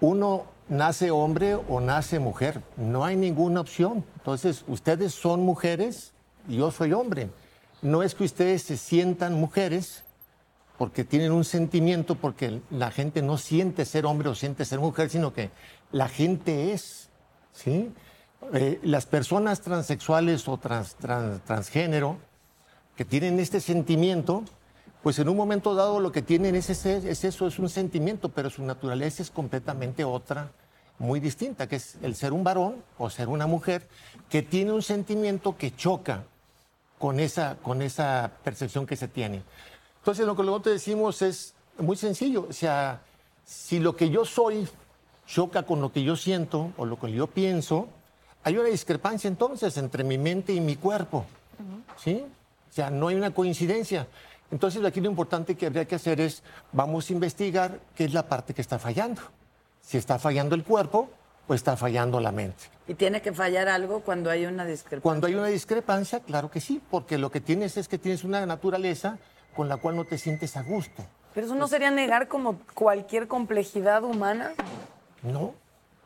uno 0.00 0.46
nace 0.68 1.10
hombre 1.10 1.54
o 1.54 1.80
nace 1.80 2.18
mujer, 2.18 2.62
no 2.76 3.04
hay 3.04 3.16
ninguna 3.16 3.60
opción. 3.60 4.04
Entonces, 4.16 4.64
ustedes 4.68 5.14
son 5.14 5.40
mujeres 5.40 6.12
y 6.48 6.56
yo 6.56 6.70
soy 6.70 6.92
hombre. 6.92 7.28
No 7.82 8.02
es 8.02 8.14
que 8.14 8.24
ustedes 8.24 8.62
se 8.62 8.76
sientan 8.76 9.34
mujeres, 9.34 10.04
porque 10.78 11.04
tienen 11.04 11.32
un 11.32 11.44
sentimiento, 11.44 12.16
porque 12.16 12.60
la 12.70 12.90
gente 12.90 13.22
no 13.22 13.38
siente 13.38 13.84
ser 13.84 14.06
hombre 14.06 14.28
o 14.28 14.34
siente 14.34 14.64
ser 14.64 14.78
mujer, 14.78 15.10
sino 15.10 15.32
que 15.32 15.50
la 15.92 16.08
gente 16.08 16.72
es, 16.72 17.08
¿sí? 17.52 17.92
Eh, 18.52 18.78
las 18.82 19.06
personas 19.06 19.62
transexuales 19.62 20.46
o 20.48 20.58
transgénero 20.58 22.18
que 22.94 23.04
tienen 23.04 23.40
este 23.40 23.60
sentimiento, 23.60 24.44
pues 25.02 25.18
en 25.18 25.28
un 25.28 25.36
momento 25.36 25.74
dado 25.74 26.00
lo 26.00 26.12
que 26.12 26.22
tienen 26.22 26.54
es, 26.54 26.68
es 26.70 27.24
eso, 27.24 27.46
es 27.46 27.58
un 27.58 27.68
sentimiento, 27.68 28.28
pero 28.28 28.50
su 28.50 28.62
naturaleza 28.62 29.22
es 29.22 29.30
completamente 29.30 30.04
otra, 30.04 30.50
muy 30.98 31.20
distinta, 31.20 31.66
que 31.66 31.76
es 31.76 31.96
el 32.02 32.14
ser 32.14 32.32
un 32.32 32.44
varón 32.44 32.82
o 32.98 33.10
ser 33.10 33.28
una 33.28 33.46
mujer 33.46 33.86
que 34.28 34.42
tiene 34.42 34.72
un 34.72 34.82
sentimiento 34.82 35.56
que 35.56 35.74
choca 35.74 36.24
con 36.98 37.20
esa, 37.20 37.56
con 37.62 37.82
esa 37.82 38.32
percepción 38.42 38.86
que 38.86 38.96
se 38.96 39.08
tiene. 39.08 39.42
Entonces, 40.06 40.24
lo 40.24 40.36
que 40.36 40.44
luego 40.44 40.60
te 40.60 40.70
decimos 40.70 41.20
es 41.20 41.52
muy 41.78 41.96
sencillo. 41.96 42.46
O 42.48 42.52
sea, 42.52 43.00
si 43.44 43.80
lo 43.80 43.96
que 43.96 44.08
yo 44.08 44.24
soy 44.24 44.68
choca 45.26 45.64
con 45.64 45.80
lo 45.80 45.90
que 45.90 46.04
yo 46.04 46.14
siento 46.14 46.70
o 46.76 46.86
lo 46.86 46.96
que 46.96 47.10
yo 47.10 47.26
pienso, 47.26 47.88
hay 48.44 48.56
una 48.56 48.68
discrepancia 48.68 49.26
entonces 49.26 49.76
entre 49.78 50.04
mi 50.04 50.16
mente 50.16 50.52
y 50.52 50.60
mi 50.60 50.76
cuerpo. 50.76 51.26
¿Sí? 51.96 52.24
O 52.70 52.72
sea, 52.72 52.88
no 52.88 53.08
hay 53.08 53.16
una 53.16 53.32
coincidencia. 53.32 54.06
Entonces, 54.52 54.84
aquí 54.84 55.00
lo 55.00 55.10
importante 55.10 55.56
que 55.56 55.66
habría 55.66 55.86
que 55.86 55.96
hacer 55.96 56.20
es, 56.20 56.44
vamos 56.70 57.10
a 57.10 57.12
investigar 57.12 57.80
qué 57.96 58.04
es 58.04 58.14
la 58.14 58.28
parte 58.28 58.54
que 58.54 58.62
está 58.62 58.78
fallando. 58.78 59.22
Si 59.80 59.96
está 59.96 60.20
fallando 60.20 60.54
el 60.54 60.62
cuerpo 60.62 61.10
o 61.48 61.54
está 61.54 61.76
fallando 61.76 62.20
la 62.20 62.30
mente. 62.30 62.62
¿Y 62.86 62.94
tiene 62.94 63.22
que 63.22 63.32
fallar 63.32 63.66
algo 63.66 64.02
cuando 64.02 64.30
hay 64.30 64.46
una 64.46 64.64
discrepancia? 64.64 65.02
Cuando 65.02 65.26
hay 65.26 65.34
una 65.34 65.48
discrepancia, 65.48 66.20
claro 66.20 66.48
que 66.48 66.60
sí, 66.60 66.80
porque 66.92 67.18
lo 67.18 67.32
que 67.32 67.40
tienes 67.40 67.76
es 67.76 67.88
que 67.88 67.98
tienes 67.98 68.22
una 68.22 68.46
naturaleza 68.46 69.18
con 69.56 69.68
la 69.68 69.78
cual 69.78 69.96
no 69.96 70.04
te 70.04 70.18
sientes 70.18 70.56
a 70.56 70.62
gusto. 70.62 71.02
¿Pero 71.34 71.46
eso 71.46 71.56
no 71.56 71.66
sería 71.66 71.90
negar 71.90 72.28
como 72.28 72.58
cualquier 72.74 73.26
complejidad 73.26 74.04
humana? 74.04 74.52
No. 75.22 75.54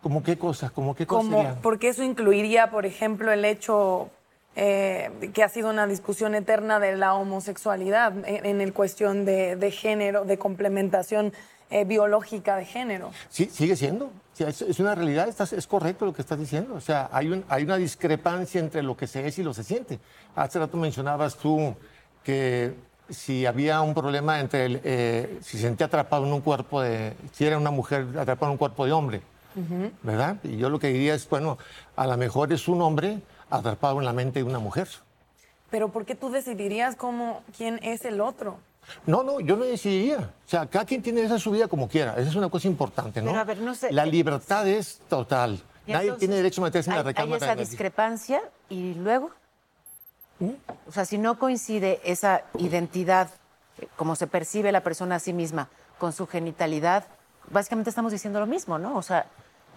¿Cómo 0.03 0.23
qué 0.23 0.39
cosas? 0.39 0.71
¿Cómo 0.71 0.95
qué 0.95 1.07
cosas? 1.07 1.57
Porque 1.63 1.89
eso 1.89 2.03
incluiría, 2.03 2.71
por 2.71 2.87
ejemplo, 2.87 3.33
el 3.33 3.45
hecho 3.45 4.11
eh, 4.57 5.11
que 5.35 5.43
ha 5.43 5.49
sido 5.49 5.69
una 5.71 5.87
discusión 5.87 6.35
eterna 6.35 6.81
de 6.81 6.97
la 6.97 7.15
homosexualidad 7.15 8.13
en, 8.25 8.61
el 8.61 8.73
cuestión 8.73 9.25
de, 9.25 9.71
género, 9.71 10.25
de 10.25 10.39
complementación 10.39 11.33
eh, 11.71 11.85
biológica 11.85 12.57
de 12.57 12.65
género. 12.65 13.11
Sí, 13.29 13.51
sigue 13.53 13.77
siendo. 13.77 14.11
es, 14.39 14.81
una 14.81 14.95
realidad, 14.95 15.29
es 15.29 15.67
correcto 15.67 16.07
lo 16.07 16.15
que 16.15 16.23
estás 16.23 16.39
diciendo. 16.39 16.75
O 16.75 16.81
sea, 16.81 17.11
hay, 17.13 17.29
un, 17.29 17.45
hay 17.49 17.65
una 17.65 17.77
discrepancia 17.77 18.59
entre 18.59 18.83
lo 18.83 18.97
que 18.97 19.07
se 19.07 19.27
es 19.27 19.39
y 19.39 19.43
lo 19.43 19.53
se 19.53 19.65
siente. 19.65 20.01
Hace 20.35 20.59
rato 20.59 20.77
mencionabas 20.77 21.37
tú 21.37 21.77
que 22.25 22.75
si 23.11 23.47
había 23.47 23.81
un 23.81 23.95
problema 23.95 24.41
entre 24.41 24.67
el, 24.67 24.81
eh, 24.85 25.39
si 25.43 25.59
se 25.59 25.65
sentía 25.65 25.87
atrapado 25.87 26.27
en 26.27 26.33
un 26.33 26.41
cuerpo 26.41 26.81
de, 26.81 27.15
si 27.33 27.45
era 27.45 27.59
una 27.59 27.71
mujer 27.71 28.07
atrapada 28.19 28.47
en 28.47 28.53
un 28.53 28.59
cuerpo 28.59 28.87
de 28.87 28.93
hombre, 28.93 29.23
¿verdad? 30.03 30.37
Y 30.45 30.57
yo 30.57 30.71
lo 30.71 30.79
que 30.79 30.89
diría 30.89 31.15
es, 31.15 31.29
bueno, 31.29 31.59
a 31.97 32.07
lo 32.07 32.17
mejor 32.17 32.53
es 32.53 32.69
un 32.69 32.81
hombre 32.83 33.21
atrapado 33.51 33.99
en 33.99 34.05
la 34.05 34.13
mente 34.13 34.41
de 34.41 34.45
una 34.45 34.59
mujer. 34.59 34.89
Pero 35.71 35.89
¿por 35.91 36.05
qué 36.05 36.15
tú 36.15 36.31
decidirías 36.31 36.97
cómo, 36.97 37.43
quién 37.57 37.79
es 37.83 38.05
el 38.05 38.21
otro? 38.21 38.59
No, 39.07 39.23
no, 39.23 39.41
yo 39.41 39.57
no 39.57 39.65
decidiría. 39.65 40.19
O 40.19 40.49
sea, 40.49 40.67
cada 40.67 40.85
quien 40.85 41.03
tiene 41.03 41.23
esa 41.23 41.39
su 41.39 41.51
vida 41.51 41.69
como 41.69 41.89
quiera. 41.89 42.13
Esa 42.13 42.31
es 42.31 42.35
una 42.35 42.49
cosa 42.49 42.69
importante, 42.69 43.21
¿no? 43.21 43.31
Pero 43.31 43.41
a 43.41 43.45
ver, 43.45 43.59
no 43.59 43.75
sé, 43.75 43.93
la 43.93 44.07
libertad 44.07 44.67
es 44.67 45.01
total. 45.09 45.61
Nadie 45.87 46.13
tiene 46.13 46.37
derecho 46.37 46.61
a 46.63 46.65
meterse 46.65 46.91
en 46.91 46.97
la 46.97 47.03
recámara. 47.03 47.47
Hay 47.47 47.53
esa 47.53 47.57
discrepancia 47.57 48.41
y 48.69 48.95
luego. 48.95 49.31
O 50.87 50.93
sea, 50.93 51.05
si 51.05 51.19
no 51.19 51.39
coincide 51.39 52.01
esa 52.05 52.43
identidad, 52.59 53.29
como 53.97 54.17
se 54.17 54.27
percibe 54.27 54.73
la 54.73 54.83
persona 54.83 55.17
a 55.17 55.19
sí 55.19 55.33
misma, 55.33 55.69
con 55.99 56.13
su 56.13 56.27
genitalidad, 56.27 57.05
básicamente 57.51 57.91
estamos 57.91 58.13
diciendo 58.13 58.41
lo 58.41 58.47
mismo, 58.47 58.79
¿no? 58.79 58.97
O 58.97 59.03
sea, 59.03 59.27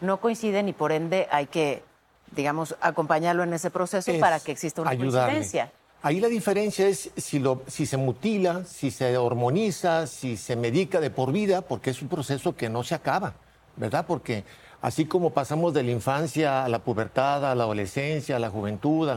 no 0.01 0.19
coinciden 0.19 0.69
y 0.69 0.73
por 0.73 0.91
ende 0.91 1.27
hay 1.31 1.47
que, 1.47 1.83
digamos, 2.31 2.75
acompañarlo 2.81 3.43
en 3.43 3.53
ese 3.53 3.71
proceso 3.71 4.11
para 4.19 4.39
que 4.39 4.51
exista 4.51 4.81
una 4.81 4.95
coincidencia. 4.95 5.71
Ahí 6.01 6.19
la 6.19 6.27
diferencia 6.27 6.85
es 6.87 7.11
si, 7.15 7.39
lo, 7.39 7.61
si 7.67 7.85
se 7.85 7.95
mutila, 7.95 8.65
si 8.65 8.91
se 8.91 9.17
hormoniza, 9.17 10.05
si 10.05 10.35
se 10.35 10.57
medica 10.57 10.99
de 10.99 11.09
por 11.09 11.31
vida, 11.31 11.61
porque 11.61 11.91
es 11.91 12.01
un 12.01 12.09
proceso 12.09 12.57
que 12.57 12.67
no 12.67 12.83
se 12.83 12.93
acaba, 12.93 13.35
¿verdad? 13.77 14.05
Porque 14.05 14.43
así 14.81 15.05
como 15.05 15.29
pasamos 15.29 15.73
de 15.73 15.81
la 15.83 15.91
infancia 15.91 16.65
a 16.65 16.67
la 16.67 16.79
pubertad, 16.79 17.49
a 17.49 17.55
la 17.55 17.63
adolescencia, 17.63 18.35
a 18.35 18.39
la 18.39 18.49
juventud, 18.49 19.09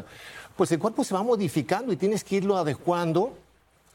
pues 0.56 0.72
el 0.72 0.78
cuerpo 0.78 1.04
se 1.04 1.14
va 1.14 1.22
modificando 1.22 1.92
y 1.92 1.96
tienes 1.96 2.24
que 2.24 2.36
irlo 2.36 2.56
adecuando. 2.56 3.36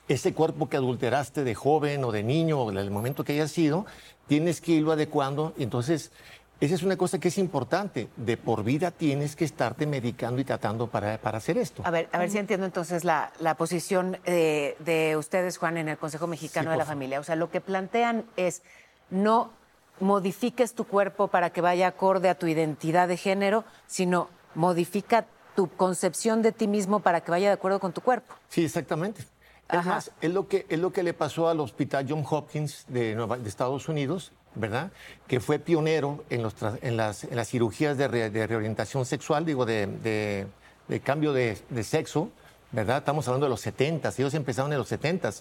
Ese 0.08 0.34
cuerpo 0.34 0.68
que 0.68 0.78
adulteraste 0.78 1.44
de 1.44 1.56
joven 1.56 2.04
o 2.04 2.12
de 2.12 2.24
niño 2.24 2.62
o 2.62 2.72
en 2.72 2.78
el 2.78 2.92
momento 2.92 3.24
que 3.24 3.34
haya 3.34 3.48
sido, 3.48 3.86
tienes 4.28 4.60
que 4.60 4.74
irlo 4.74 4.92
adecuando. 4.92 5.54
Entonces, 5.58 6.12
esa 6.60 6.76
es 6.76 6.84
una 6.84 6.98
cosa 6.98 7.20
que 7.20 7.30
es 7.30 7.38
importante. 7.38 8.10
De 8.18 8.36
por 8.38 8.64
vida 8.64 8.92
tienes 8.92 9.36
que 9.36 9.46
estarte 9.46 9.88
medicando 9.88 10.42
y 10.42 10.44
tratando 10.44 10.88
para, 10.88 11.16
hacer 11.16 11.58
esto. 11.58 11.82
A 11.86 11.92
ver, 11.92 12.10
a 12.12 12.20
ver 12.20 12.30
si 12.30 12.38
entiendo 12.38 12.66
entonces 12.66 13.04
la, 13.04 13.32
posición 13.58 14.18
de, 14.26 15.16
ustedes, 15.18 15.58
Juan, 15.58 15.78
en 15.78 15.90
el 15.90 15.98
Consejo 15.98 16.28
Mexicano 16.28 16.72
de 16.72 16.78
la 16.78 16.86
Familia. 16.86 17.20
O 17.20 17.24
sea, 17.24 17.36
lo 17.36 17.50
que 17.50 17.62
plantean 17.62 18.26
es 18.36 18.64
no 19.10 19.52
modifiques 20.00 20.74
tu 20.74 20.86
cuerpo 20.86 21.30
para 21.30 21.52
que 21.52 21.62
vaya 21.62 21.88
acorde 21.88 22.30
a 22.30 22.36
tu 22.36 22.48
identidad 22.48 23.08
de 23.08 23.18
género, 23.18 23.64
sino 23.88 24.30
modifica 24.56 25.26
tu 25.56 25.68
concepción 25.70 26.42
de 26.42 26.52
ti 26.52 26.68
mismo 26.68 27.00
para 27.00 27.22
que 27.22 27.32
vaya 27.32 27.48
de 27.48 27.54
acuerdo 27.54 27.80
con 27.80 27.94
tu 27.94 28.02
cuerpo. 28.02 28.36
Sí, 28.50 28.66
exactamente. 28.66 29.24
Es 29.70 30.12
es 30.20 30.34
lo, 30.34 30.48
que, 30.50 30.66
es 30.68 30.80
lo 30.80 30.92
que 30.92 31.02
le 31.02 31.14
pasó 31.14 31.48
al 31.48 31.62
Hospital 31.62 32.06
John 32.10 32.26
Hopkins 32.30 32.84
de, 32.90 33.16
de 33.16 33.50
Estados 33.50 33.88
Unidos, 33.88 34.34
¿verdad? 34.54 34.92
Que 35.28 35.40
fue 35.40 35.60
pionero 35.60 36.26
en, 36.30 36.44
los, 36.44 36.56
en, 36.82 36.98
las, 36.98 37.24
en 37.24 37.36
las, 37.38 37.48
cirugías 37.48 37.98
de, 37.98 38.08
reorientación 38.48 39.06
sexual, 39.06 39.46
digo, 39.46 39.66
de, 39.66 40.46
de 40.92 41.00
cambio 41.00 41.32
de, 41.32 41.58
sexo, 41.84 42.30
¿verdad? 42.72 42.98
Estamos 42.98 43.26
hablando 43.30 43.46
de 43.46 43.52
los 43.52 43.62
70, 43.62 44.10
ellos 44.18 44.34
empezaron 44.34 44.74
en 44.74 44.78
los 44.78 44.90
70. 44.90 45.32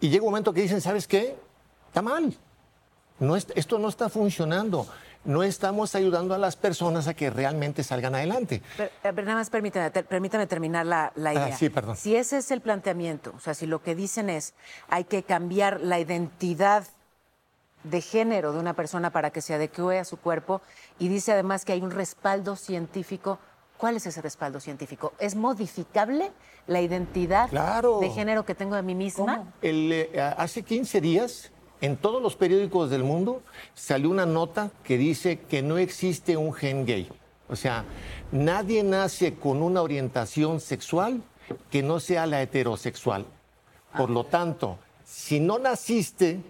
Y 0.00 0.08
llega 0.08 0.22
un 0.22 0.30
momento 0.30 0.52
que 0.52 0.62
dicen, 0.62 0.80
¿sabes 0.80 1.08
qué? 1.08 1.36
Está 1.88 2.00
mal. 2.00 2.32
No 3.18 3.34
es- 3.34 3.48
esto 3.56 3.80
no 3.80 3.88
está 3.88 4.08
funcionando. 4.08 4.86
No 5.28 5.42
estamos 5.42 5.94
ayudando 5.94 6.34
a 6.34 6.38
las 6.38 6.56
personas 6.56 7.06
a 7.06 7.12
que 7.12 7.28
realmente 7.28 7.84
salgan 7.84 8.14
adelante. 8.14 8.62
Pero, 8.78 8.90
pero 9.02 9.22
nada 9.26 9.36
más 9.36 9.50
permítame, 9.50 9.90
ter- 9.90 10.06
permítame 10.06 10.46
terminar 10.46 10.86
la, 10.86 11.12
la 11.16 11.30
Ah, 11.30 11.34
idea. 11.34 11.56
sí, 11.58 11.68
perdón. 11.68 11.96
Si 11.98 12.16
ese 12.16 12.38
es 12.38 12.50
el 12.50 12.62
planteamiento, 12.62 13.34
o 13.36 13.40
sea, 13.40 13.52
si 13.52 13.66
lo 13.66 13.82
que 13.82 13.94
dicen 13.94 14.30
es 14.30 14.54
hay 14.88 15.04
que 15.04 15.22
cambiar 15.24 15.80
la 15.82 16.00
identidad 16.00 16.84
de 17.84 18.00
género 18.00 18.54
de 18.54 18.58
una 18.58 18.72
persona 18.72 19.10
para 19.10 19.28
que 19.30 19.42
se 19.42 19.52
adecue 19.52 19.98
a 19.98 20.06
su 20.06 20.16
cuerpo 20.16 20.62
y 20.98 21.08
dice 21.08 21.32
además 21.32 21.66
que 21.66 21.72
hay 21.74 21.82
un 21.82 21.90
respaldo 21.90 22.56
científico, 22.56 23.38
¿cuál 23.76 23.96
es 23.96 24.06
ese 24.06 24.22
respaldo 24.22 24.60
científico? 24.60 25.12
¿Es 25.18 25.36
modificable 25.36 26.32
la 26.66 26.80
identidad 26.80 27.50
Claro. 27.50 27.98
de 28.00 28.08
género 28.08 28.46
que 28.46 28.54
tengo 28.54 28.76
de 28.76 28.82
mí 28.82 28.94
misma? 28.94 29.44
El, 29.60 29.92
eh, 29.92 30.34
hace 30.38 30.62
15 30.62 31.02
días, 31.02 31.52
en 31.80 31.96
todos 31.96 32.22
los 32.22 32.36
periódicos 32.36 32.90
del 32.90 33.04
mundo, 33.04 33.42
salió 33.74 34.10
una 34.10 34.26
nota 34.26 34.70
que 34.84 34.98
dice 34.98 35.40
que 35.40 35.62
no 35.62 35.78
existe 35.78 36.36
un 36.36 36.52
gen 36.52 36.86
gay. 36.86 37.08
O 37.48 37.56
sea, 37.56 37.84
nadie 38.32 38.82
nace 38.82 39.34
con 39.34 39.62
una 39.62 39.82
orientación 39.82 40.60
sexual 40.60 41.22
que 41.70 41.82
no 41.82 42.00
sea 42.00 42.26
la 42.26 42.42
heterosexual. 42.42 43.24
Por 43.96 44.10
lo 44.10 44.24
tanto, 44.24 44.78
si 45.04 45.40
no 45.40 45.58
naciste 45.58 46.40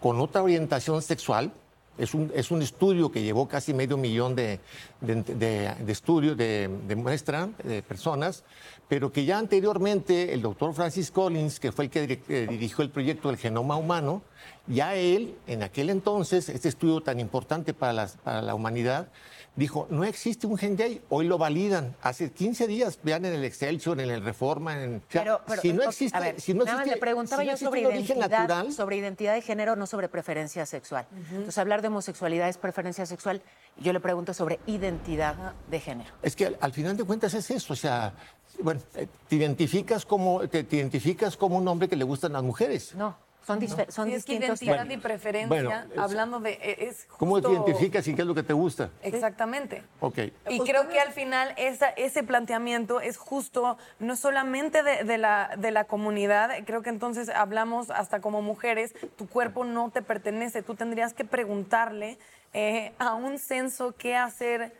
con 0.00 0.20
otra 0.20 0.42
orientación 0.42 1.02
sexual, 1.02 1.52
es 1.98 2.12
un, 2.14 2.30
es 2.34 2.50
un 2.50 2.60
estudio 2.62 3.10
que 3.12 3.22
llevó 3.22 3.46
casi 3.48 3.72
medio 3.74 3.96
millón 3.96 4.34
de, 4.34 4.60
de, 5.00 5.22
de- 5.22 5.74
de 5.78 5.92
estudios, 5.92 6.36
de, 6.36 6.68
de 6.88 6.96
muestra, 6.96 7.48
de 7.62 7.82
personas, 7.82 8.44
pero 8.88 9.12
que 9.12 9.24
ya 9.24 9.38
anteriormente 9.38 10.32
el 10.34 10.42
doctor 10.42 10.74
Francis 10.74 11.10
Collins, 11.10 11.60
que 11.60 11.72
fue 11.72 11.84
el 11.86 11.90
que 11.90 12.20
eh, 12.28 12.46
dirigió 12.50 12.82
el 12.84 12.90
proyecto 12.90 13.28
del 13.28 13.36
genoma 13.38 13.76
humano, 13.76 14.22
ya 14.66 14.94
él, 14.94 15.34
en 15.46 15.62
aquel 15.62 15.90
entonces, 15.90 16.48
este 16.48 16.68
estudio 16.68 17.00
tan 17.00 17.20
importante 17.20 17.74
para, 17.74 17.92
las- 17.92 18.16
para 18.16 18.42
la 18.42 18.54
humanidad, 18.54 19.08
dijo, 19.56 19.86
no 19.90 20.04
existe 20.04 20.46
un 20.46 20.56
gen 20.56 20.76
gay, 20.76 21.00
hoy 21.08 21.26
lo 21.26 21.38
validan. 21.38 21.94
Hace 22.02 22.30
15 22.32 22.66
días, 22.66 22.98
vean 23.02 23.24
en 23.24 23.34
el 23.34 23.44
Excelsior, 23.44 24.00
en 24.00 24.10
el 24.10 24.24
Reforma, 24.24 24.82
en... 24.82 24.96
o 24.96 25.12
sea, 25.12 25.22
Pero, 25.22 25.40
pero, 25.46 25.62
si 25.62 25.72
no 25.72 25.82
existe, 25.82 26.16
a 26.16 26.20
ver, 26.20 26.40
si 26.40 26.54
no 26.54 26.64
nada 26.64 26.78
más 26.78 26.86
existe, 26.86 26.96
le 26.96 27.00
preguntaba 27.00 27.42
si 27.42 27.48
yo 27.48 27.56
sobre 27.56 27.82
identidad, 27.82 28.30
natural, 28.30 28.72
sobre 28.72 28.96
identidad 28.96 29.34
de 29.34 29.42
género, 29.42 29.76
no 29.76 29.86
sobre 29.86 30.08
preferencia 30.08 30.66
sexual. 30.66 31.06
Entonces, 31.30 31.58
hablar 31.58 31.82
de 31.82 31.88
homosexualidad 31.88 32.48
es 32.48 32.58
preferencia 32.58 33.06
sexual. 33.06 33.42
Yo 33.78 33.92
le 33.92 34.00
pregunto 34.00 34.34
sobre 34.34 34.60
identidad 34.66 35.54
de 35.70 35.80
género. 35.80 36.10
Es 36.22 36.36
que 36.36 36.46
al, 36.46 36.58
al 36.60 36.72
final 36.72 36.96
de 36.96 37.04
cuentas 37.04 37.34
es 37.34 37.50
eso, 37.50 37.72
o 37.72 37.76
sea, 37.76 38.14
bueno, 38.60 38.80
eh, 38.94 39.08
te 39.28 39.36
identificas 39.36 40.04
como 40.04 40.46
te, 40.48 40.64
te 40.64 40.76
identificas 40.76 41.36
como 41.36 41.58
un 41.58 41.66
hombre 41.66 41.88
que 41.88 41.96
le 41.96 42.04
gustan 42.04 42.32
las 42.32 42.42
mujeres. 42.42 42.94
No, 42.94 43.16
son, 43.46 43.60
disfe- 43.60 43.90
son 43.90 44.08
es 44.08 44.24
que 44.24 44.32
distintos. 44.32 44.62
identidad 44.62 44.84
Bueno, 44.86 44.92
y 44.92 44.96
preferencia, 44.96 45.48
bueno, 45.48 45.70
es- 45.92 45.98
hablando 45.98 46.40
de... 46.40 46.52
e- 46.52 46.94
¿Cómo 47.16 47.40
te 47.40 47.48
identificas 47.50 48.06
y 48.08 48.14
qué 48.14 48.22
es 48.22 48.26
lo 48.28 48.34
que 48.34 48.42
te 48.42 48.52
gusta? 48.52 48.90
Exactamente. 49.02 49.82
Ok. 50.00 50.18
Y 50.48 50.60
creo 50.60 50.88
que 50.88 51.00
al 51.00 51.12
final 51.12 51.54
esa, 51.56 51.88
ese 51.90 52.22
planteamiento 52.22 53.00
es 53.00 53.16
justo, 53.16 53.76
no 53.98 54.16
solamente 54.16 54.82
de, 54.82 55.04
de 55.04 55.18
la, 55.18 55.50
de 55.56 55.70
la 55.70 55.84
comunidad, 55.84 56.50
creo 56.64 56.82
que 56.82 56.90
entonces 56.90 57.28
hablamos 57.28 57.90
hasta 57.90 58.20
como 58.20 58.42
mujeres, 58.42 58.94
tu 59.16 59.28
cuerpo 59.28 59.64
no 59.64 59.90
te 59.90 60.02
pertenece, 60.02 60.62
tú 60.62 60.74
tendrías 60.74 61.14
que 61.14 61.24
preguntarle 61.24 62.18
eh, 62.52 62.92
a 62.98 63.14
un 63.14 63.38
censo 63.38 63.94
qué 63.96 64.16
hacer 64.16 64.72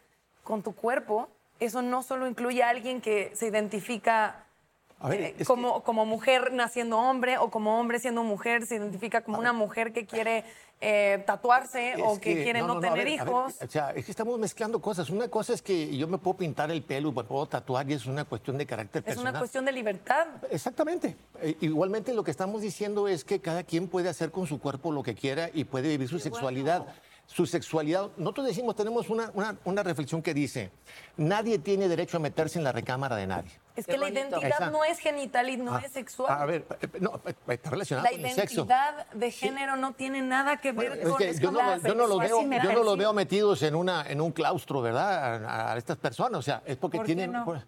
con 0.43 0.63
tu 0.63 0.75
cuerpo. 0.75 1.29
Eso 1.61 1.83
no 1.83 2.03
solo 2.03 2.27
incluye 2.27 2.63
a 2.63 2.69
alguien 2.69 3.01
que 3.01 3.31
se 3.35 3.47
identifica 3.47 4.44
A 5.01 5.09
ver, 5.09 5.21
eh, 5.21 5.35
es 5.39 5.47
como, 5.47 5.83
como 5.83 6.07
mujer 6.07 6.53
naciendo 6.53 6.99
hombre 6.99 7.37
o 7.39 7.51
como 7.51 7.79
hombre 7.79 7.99
siendo 7.99 8.23
mujer, 8.23 8.65
se 8.67 8.77
identifica 8.77 9.23
como 9.23 9.39
una 9.39 9.53
mujer 9.53 9.93
que 9.93 10.07
quiere 10.07 10.45
eh, 10.81 11.23
tatuarse 11.27 11.95
o 12.03 12.15
Es 12.15 12.19
que, 12.21 12.43
quiere 12.43 12.61
no, 12.63 12.81
tener 12.81 12.99
ver, 13.05 13.09
hijos. 13.09 13.55
o 13.63 13.69
sea, 13.69 13.91
es 13.91 14.05
que 14.07 14.11
estamos 14.11 14.39
mezclando 14.39 14.81
cosas. 14.81 15.11
Una 15.11 15.29
cosa 15.29 15.53
es 15.53 15.61
que 15.63 15.95
yo 15.97 16.09
me 16.09 16.17
puedo 16.19 16.37
pintar 16.39 16.71
el 16.71 16.83
pelo, 16.83 17.13
me 17.13 17.23
puedo 17.25 17.45
tatuar 17.47 17.89
y 17.91 17.95
es 17.95 18.07
una 18.07 18.25
cuestión 18.25 18.57
de 18.57 18.65
carácter 18.67 19.01
es 19.01 19.05
personal. 19.07 19.33
una 19.33 19.39
cuestión 19.41 19.65
de 19.67 19.73
libertad. 19.73 20.27
Exactamente. 20.51 21.17
Eh, 21.43 21.57
igualmente 21.61 22.15
lo 22.15 22.25
que 22.25 22.31
estamos 22.31 22.63
diciendo 22.63 23.07
es 23.07 23.25
que 23.25 23.41
cada 23.41 23.63
quien 23.63 23.89
puede 23.89 24.09
hacer 24.09 24.31
con 24.31 24.47
su 24.47 24.59
cuerpo 24.59 24.91
lo 24.91 25.03
que 25.03 25.15
quiera 25.15 25.51
y 25.53 25.65
puede 25.65 25.89
vivir 25.89 26.09
su 26.09 26.19
sexualidad. 26.19 26.87
Su 27.27 27.47
sexualidad, 27.47 28.11
nosotros 28.19 28.47
decimos, 28.47 28.77
tenemos 28.77 29.09
una, 29.11 29.31
una- 29.35 29.57
una 29.65 29.83
reflexión 29.83 30.21
que 30.23 30.35
dice, 30.35 30.71
nadie 31.17 31.59
tiene 31.59 31.89
derecho 31.89 32.19
a 32.19 32.21
meterse 32.21 32.59
en 32.59 32.65
la 32.65 32.73
recámara 32.73 33.17
de 33.17 33.27
nadie. 33.27 33.51
Es 33.77 33.87
que 33.87 33.99
la 33.99 34.09
identidad 34.09 34.71
no 34.71 34.85
es 34.85 34.99
genital 35.01 35.49
y 35.49 35.57
no 35.57 35.75
Ah, 35.75 35.83
es 35.85 35.91
sexual. 35.93 36.31
A 36.41 36.47
ver, 36.47 36.65
eh, 36.81 36.87
no, 37.01 37.21
eh, 37.27 37.35
está 37.49 37.71
relacionado 37.71 38.05
la 38.05 38.11
con 38.17 38.25
el 38.25 38.33
sexo. 38.35 38.55
identidad 38.63 39.07
de 39.13 39.31
género 39.33 39.77
no 39.77 39.93
tiene 39.95 40.23
nada 40.23 40.59
que 40.59 40.71
ver 40.73 41.03
con, 41.03 41.17
que 41.17 41.31
es 41.31 41.41
yo 41.41 41.49
con 41.49 41.55
no, 41.55 41.61
la 41.71 41.77
lo- 41.79 41.83
yo 41.89 41.95
no 41.95 42.07
los 42.07 42.19
veo, 42.21 42.41
yo 42.63 42.73
no 42.73 42.83
los 42.85 42.97
veo 42.97 43.13
metidos 43.13 43.63
en 43.63 43.75
una 43.75 44.05
en 44.09 44.21
un 44.21 44.31
claustro, 44.33 44.81
¿verdad? 44.81 45.45
A, 45.45 45.73
a 45.73 45.77
estas 45.77 45.97
personas, 45.97 46.39
o 46.39 46.43
sea, 46.43 46.63
es 46.65 46.77
porque 46.77 46.99
¿Por 46.99 47.07
qué 47.07 47.15
tienen. 47.17 47.33
no? 47.33 47.63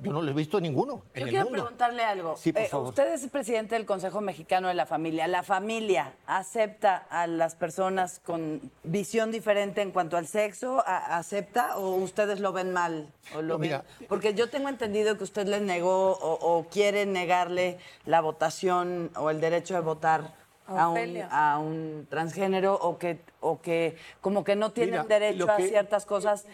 Yo 0.00 0.12
no 0.12 0.22
lo 0.22 0.30
he 0.30 0.34
visto 0.34 0.60
ninguno 0.60 1.02
en 1.12 1.20
Yo 1.20 1.24
el 1.26 1.30
quiero 1.30 1.44
mundo. 1.46 1.62
preguntarle 1.62 2.04
algo. 2.04 2.36
Sí, 2.36 2.52
por 2.52 2.62
Eh, 2.62 2.68
favor. 2.68 2.88
usted 2.90 3.12
es 3.14 3.24
el 3.24 3.30
presidente 3.30 3.74
del 3.74 3.84
Consejo 3.84 4.20
Mexicano 4.20 4.68
de 4.68 4.74
la 4.74 4.86
Familia. 4.86 5.26
¿La 5.26 5.42
familia 5.42 6.12
acepta 6.26 7.04
a 7.10 7.26
las 7.26 7.56
personas 7.56 8.20
con 8.24 8.60
visión 8.84 9.32
diferente 9.32 9.82
en 9.82 9.90
cuanto 9.90 10.16
al 10.16 10.26
sexo? 10.28 10.82
¿A- 10.86 11.16
¿Acepta 11.18 11.76
o 11.78 11.96
ustedes 11.96 12.38
lo 12.40 12.52
ven 12.52 12.72
mal? 12.72 13.08
O 13.36 13.42
lo 13.42 13.54
No, 13.54 13.58
mira, 13.58 13.84
Porque 14.08 14.34
yo 14.34 14.48
tengo 14.48 14.68
entendido 14.68 15.18
que 15.18 15.24
usted 15.24 15.46
le 15.48 15.60
negó 15.60 16.12
o, 16.12 16.32
o 16.58 16.64
quiere 16.68 17.04
negarle 17.06 17.78
la 18.06 18.20
votación 18.20 19.10
o 19.16 19.30
el 19.30 19.40
derecho 19.40 19.74
de 19.74 19.80
votar 19.80 20.34
A 20.68 20.88
un, 20.88 20.96
Ofelia. 20.96 21.28
a 21.30 21.58
un 21.58 22.06
transgénero 22.08 22.74
o 22.74 22.98
que, 22.98 23.18
o 23.40 23.60
que 23.60 23.96
como 24.20 24.44
que 24.44 24.54
no 24.54 24.70
tienen 24.70 25.02
Mira, 25.02 25.18
derecho 25.18 25.50
a 25.50 25.56
ciertas 25.58 26.06
cosas. 26.06 26.46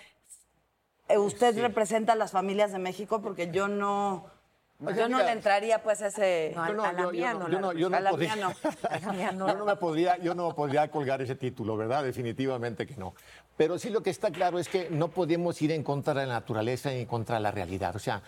Eh, 1.09 1.19
¿Usted 1.19 1.59
representa 1.61 2.13
a 2.13 2.17
las 2.17 2.33
familias 2.33 2.73
de 2.73 2.79
México? 2.79 3.21
Porque 3.23 3.51
yo 3.51 3.67
no, 3.69 4.27
sea, 4.85 4.95
yo 4.95 5.09
no 5.09 5.19
le 5.19 5.33
entraría 5.33 5.83
pues 5.83 6.03
a 6.03 6.09
ese... 6.09 6.53
No, 6.55 6.67
Yo 6.69 6.75
no, 6.75 6.85
a 6.85 6.93
la 6.93 7.03
yo- 7.03 7.11
mía 7.11 7.33
no- 7.35 7.39
no 7.41 7.49
yo 7.49 7.61
no- 7.61 7.73
yo 7.73 7.89
no 7.91 7.97
a 7.97 8.01
la 8.01 8.11
podría- 8.11 8.35
mía 8.37 8.45
no. 8.47 8.55
A. 9.47 9.49
Yo 9.49 9.55
no 9.57 9.65
me 9.65 9.77
podría, 9.77 10.19
yo 10.19 10.35
no 10.35 10.55
podría 10.55 10.91
colgar 10.91 11.23
ese 11.23 11.35
título, 11.35 11.77
¿verdad? 11.77 12.05
Definitivamente 12.05 12.87
que 12.87 12.97
no. 12.97 13.15
Pero 13.57 13.79
sí 13.79 13.91
lo 13.91 14.03
que 14.03 14.11
está 14.11 14.31
claro 14.31 14.59
es 14.59 14.69
que 14.69 14.89
no 14.91 15.09
podemos 15.09 15.61
ir 15.63 15.73
en 15.73 15.83
contra 15.83 16.15
de 16.15 16.27
la 16.27 16.35
naturaleza 16.35 16.93
y 16.95 17.01
en 17.01 17.07
contra 17.07 17.37
de 17.37 17.41
la 17.43 17.51
realidad. 17.51 17.97
O 17.97 17.99
sea, 17.99 18.23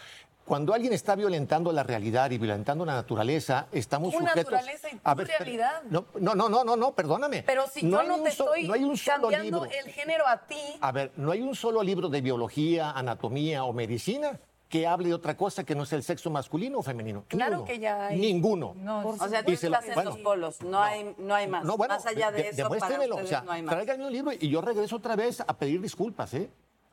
cuando 0.51 0.75
alguien 0.75 0.93
está 0.93 1.15
violentando 1.15 1.71
la 1.71 1.85
realidad 1.85 2.29
y 2.33 2.37
violentando 2.39 2.85
la 2.85 2.95
naturaleza, 2.95 3.69
estamos 3.71 4.11
Tu 4.13 4.19
sujetos. 4.19 4.37
naturaleza 4.53 4.89
y 4.89 4.97
tu 4.97 5.01
A 5.05 5.15
ver, 5.15 5.29
realidad. 5.29 5.83
No, 5.89 6.07
no, 6.19 6.35
no, 6.35 6.49
no, 6.49 6.65
no, 6.65 6.75
no, 6.75 6.93
perdóname. 6.93 7.45
Pero 7.45 7.69
si 7.69 7.89
yo 7.89 8.01
hay 8.01 8.09
no 8.09 8.17
un 8.17 8.25
te 8.25 8.33
so- 8.33 8.47
estoy 8.53 8.67
no 8.67 8.75
hay 8.75 8.83
un 8.83 8.97
solo 8.97 9.29
cambiando 9.29 9.65
libro. 9.65 9.79
el 9.87 9.93
género 9.93 10.27
a 10.27 10.39
ti, 10.49 10.57
A 10.81 10.91
ver, 10.91 11.13
no 11.15 11.31
hay 11.31 11.41
un 11.41 11.55
solo 11.55 11.85
libro 11.85 12.09
de 12.09 12.21
biología, 12.21 12.91
anatomía 12.91 13.63
o 13.63 13.73
medicina 13.73 14.41
que 14.69 14.89
hable 14.89 15.07
de 15.11 15.15
otra 15.15 15.37
cosa 15.37 15.63
que 15.63 15.77
no 15.77 15.87
sea 15.87 15.99
el 15.99 16.03
sexo 16.03 16.31
masculino 16.31 16.79
o 16.79 16.83
femenino. 16.83 17.25
Claro 17.29 17.51
Ninguno. 17.59 17.65
que 17.69 17.79
ya 17.79 18.07
hay. 18.09 18.19
Ninguno. 18.19 18.75
O 19.05 19.29
sea, 19.29 19.45
tú 19.45 19.53
estás 19.53 19.85
en 19.87 19.95
bueno, 19.95 20.11
los 20.11 20.19
polos, 20.19 20.63
no, 20.63 20.83
hay, 20.83 21.15
no 21.17 21.33
hay 21.33 21.47
más. 21.47 21.65
No, 21.65 21.77
bueno, 21.77 21.95
más 21.95 22.05
allá 22.07 22.33
de, 22.33 22.43
de- 22.43 22.49
eso, 22.49 22.69
para 22.69 22.87
ustedes 22.89 23.09
o 23.09 23.25
sea, 23.25 23.43
no 23.43 23.53
hay 23.53 23.63
más. 23.63 23.73
tráiganme 23.73 24.05
un 24.05 24.13
libro 24.13 24.33
y 24.33 24.49
yo 24.49 24.61
regreso 24.61 24.97
otra 24.97 25.15
vez 25.15 25.41
a 25.47 25.57
pedir 25.57 25.81
disculpas, 25.81 26.35
¿eh? 26.35 26.51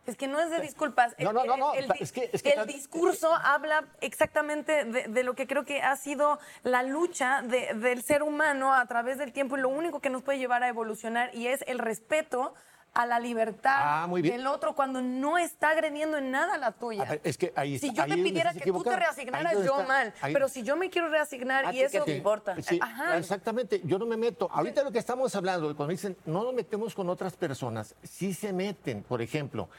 Es 0.08 0.16
que 0.16 0.28
no 0.28 0.40
es 0.40 0.50
de 0.50 0.60
disculpas. 0.62 1.14
No, 1.20 1.34
no, 1.34 1.44
no, 1.44 1.58
no, 1.58 1.74
El, 1.74 1.92
es 2.00 2.12
que- 2.14 2.30
es 2.32 2.42
que 2.42 2.50
el 2.50 2.56
tan- 2.56 2.68
discurso 2.68 3.32
habla 3.36 3.84
exactamente 4.02 4.86
de, 4.86 5.04
de 5.10 5.24
lo 5.24 5.36
que 5.36 5.46
creo 5.48 5.66
que 5.66 5.82
ha 5.82 5.96
sido 5.98 6.40
la 6.64 6.82
lucha 6.82 7.42
de- 7.44 7.74
del 7.76 8.02
ser 8.02 8.24
humano 8.24 8.74
a 8.74 8.86
través 8.88 9.18
del 9.18 9.34
tiempo 9.34 9.58
y 9.58 9.62
lo 9.62 9.70
único 9.70 10.00
que 10.00 10.10
nos 10.10 10.24
puede 10.24 10.40
llevar 10.40 10.64
a 10.64 10.70
evolucionar 10.70 11.36
y 11.36 11.48
es 11.48 11.62
el 11.68 11.78
respeto 11.80 12.54
a 12.98 13.06
la 13.06 13.20
libertad 13.20 13.76
Ah, 13.80 14.08
muy 14.08 14.24
bien. 14.24 14.38
del 14.38 14.48
otro 14.48 14.74
cuando 14.74 15.02
no 15.04 15.38
está 15.38 15.70
agrediendo 15.70 16.18
en 16.18 16.32
nada 16.32 16.58
la 16.58 16.72
tuya. 16.72 17.04
A 17.04 17.10
ver, 17.12 17.22
es 17.24 17.38
que 17.38 17.54
ahí 17.56 17.78
si 17.78 17.90
está- 17.90 18.08
yo 18.08 18.14
ahí 18.14 18.20
te 18.24 18.28
pidiera 18.30 18.54
que 18.54 18.72
tú 18.72 18.82
te 18.84 18.96
reasignaras, 18.96 19.54
yo 19.54 19.60
está- 19.80 19.84
mal. 19.88 20.14
ahí- 20.20 20.34
Pero 20.34 20.50
si 20.50 20.64
yo 20.64 20.76
me 20.76 20.90
quiero 20.90 21.08
reasignar 21.10 21.68
¿A 21.68 21.74
y 21.74 21.82
eso... 21.82 22.04
te 22.04 22.18
importa? 22.18 22.60
Sí, 22.64 22.80
Ajá. 22.82 23.18
exactamente. 23.18 23.82
Yo 23.84 24.00
no 24.00 24.08
me 24.08 24.18
meto. 24.18 24.50
Ahorita 24.52 24.84
lo 24.84 24.92
que 24.92 24.98
estamos 24.98 25.36
hablando, 25.36 25.76
cuando 25.76 25.92
dicen 25.92 26.18
no 26.26 26.44
nos 26.44 26.56
metemos 26.56 26.96
con 26.96 27.08
otras 27.10 27.36
personas, 27.36 27.94
sí 28.02 28.34
se 28.34 28.52
meten. 28.52 29.04
Por 29.04 29.22
ejemplo, 29.22 29.70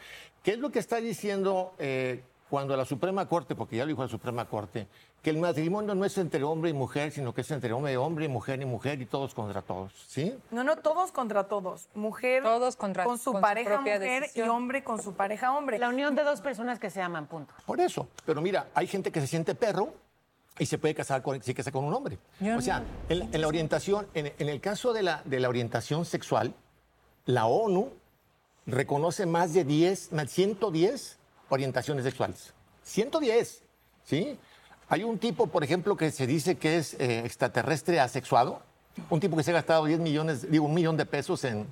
¿qué 0.45 0.53
es 0.53 0.59
lo 0.59 0.71
que 0.71 0.79
está 0.79 0.97
diciendo 0.99 1.75
eh, 1.81 2.23
cuando 2.49 2.77
la 2.77 2.85
Suprema 2.85 3.27
Corte, 3.29 3.57
porque 3.57 3.77
ya 3.77 3.83
lo 3.83 3.89
dijo 3.89 4.03
la 4.03 4.09
Suprema 4.09 4.45
Corte, 4.45 4.87
que 5.23 5.31
el 5.31 5.39
matrimonio 5.39 5.95
no 5.95 6.05
es 6.05 6.16
entre 6.19 6.43
hombre 6.45 6.71
y 6.71 6.73
mujer, 6.73 7.11
sino 7.11 7.35
que 7.35 7.41
es 7.41 7.51
entre 7.51 7.73
hombre 7.73 7.93
y 7.93 7.97
hombre, 7.97 8.27
y 8.27 8.29
mujer 8.29 8.62
y 8.62 8.64
mujer, 8.64 9.01
y 9.03 9.07
todos 9.07 9.35
contra 9.35 9.62
todos? 9.62 9.93
¿Sí? 10.07 10.33
No, 10.51 10.62
no, 10.62 10.77
todos 10.77 11.11
contra 11.12 11.45
todos. 11.45 11.89
Mujer 11.95 12.43
Todos 12.45 12.77
contra- 12.77 13.05
con 13.05 13.19
su 13.19 13.33
con 13.33 13.41
pareja 13.41 13.79
mujer 13.81 14.01
decisión. 14.01 14.47
y 14.47 14.51
hombre 14.51 14.85
con 14.85 15.03
su 15.03 15.14
pareja 15.14 15.57
hombre. 15.57 15.79
La 15.79 15.89
unión 15.89 16.14
de 16.14 16.23
dos 16.23 16.41
personas 16.41 16.79
que 16.79 16.89
se 16.91 17.03
aman, 17.03 17.27
punto. 17.27 17.53
Por 17.66 17.81
eso. 17.81 18.09
Pero 18.25 18.41
mira, 18.41 18.69
hay 18.75 18.87
gente 18.87 19.11
que 19.11 19.21
se 19.21 19.27
siente 19.27 19.55
perro 19.57 19.93
y 20.59 20.66
se 20.66 20.79
puede 20.79 20.95
casar 20.95 21.21
con, 21.23 21.43
se 21.43 21.53
casa 21.55 21.73
con 21.73 21.85
un 21.85 21.95
hombre. 21.95 22.19
o 22.57 22.61
sea, 22.61 22.83
en, 23.09 23.19
la- 23.19 23.25
en 23.33 23.41
la 23.41 23.49
orientación, 23.49 24.07
en, 24.14 24.33
en 24.39 24.49
el 24.49 24.61
caso 24.61 24.93
de 24.93 25.03
la, 25.03 25.23
de 25.25 25.41
la 25.41 25.49
orientación 25.49 26.05
sexual, 26.05 26.55
la 27.27 27.47
ONU 27.47 27.91
reconoce 28.66 29.27
más 29.27 29.53
de 29.55 29.64
10, 29.64 30.12
más 30.12 30.31
110 30.31 31.19
orientaciones 31.49 32.05
sexuales. 32.05 32.53
110, 32.85 33.62
¿sí? 34.05 34.39
Hay 34.89 35.05
un 35.05 35.18
tipo, 35.18 35.47
por 35.49 35.62
ejemplo, 35.64 35.97
que 35.97 36.11
se 36.11 36.26
dice 36.26 36.57
que 36.57 36.78
es 36.78 36.95
eh, 36.95 37.22
extraterrestre 37.24 38.01
asexuado, 38.01 38.62
Un 39.11 39.20
tipo 39.20 39.36
que 39.36 39.43
se 39.45 39.51
ha 39.53 39.55
gastado 39.55 39.84
10 39.84 40.01
millones, 40.01 40.51
digo, 40.51 40.64
un 40.66 40.74
millón 40.74 40.97
de 40.97 41.07
pesos 41.07 41.45
en, 41.45 41.66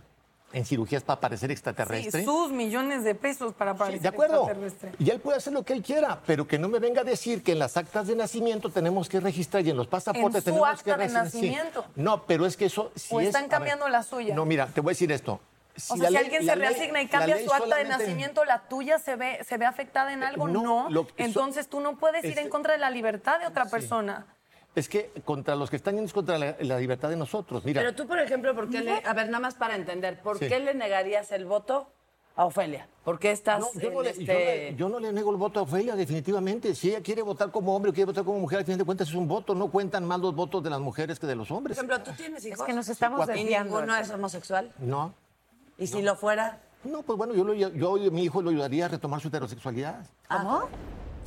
en 0.53 0.65
cirugías 0.65 1.03
para 1.03 1.19
parecer 1.19 1.51
extraterrestre. 1.51 2.21
Sí, 2.21 2.25
sus 2.25 2.53
millones 2.53 3.03
de 3.03 3.15
pesos 3.17 3.53
para 3.53 3.75
parecer 3.75 4.01
de 4.03 4.09
acuerdo. 4.09 4.43
extraterrestre. 4.43 4.93
Y 5.01 5.11
él 5.11 5.19
puede 5.19 5.39
hacer 5.39 5.53
lo 5.53 5.65
que 5.65 5.73
él 5.73 5.83
quiera, 5.83 6.21
pero 6.25 6.47
que 6.47 6.57
no 6.59 6.69
me 6.69 6.79
venga 6.79 7.01
a 7.01 7.05
decir 7.05 7.43
que 7.43 7.51
en 7.53 7.59
las 7.59 7.77
actas 7.77 8.07
de 8.07 8.15
nacimiento 8.15 8.71
tenemos 8.71 9.09
que 9.09 9.19
registrar 9.19 9.67
y 9.67 9.71
en 9.71 9.77
los 9.77 9.89
pasaportes 9.89 10.37
En 10.37 10.41
su 10.41 10.45
tenemos 10.45 10.69
acta 10.69 10.85
que 10.85 10.91
de 10.91 10.97
registrar. 10.99 11.31
sí. 11.31 11.37
nacimiento. 11.41 11.85
No, 11.97 12.23
pero 12.27 12.47
es 12.47 12.57
que 12.57 12.67
eso 12.67 12.93
sí 12.95 13.09
o 13.15 13.21
es- 13.21 13.27
están 13.29 13.43
a 13.43 13.47
ver, 13.47 13.51
cambiando 13.51 13.89
la 13.89 14.03
suya. 14.05 14.35
No, 14.35 14.45
mira, 14.45 14.67
te 14.69 14.81
voy 14.81 14.91
a 14.91 14.93
decir 14.93 15.11
esto. 15.11 15.41
O 15.77 15.81
Si 15.81 15.87
sea, 15.87 15.97
la 15.97 16.09
si 16.09 16.17
alguien 16.25 16.45
se 16.47 16.57
ley- 16.57 16.69
reasigna 16.69 17.03
y 17.03 17.07
cambia 17.09 17.43
su 17.45 17.53
acta 17.53 17.77
de 17.77 17.85
nacimiento, 17.85 18.45
la 18.45 18.69
tuya 18.69 18.99
se 18.99 19.17
ve, 19.17 19.45
se 19.47 19.59
ve 19.59 19.67
afectada 19.67 20.13
en 20.13 20.23
algo, 20.23 20.49
No, 20.49 20.63
no. 20.63 20.91
lo- 20.91 21.03
eso- 21.03 21.13
Entonces 21.17 21.69
tú 21.69 21.81
no 21.81 21.97
puedes 21.99 22.25
ir 22.25 22.31
Este- 22.31 22.43
en 22.43 22.49
contra 22.49 22.73
de 22.73 22.79
la 22.79 22.91
libertad 22.91 23.39
de 23.41 23.47
otra 23.47 23.67
persona. 23.67 24.27
Es 24.75 24.89
que 24.89 25.11
contra 25.25 25.55
los 25.57 25.71
que 25.71 25.77
están 25.77 25.95
yendo 25.95 26.07
es 26.07 26.13
contra 26.13 26.37
la, 26.39 26.55
la 26.61 26.79
libertad 26.79 27.09
de 27.09 27.17
nosotros. 27.17 27.65
Mira, 27.65 27.81
Pero 27.81 27.95
tú, 27.95 28.07
por 28.07 28.19
ejemplo, 28.19 28.55
¿por 28.55 28.69
qué 28.69 28.81
le, 28.83 29.03
a 29.05 29.13
ver, 29.15 29.27
nada 29.29 29.41
más 29.41 29.55
para 29.55 29.75
entender, 29.75 30.21
¿por 30.21 30.39
Sí. 30.39 30.49
qué 30.49 30.61
le 30.61 30.75
negarías 30.75 31.33
el 31.33 31.47
voto 31.47 31.89
a 32.37 32.45
Ofelia? 32.45 32.87
¿Por 33.03 33.19
qué 33.19 33.31
estás 33.31 33.61
No, 33.61 33.69
yo, 33.81 33.89
en 33.89 33.95
no 33.95 34.03
le, 34.03 34.11
este... 34.11 34.25
yo 34.27 34.33
le- 34.35 34.75
yo 34.77 34.89
no 34.91 35.01
le 35.01 35.13
nego 35.15 35.31
el 35.31 35.39
voto 35.39 35.61
a 35.61 35.63
Ofelia, 35.63 35.97
definitivamente. 35.97 36.75
Si 36.75 36.91
ella 36.91 37.01
quiere 37.03 37.23
votar 37.23 37.51
como 37.51 37.75
hombre 37.75 37.91
o 37.91 37.95
quiere 37.95 38.05
votar 38.07 38.25
como 38.25 38.39
mujer, 38.39 38.59
al 38.59 38.65
final 38.67 38.79
de 38.79 38.85
cuentas 38.85 39.09
es 39.09 39.15
un 39.15 39.27
voto. 39.27 39.55
No 39.55 39.71
cuentan 39.71 40.05
más 40.05 40.21
los 40.21 40.35
votos 40.35 40.63
de 40.63 40.69
las 40.69 40.81
mujeres 40.81 41.19
que 41.19 41.27
de 41.27 41.37
los 41.37 41.49
Por 41.49 41.57
hombres. 41.57 41.79
ejemplo, 41.79 41.99
tú 42.03 42.13
tienes 42.13 42.45
hijos. 42.45 42.67
que 42.67 42.75
nos 42.75 42.89
estamos 42.91 43.27
¿Y 43.29 43.33
desviando. 43.33 43.77
ninguno 43.77 43.97
es 43.97 44.11
homosexual? 44.11 44.73
No. 44.79 45.15
¿Y 45.79 45.87
si 45.87 46.03
lo 46.03 46.17
fuera? 46.17 46.61
No, 46.85 47.03
pues 47.03 47.19
bueno, 47.19 47.35
yo, 47.35 47.45
lo, 47.45 47.55
yo 47.55 47.97
mi 48.13 48.25
hijo 48.25 48.43
lo 48.43 48.51
ayudaría 48.51 48.87
a 48.87 48.89
retomar 48.89 49.21
su 49.21 49.29
heterosexualidad. 49.29 50.07
¿Cómo? 50.29 50.69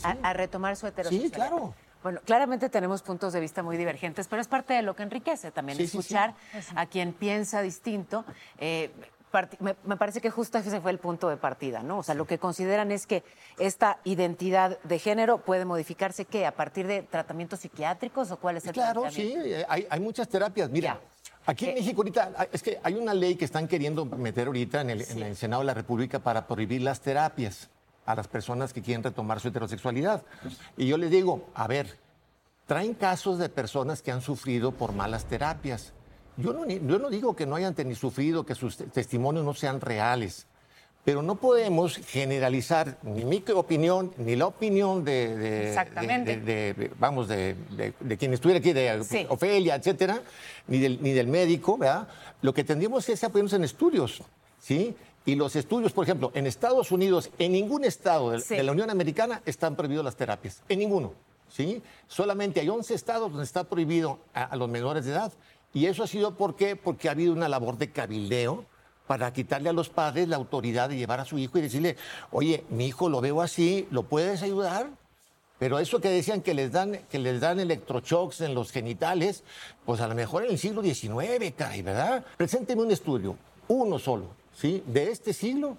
A, 0.03 0.15
a 0.23 0.33
retomar 0.33 0.75
su 0.75 0.87
heterosexualidad. 0.87 1.29
Sí, 1.29 1.31
claro. 1.33 1.73
Bueno, 2.01 2.21
claramente 2.23 2.69
tenemos 2.69 3.01
puntos 3.01 3.33
de 3.33 3.41
vista 3.41 3.61
muy 3.61 3.75
divergentes, 3.75 4.29
pero 4.29 4.41
es 4.41 4.47
parte 4.47 4.73
de 4.73 4.81
lo 4.83 4.95
que 4.95 5.03
enriquece 5.03 5.51
también, 5.51 5.77
Sí, 5.77 5.85
sí, 5.85 5.97
escuchar 5.97 6.33
a 6.75 6.85
quien 6.85 7.11
piensa 7.11 7.61
distinto. 7.61 8.23
Eh, 8.57 8.89
me, 9.59 9.75
me 9.83 9.97
parece 9.97 10.21
que 10.21 10.31
justo 10.31 10.57
ese 10.57 10.79
fue 10.79 10.91
el 10.91 10.97
punto 10.97 11.27
de 11.27 11.35
partida, 11.35 11.83
¿no? 11.83 11.99
O 11.99 12.03
sea, 12.03 12.15
lo 12.15 12.25
que 12.25 12.39
consideran 12.39 12.91
es 12.91 13.05
que 13.05 13.23
esta 13.59 13.99
identidad 14.05 14.79
de 14.83 14.97
género 14.97 15.39
puede 15.39 15.65
modificarse, 15.65 16.23
¿qué? 16.23 16.45
¿A 16.45 16.51
partir 16.55 16.87
de 16.87 17.03
tratamientos 17.03 17.59
psiquiátricos 17.59 18.31
o 18.31 18.37
cuál 18.37 18.57
es 18.57 18.65
el 18.65 18.71
Claro, 18.71 19.11
sí, 19.11 19.33
eh, 19.35 19.65
hay, 19.67 19.85
hay 19.89 19.99
muchas 19.99 20.29
terapias. 20.29 20.69
Mira, 20.69 20.99
aquí 21.49 21.65
en 21.67 21.75
México 21.75 22.01
ahorita, 22.01 22.31
hay- 22.37 22.47
es 22.51 22.61
que 22.63 22.79
hay 22.83 22.95
una 22.95 23.13
ley 23.13 23.35
que 23.35 23.45
están 23.45 23.67
queriendo 23.67 24.05
meter 24.05 24.47
ahorita 24.47 24.81
en 24.81 24.89
el, 24.91 25.01
en 25.01 25.23
el 25.23 25.35
Senado 25.35 25.61
de 25.61 25.67
la 25.67 25.73
República 25.73 26.19
para 26.19 26.47
prohibir 26.47 26.81
las 26.81 27.01
terapias 27.01 27.69
a 28.05 28.15
las 28.15 28.27
personas 28.27 28.73
que 28.73 28.81
quieren 28.81 29.03
retomar 29.03 29.39
su 29.39 29.49
heterosexualidad. 29.49 30.23
Y 30.77 30.87
yo 30.87 30.97
les 30.97 31.11
digo, 31.11 31.49
a 31.53 31.67
ver, 31.67 31.97
traen 32.65 32.93
casos 32.93 33.37
de 33.39 33.49
personas 33.49 34.01
que 34.01 34.11
han 34.11 34.21
sufrido 34.21 34.71
por 34.71 34.93
malas 34.93 35.25
terapias. 35.25 35.93
Yo 36.37 36.53
no, 36.53 36.65
yo 36.67 36.99
no 36.99 37.09
digo 37.09 37.35
que 37.35 37.45
no 37.45 37.55
hayan 37.55 37.75
ni 37.85 37.95
sufrido, 37.95 38.45
que 38.45 38.55
sus 38.55 38.77
te- 38.77 38.85
testimonios 38.85 39.43
no 39.45 39.53
sean 39.53 39.81
reales. 39.81 40.47
Pero 41.05 41.21
no 41.21 41.35
podemos 41.35 41.95
generalizar 41.97 42.97
ni 43.03 43.23
mi 43.25 43.43
opinión 43.55 44.11
ni 44.17 44.35
la 44.35 44.47
opinión 44.47 45.03
de, 45.03 45.35
de- 45.37 45.67
Exactamente. 45.69 46.39
de- 46.39 46.91
vamos, 46.99 47.27
de, 47.27 47.55
quien 48.19 48.33
estuviera 48.33 48.59
aquí, 48.59 48.73
de 48.73 49.03
Sí. 49.03 49.25
Ofelia, 49.29 49.75
etcétera, 49.75 50.21
ni 50.67 50.77
del, 50.79 51.01
ni 51.01 51.11
del 51.13 51.27
médico, 51.27 51.77
¿verdad? 51.77 52.07
Lo 52.41 52.53
que 52.53 52.63
tendríamos 52.63 53.07
es 53.09 53.23
apoyarnos 53.23 53.53
en 53.53 53.63
estudios, 53.63 54.21
¿sí? 54.59 54.93
Y 55.25 55.35
los 55.35 55.55
estudios, 55.55 55.93
por 55.93 56.03
ejemplo, 56.03 56.31
en 56.35 56.45
Estados 56.47 56.91
Unidos, 56.91 57.29
en 57.39 57.53
ningún 57.53 57.85
estado 57.85 58.31
de, 58.31 58.41
Sí. 58.41 58.55
de 58.55 58.63
la 58.63 58.71
Unión 58.73 58.89
Americana 58.89 59.41
están 59.45 59.75
prohibidas 59.75 60.03
las 60.03 60.15
terapias, 60.15 60.61
en 60.69 60.79
ninguno, 60.79 61.13
¿sí? 61.49 61.81
Solamente 62.07 62.59
hay 62.59 62.69
11 62.69 62.93
estados 62.93 63.29
donde 63.31 63.45
está 63.45 63.63
prohibido 63.63 64.19
a, 64.33 64.43
a 64.43 64.55
los 64.57 64.69
menores 64.69 65.05
de 65.05 65.11
edad. 65.11 65.31
Y 65.73 65.85
eso 65.85 66.03
ha 66.03 66.07
sido 66.07 66.35
¿por 66.35 66.55
qué? 66.55 66.75
porque 66.75 67.07
ha 67.07 67.11
habido 67.11 67.31
una 67.31 67.47
labor 67.47 67.77
de 67.77 67.89
cabildeo 67.91 68.65
para 69.09 69.33
quitarle 69.33 69.69
a 69.69 69.73
los 69.73 69.89
padres 69.89 70.27
la 70.27 70.35
autoridad 70.35 70.87
de 70.87 70.95
llevar 70.95 71.19
a 71.19 71.25
su 71.25 71.39
hijo 71.39 71.57
y 71.57 71.63
decirle, 71.63 71.97
oye, 72.29 72.63
mi 72.69 72.85
hijo 72.85 73.09
lo 73.09 73.21
veo 73.21 73.41
así, 73.41 73.87
¿lo 73.89 74.03
puedes 74.03 74.43
ayudar? 74.43 74.91
Pero 75.57 75.79
eso 75.79 75.99
que 75.99 76.09
decían 76.09 76.43
que 76.43 76.53
les 76.53 76.71
dan, 76.71 76.99
que 77.09 77.17
les 77.17 77.41
dan 77.41 77.59
electroshocks 77.59 78.41
en 78.41 78.53
los 78.53 78.71
genitales, 78.71 79.43
pues 79.83 79.99
a 80.01 80.07
lo 80.07 80.13
mejor 80.13 80.45
en 80.45 80.51
el 80.51 80.59
siglo 80.59 80.83
XIX, 80.83 81.51
caray, 81.57 81.81
¿verdad? 81.81 82.23
Presénteme 82.37 82.83
un 82.83 82.91
estudio, 82.91 83.35
uno 83.67 83.97
solo, 83.97 84.27
¿sí? 84.53 84.83
De 84.85 85.09
este 85.09 85.33
siglo, 85.33 85.75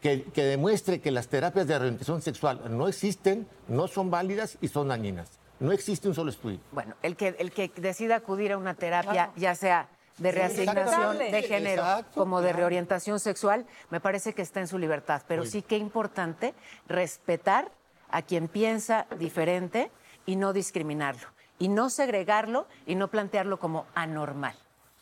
que, 0.00 0.22
que 0.32 0.44
demuestre 0.44 1.00
que 1.00 1.10
las 1.10 1.26
terapias 1.26 1.66
de 1.66 1.74
orientación 1.74 2.22
sexual 2.22 2.60
no 2.70 2.86
existen, 2.86 3.48
no 3.66 3.88
son 3.88 4.12
válidas 4.12 4.58
y 4.60 4.68
son 4.68 4.86
dañinas. 4.86 5.40
No 5.58 5.72
existe 5.72 6.06
un 6.06 6.14
solo 6.14 6.30
estudio. 6.30 6.60
Bueno, 6.70 6.94
el 7.02 7.16
que, 7.16 7.34
el 7.40 7.50
que 7.50 7.68
decida 7.74 8.14
acudir 8.14 8.52
a 8.52 8.58
una 8.58 8.74
terapia, 8.74 9.32
ya 9.34 9.56
sea 9.56 9.88
de 10.20 10.32
reasignación 10.32 11.18
de 11.18 11.42
género 11.42 11.82
Exacto, 11.82 12.20
como 12.20 12.40
de 12.42 12.52
reorientación 12.52 13.18
sexual, 13.18 13.66
me 13.90 14.00
parece 14.00 14.34
que 14.34 14.42
está 14.42 14.60
en 14.60 14.68
su 14.68 14.78
libertad. 14.78 15.22
Pero 15.26 15.44
sí 15.44 15.62
que 15.62 15.76
importante 15.76 16.54
respetar 16.86 17.72
a 18.10 18.22
quien 18.22 18.48
piensa 18.48 19.06
diferente 19.18 19.90
y 20.26 20.36
no 20.36 20.52
discriminarlo. 20.52 21.26
Y 21.58 21.68
no 21.68 21.90
segregarlo 21.90 22.66
y 22.86 22.94
no 22.94 23.08
plantearlo 23.08 23.58
como 23.58 23.86
anormal. 23.94 24.54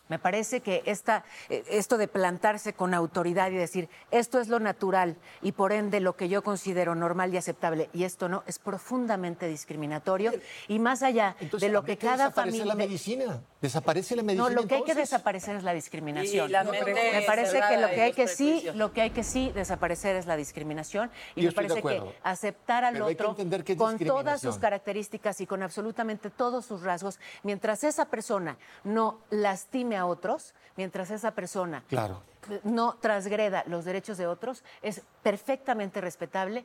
Me 0.08 0.18
parece 0.18 0.60
que 0.60 0.82
esta, 0.86 1.24
eh, 1.48 1.64
esto 1.68 1.98
de 1.98 2.08
plantarse 2.08 2.72
con 2.72 2.94
autoridad 2.94 3.50
y 3.50 3.56
decir 3.56 3.88
esto 4.10 4.40
es 4.40 4.48
lo 4.48 4.58
natural 4.58 5.16
y 5.42 5.52
por 5.52 5.72
ende 5.72 6.00
lo 6.00 6.16
que 6.16 6.28
yo 6.28 6.42
considero 6.42 6.94
normal 6.94 7.32
y 7.32 7.36
aceptable 7.36 7.90
y 7.92 8.04
esto 8.04 8.28
no 8.28 8.42
es 8.46 8.58
profundamente 8.58 9.46
discriminatorio 9.48 10.32
y 10.66 10.78
más 10.78 11.02
allá 11.02 11.36
Entonces, 11.40 11.68
de 11.68 11.72
lo 11.72 11.80
¿habría 11.80 11.96
que 11.96 12.06
cada 12.06 12.30
familia 12.30 12.64
la 12.64 12.74
medicina. 12.74 13.42
Desaparece 13.60 14.14
la 14.14 14.22
medicina. 14.22 14.48
no, 14.50 14.54
lo 14.54 14.68
que 14.68 14.76
hay 14.76 14.84
que 14.84 14.94
desaparecer 14.94 15.56
es 15.56 15.64
la 15.64 15.72
discriminación. 15.72 16.48
Y 16.48 16.52
la 16.52 16.64
mente 16.64 17.10
me 17.12 17.22
parece 17.22 17.60
que 17.60 17.76
lo 17.76 17.88
que 17.88 18.02
hay 18.02 18.12
que 18.12 18.28
sí, 18.28 18.64
lo 18.74 18.92
que 18.92 19.02
hay 19.02 19.10
que 19.10 19.24
sí 19.24 19.50
desaparecer 19.52 20.16
es 20.16 20.26
la 20.26 20.36
discriminación 20.36 21.10
y 21.34 21.42
Yo 21.42 21.48
me 21.48 21.54
parece 21.54 21.82
que 21.82 22.02
aceptar 22.22 22.84
al 22.84 22.94
Pero 22.94 23.06
otro 23.06 23.36
que 23.64 23.76
con 23.76 23.98
todas 23.98 24.40
sus 24.40 24.58
características 24.58 25.40
y 25.40 25.46
con 25.46 25.62
absolutamente 25.62 26.30
todos 26.30 26.66
sus 26.66 26.82
rasgos, 26.82 27.18
mientras 27.42 27.82
esa 27.84 28.06
persona 28.06 28.56
no 28.84 29.18
lastime 29.30 29.96
a 29.96 30.06
otros, 30.06 30.54
mientras 30.76 31.10
esa 31.10 31.32
persona 31.32 31.82
Claro. 31.88 32.22
No 32.64 32.94
transgreda 33.00 33.64
los 33.66 33.84
derechos 33.84 34.18
de 34.18 34.26
otros, 34.26 34.62
es 34.82 35.02
perfectamente 35.22 36.00
respetable 36.00 36.64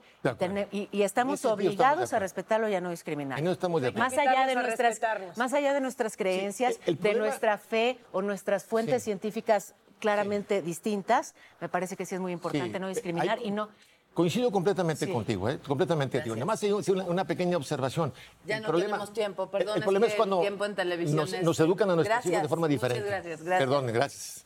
y, 0.71 0.89
y 0.91 1.01
estamos 1.03 1.43
obligados 1.45 2.13
a 2.13 2.19
respetarlo 2.19 2.67
y 2.69 2.75
a 2.75 2.81
no 2.81 2.89
discriminar. 2.89 3.37
Ahí 3.37 3.43
no 3.43 3.51
estamos 3.51 3.81
de 3.81 3.89
acuerdo. 3.89 4.03
Más 4.09 4.17
allá 4.17 4.45
de 4.47 4.55
nuestras, 4.55 4.99
más 5.37 5.53
allá 5.53 5.73
de 5.73 5.81
nuestras 5.81 6.17
creencias, 6.17 6.79
de 6.85 7.13
nuestra 7.15 7.57
fe 7.57 7.99
o 8.11 8.21
nuestras 8.21 8.63
fuentes 8.65 9.03
Sí. 9.03 9.05
científicas 9.05 9.75
claramente 9.99 10.61
distintas, 10.61 11.33
me 11.61 11.69
parece 11.69 11.95
que 11.95 12.05
sí 12.05 12.15
es 12.15 12.21
muy 12.21 12.31
importante 12.33 12.73
Sí. 12.73 12.79
no 12.79 12.87
discriminar 12.89 13.39
Hay- 13.39 13.47
y 13.47 13.51
no 13.51 13.69
Coincido 14.13 14.51
completamente 14.51 15.07
Sí. 15.07 15.11
contigo, 15.11 15.49
¿eh? 15.49 15.57
completamente 15.65 16.19
contigo. 16.19 16.35
Nada 16.35 16.45
más 16.45 16.61
una, 16.61 17.03
una 17.05 17.25
pequeña 17.25 17.57
observación. 17.57 18.13
Ya 18.45 18.57
El 18.57 18.61
no 18.61 18.67
problema- 18.67 18.91
tenemos 18.91 19.11
tiempo, 19.13 19.49
perdón, 19.49 19.69
El, 19.75 19.79
es 19.79 19.83
problema 19.83 20.05
que 20.05 20.11
es 20.11 20.15
cuando 20.17 20.35
el 20.35 20.41
tiempo 20.41 20.65
en 20.65 20.75
televisión 20.75 21.15
nos, 21.15 21.33
es- 21.33 21.41
nos 21.43 21.59
educan 21.59 21.89
a 21.89 21.95
nuestros 21.95 22.15
Gracias, 22.17 22.31
hijos 22.31 22.43
de 22.43 22.47
forma 22.47 22.67
muchas 22.67 22.81
diferente. 22.81 23.09
gracias, 23.09 23.41
gracias. 23.43 23.59
Perdón, 23.67 23.87
gracias. 23.87 24.45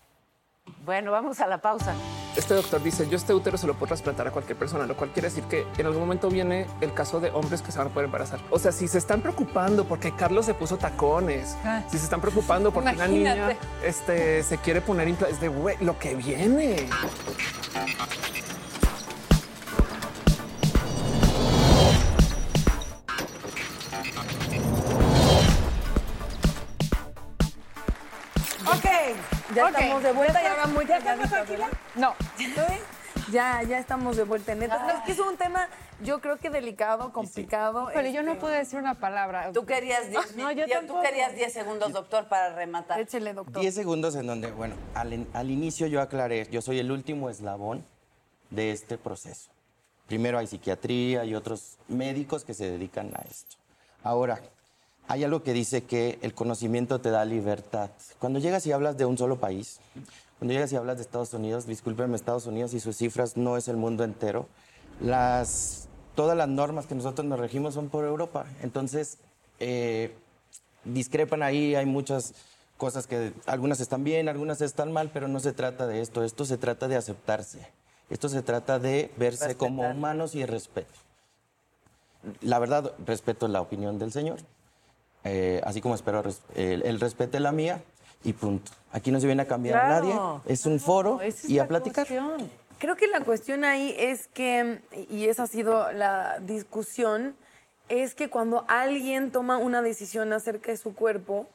Bueno, 0.85 1.11
vamos 1.11 1.39
a 1.41 1.47
la 1.47 1.57
pausa. 1.59 1.93
Este 2.35 2.53
doctor 2.53 2.81
dice, 2.81 3.07
yo 3.09 3.17
este 3.17 3.33
útero 3.33 3.57
se 3.57 3.67
lo 3.67 3.73
puedo 3.73 3.87
trasplantar 3.87 4.27
a 4.27 4.31
cualquier 4.31 4.57
persona, 4.57 4.85
lo 4.85 4.95
cual 4.95 5.09
quiere 5.11 5.27
decir 5.29 5.43
que 5.45 5.65
en 5.77 5.85
algún 5.85 6.01
momento 6.01 6.29
viene 6.29 6.67
el 6.81 6.93
caso 6.93 7.19
de 7.19 7.29
hombres 7.31 7.61
que 7.61 7.71
se 7.71 7.79
van 7.79 7.87
a 7.87 7.89
poder 7.89 8.05
embarazar. 8.05 8.39
O 8.51 8.59
sea, 8.59 8.71
si 8.71 8.87
se 8.87 8.97
están 8.99 9.21
preocupando 9.21 9.85
porque 9.85 10.11
Carlos 10.13 10.45
se 10.45 10.53
puso 10.53 10.77
tacones, 10.77 11.57
Ah. 11.65 11.81
si 11.89 11.97
se 11.97 12.03
están 12.03 12.21
preocupando 12.21 12.71
porque 12.71 12.91
una 12.91 13.07
niña 13.07 13.57
este, 13.83 14.43
se 14.43 14.57
quiere 14.59 14.81
poner 14.81 15.07
implantes, 15.07 15.41
de 15.41 15.47
güey, 15.47 15.77
lo 15.81 15.97
que 15.97 16.15
viene. 16.15 16.87
Ya 29.57 29.69
estamos 29.69 30.03
de 30.03 30.11
vuelta, 30.11 30.43
ya 30.43 30.55
van 30.55 30.73
muy 30.73 30.85
¿Ya 30.85 30.97
estás 30.97 31.29
tranquila? 31.29 31.69
No. 31.95 32.13
¿Estoy? 32.39 32.77
Ya, 33.31 33.61
ya 33.63 33.79
estamos 33.79 34.15
de 34.15 34.23
vuelta. 34.23 34.55
Neta, 34.55 34.77
No, 34.79 34.89
es 34.89 34.99
que 35.01 35.11
es 35.11 35.19
un 35.19 35.35
tema, 35.35 35.67
yo 36.01 36.21
creo 36.21 36.37
que 36.37 36.49
delicado, 36.49 37.11
complicado. 37.11 37.89
Pero 37.93 38.09
yo 38.09 38.23
no 38.23 38.31
este, 38.31 38.41
puedo 38.41 38.53
decir 38.53 38.79
una 38.79 38.95
palabra. 38.95 39.51
Tú 39.51 39.65
querías 39.65 40.09
10 40.09 40.35
No, 40.37 40.51
yo 40.51 40.65
tú 40.65 40.71
tampoco. 40.71 41.01
querías 41.01 41.35
10 41.35 41.51
segundos, 41.51 41.91
doctor, 41.91 42.27
para 42.27 42.55
rematar. 42.55 42.99
Échele, 43.01 43.33
doctor. 43.33 43.61
10 43.61 43.75
segundos 43.75 44.15
en 44.15 44.27
donde, 44.27 44.51
bueno, 44.51 44.75
al, 44.93 45.27
al 45.33 45.51
inicio 45.51 45.87
yo 45.87 46.01
aclaré, 46.01 46.47
yo 46.49 46.61
soy 46.61 46.79
el 46.79 46.91
último 46.91 47.29
eslabón 47.29 47.85
de 48.49 48.71
este 48.71 48.97
proceso. 48.97 49.49
Primero 50.07 50.37
hay 50.37 50.47
psiquiatría 50.47 51.25
y 51.25 51.35
otros 51.35 51.77
médicos 51.89 52.45
que 52.45 52.53
se 52.53 52.71
dedican 52.71 53.11
a 53.13 53.23
esto. 53.29 53.57
Ahora, 54.03 54.39
hay 55.07 55.23
algo 55.23 55.43
que 55.43 55.53
dice 55.53 55.83
que 55.83 56.19
el 56.21 56.33
conocimiento 56.33 56.99
te 56.99 57.11
da 57.11 57.23
libertad. 57.25 57.89
Cuando 58.19 58.39
llegas 58.39 58.65
y 58.67 58.71
hablas 58.71 58.97
de 58.97 59.05
un 59.05 59.17
solo 59.17 59.37
país, 59.37 59.79
cuando 60.39 60.53
llegas 60.53 60.71
y 60.71 60.75
hablas 60.75 60.97
de 60.97 61.03
Estados 61.03 61.33
Unidos, 61.33 61.65
discúlpenme, 61.65 62.15
Estados 62.15 62.45
Unidos 62.45 62.73
y 62.73 62.79
sus 62.79 62.97
cifras 62.97 63.37
no 63.37 63.57
es 63.57 63.67
el 63.67 63.77
mundo 63.77 64.03
entero. 64.03 64.47
Las, 65.01 65.87
todas 66.15 66.37
las 66.37 66.47
normas 66.47 66.85
que 66.85 66.95
nosotros 66.95 67.25
nos 67.25 67.39
regimos 67.39 67.73
son 67.73 67.89
por 67.89 68.05
Europa. 68.05 68.45
Entonces, 68.61 69.17
eh, 69.59 70.13
discrepan 70.83 71.41
ahí, 71.41 71.75
hay 71.75 71.85
muchas 71.85 72.33
cosas 72.77 73.07
que 73.07 73.33
algunas 73.45 73.79
están 73.79 74.03
bien, 74.03 74.29
algunas 74.29 74.61
están 74.61 74.91
mal, 74.91 75.09
pero 75.13 75.27
no 75.27 75.39
se 75.39 75.53
trata 75.53 75.87
de 75.87 76.01
esto. 76.01 76.23
Esto 76.23 76.45
se 76.45 76.57
trata 76.57 76.87
de 76.87 76.97
aceptarse. 76.97 77.67
Esto 78.09 78.29
se 78.29 78.41
trata 78.41 78.79
de 78.79 79.11
verse 79.17 79.55
como 79.55 79.89
humanos 79.89 80.35
y 80.35 80.45
respeto. 80.45 80.93
La 82.41 82.59
verdad, 82.59 82.93
respeto 83.05 83.47
la 83.47 83.61
opinión 83.61 83.99
del 83.99 84.11
Señor, 84.11 84.39
eh, 85.27 85.61
así 85.63 85.81
como 85.81 85.95
espero 85.95 86.21
res- 86.21 86.41
él, 86.55 86.81
él 86.85 86.99
respete 86.99 87.39
la 87.39 87.51
mía 87.51 87.81
y 88.23 88.33
punto. 88.33 88.71
Aquí 88.91 89.11
no 89.11 89.19
se 89.19 89.27
viene 89.27 89.43
a 89.43 89.47
cambiar 89.47 89.77
a 89.77 89.89
nadie, 89.89 90.11
Claro, 90.13 90.41
es 90.45 90.65
un 90.65 90.79
foro 90.79 91.21
es 91.21 91.49
y 91.49 91.59
a 91.59 91.67
platicar. 91.67 92.07
Creo 92.79 92.95
que 92.95 93.07
la 93.07 93.21
cuestión 93.21 93.63
ahí 93.63 93.95
es 93.97 94.27
que, 94.27 94.79
y 95.09 95.27
esa 95.27 95.43
ha 95.43 95.47
sido 95.47 95.91
la 95.91 96.39
discusión, 96.39 97.35
es 97.89 98.13
que 98.15 98.29
cuando 98.29 98.65
alguien 98.67 99.31
toma 99.31 99.57
una 99.57 99.81
decisión 99.81 100.31
acerca 100.33 100.71
de 100.71 100.77
su 100.77 100.93
cuerpo, 100.93 101.47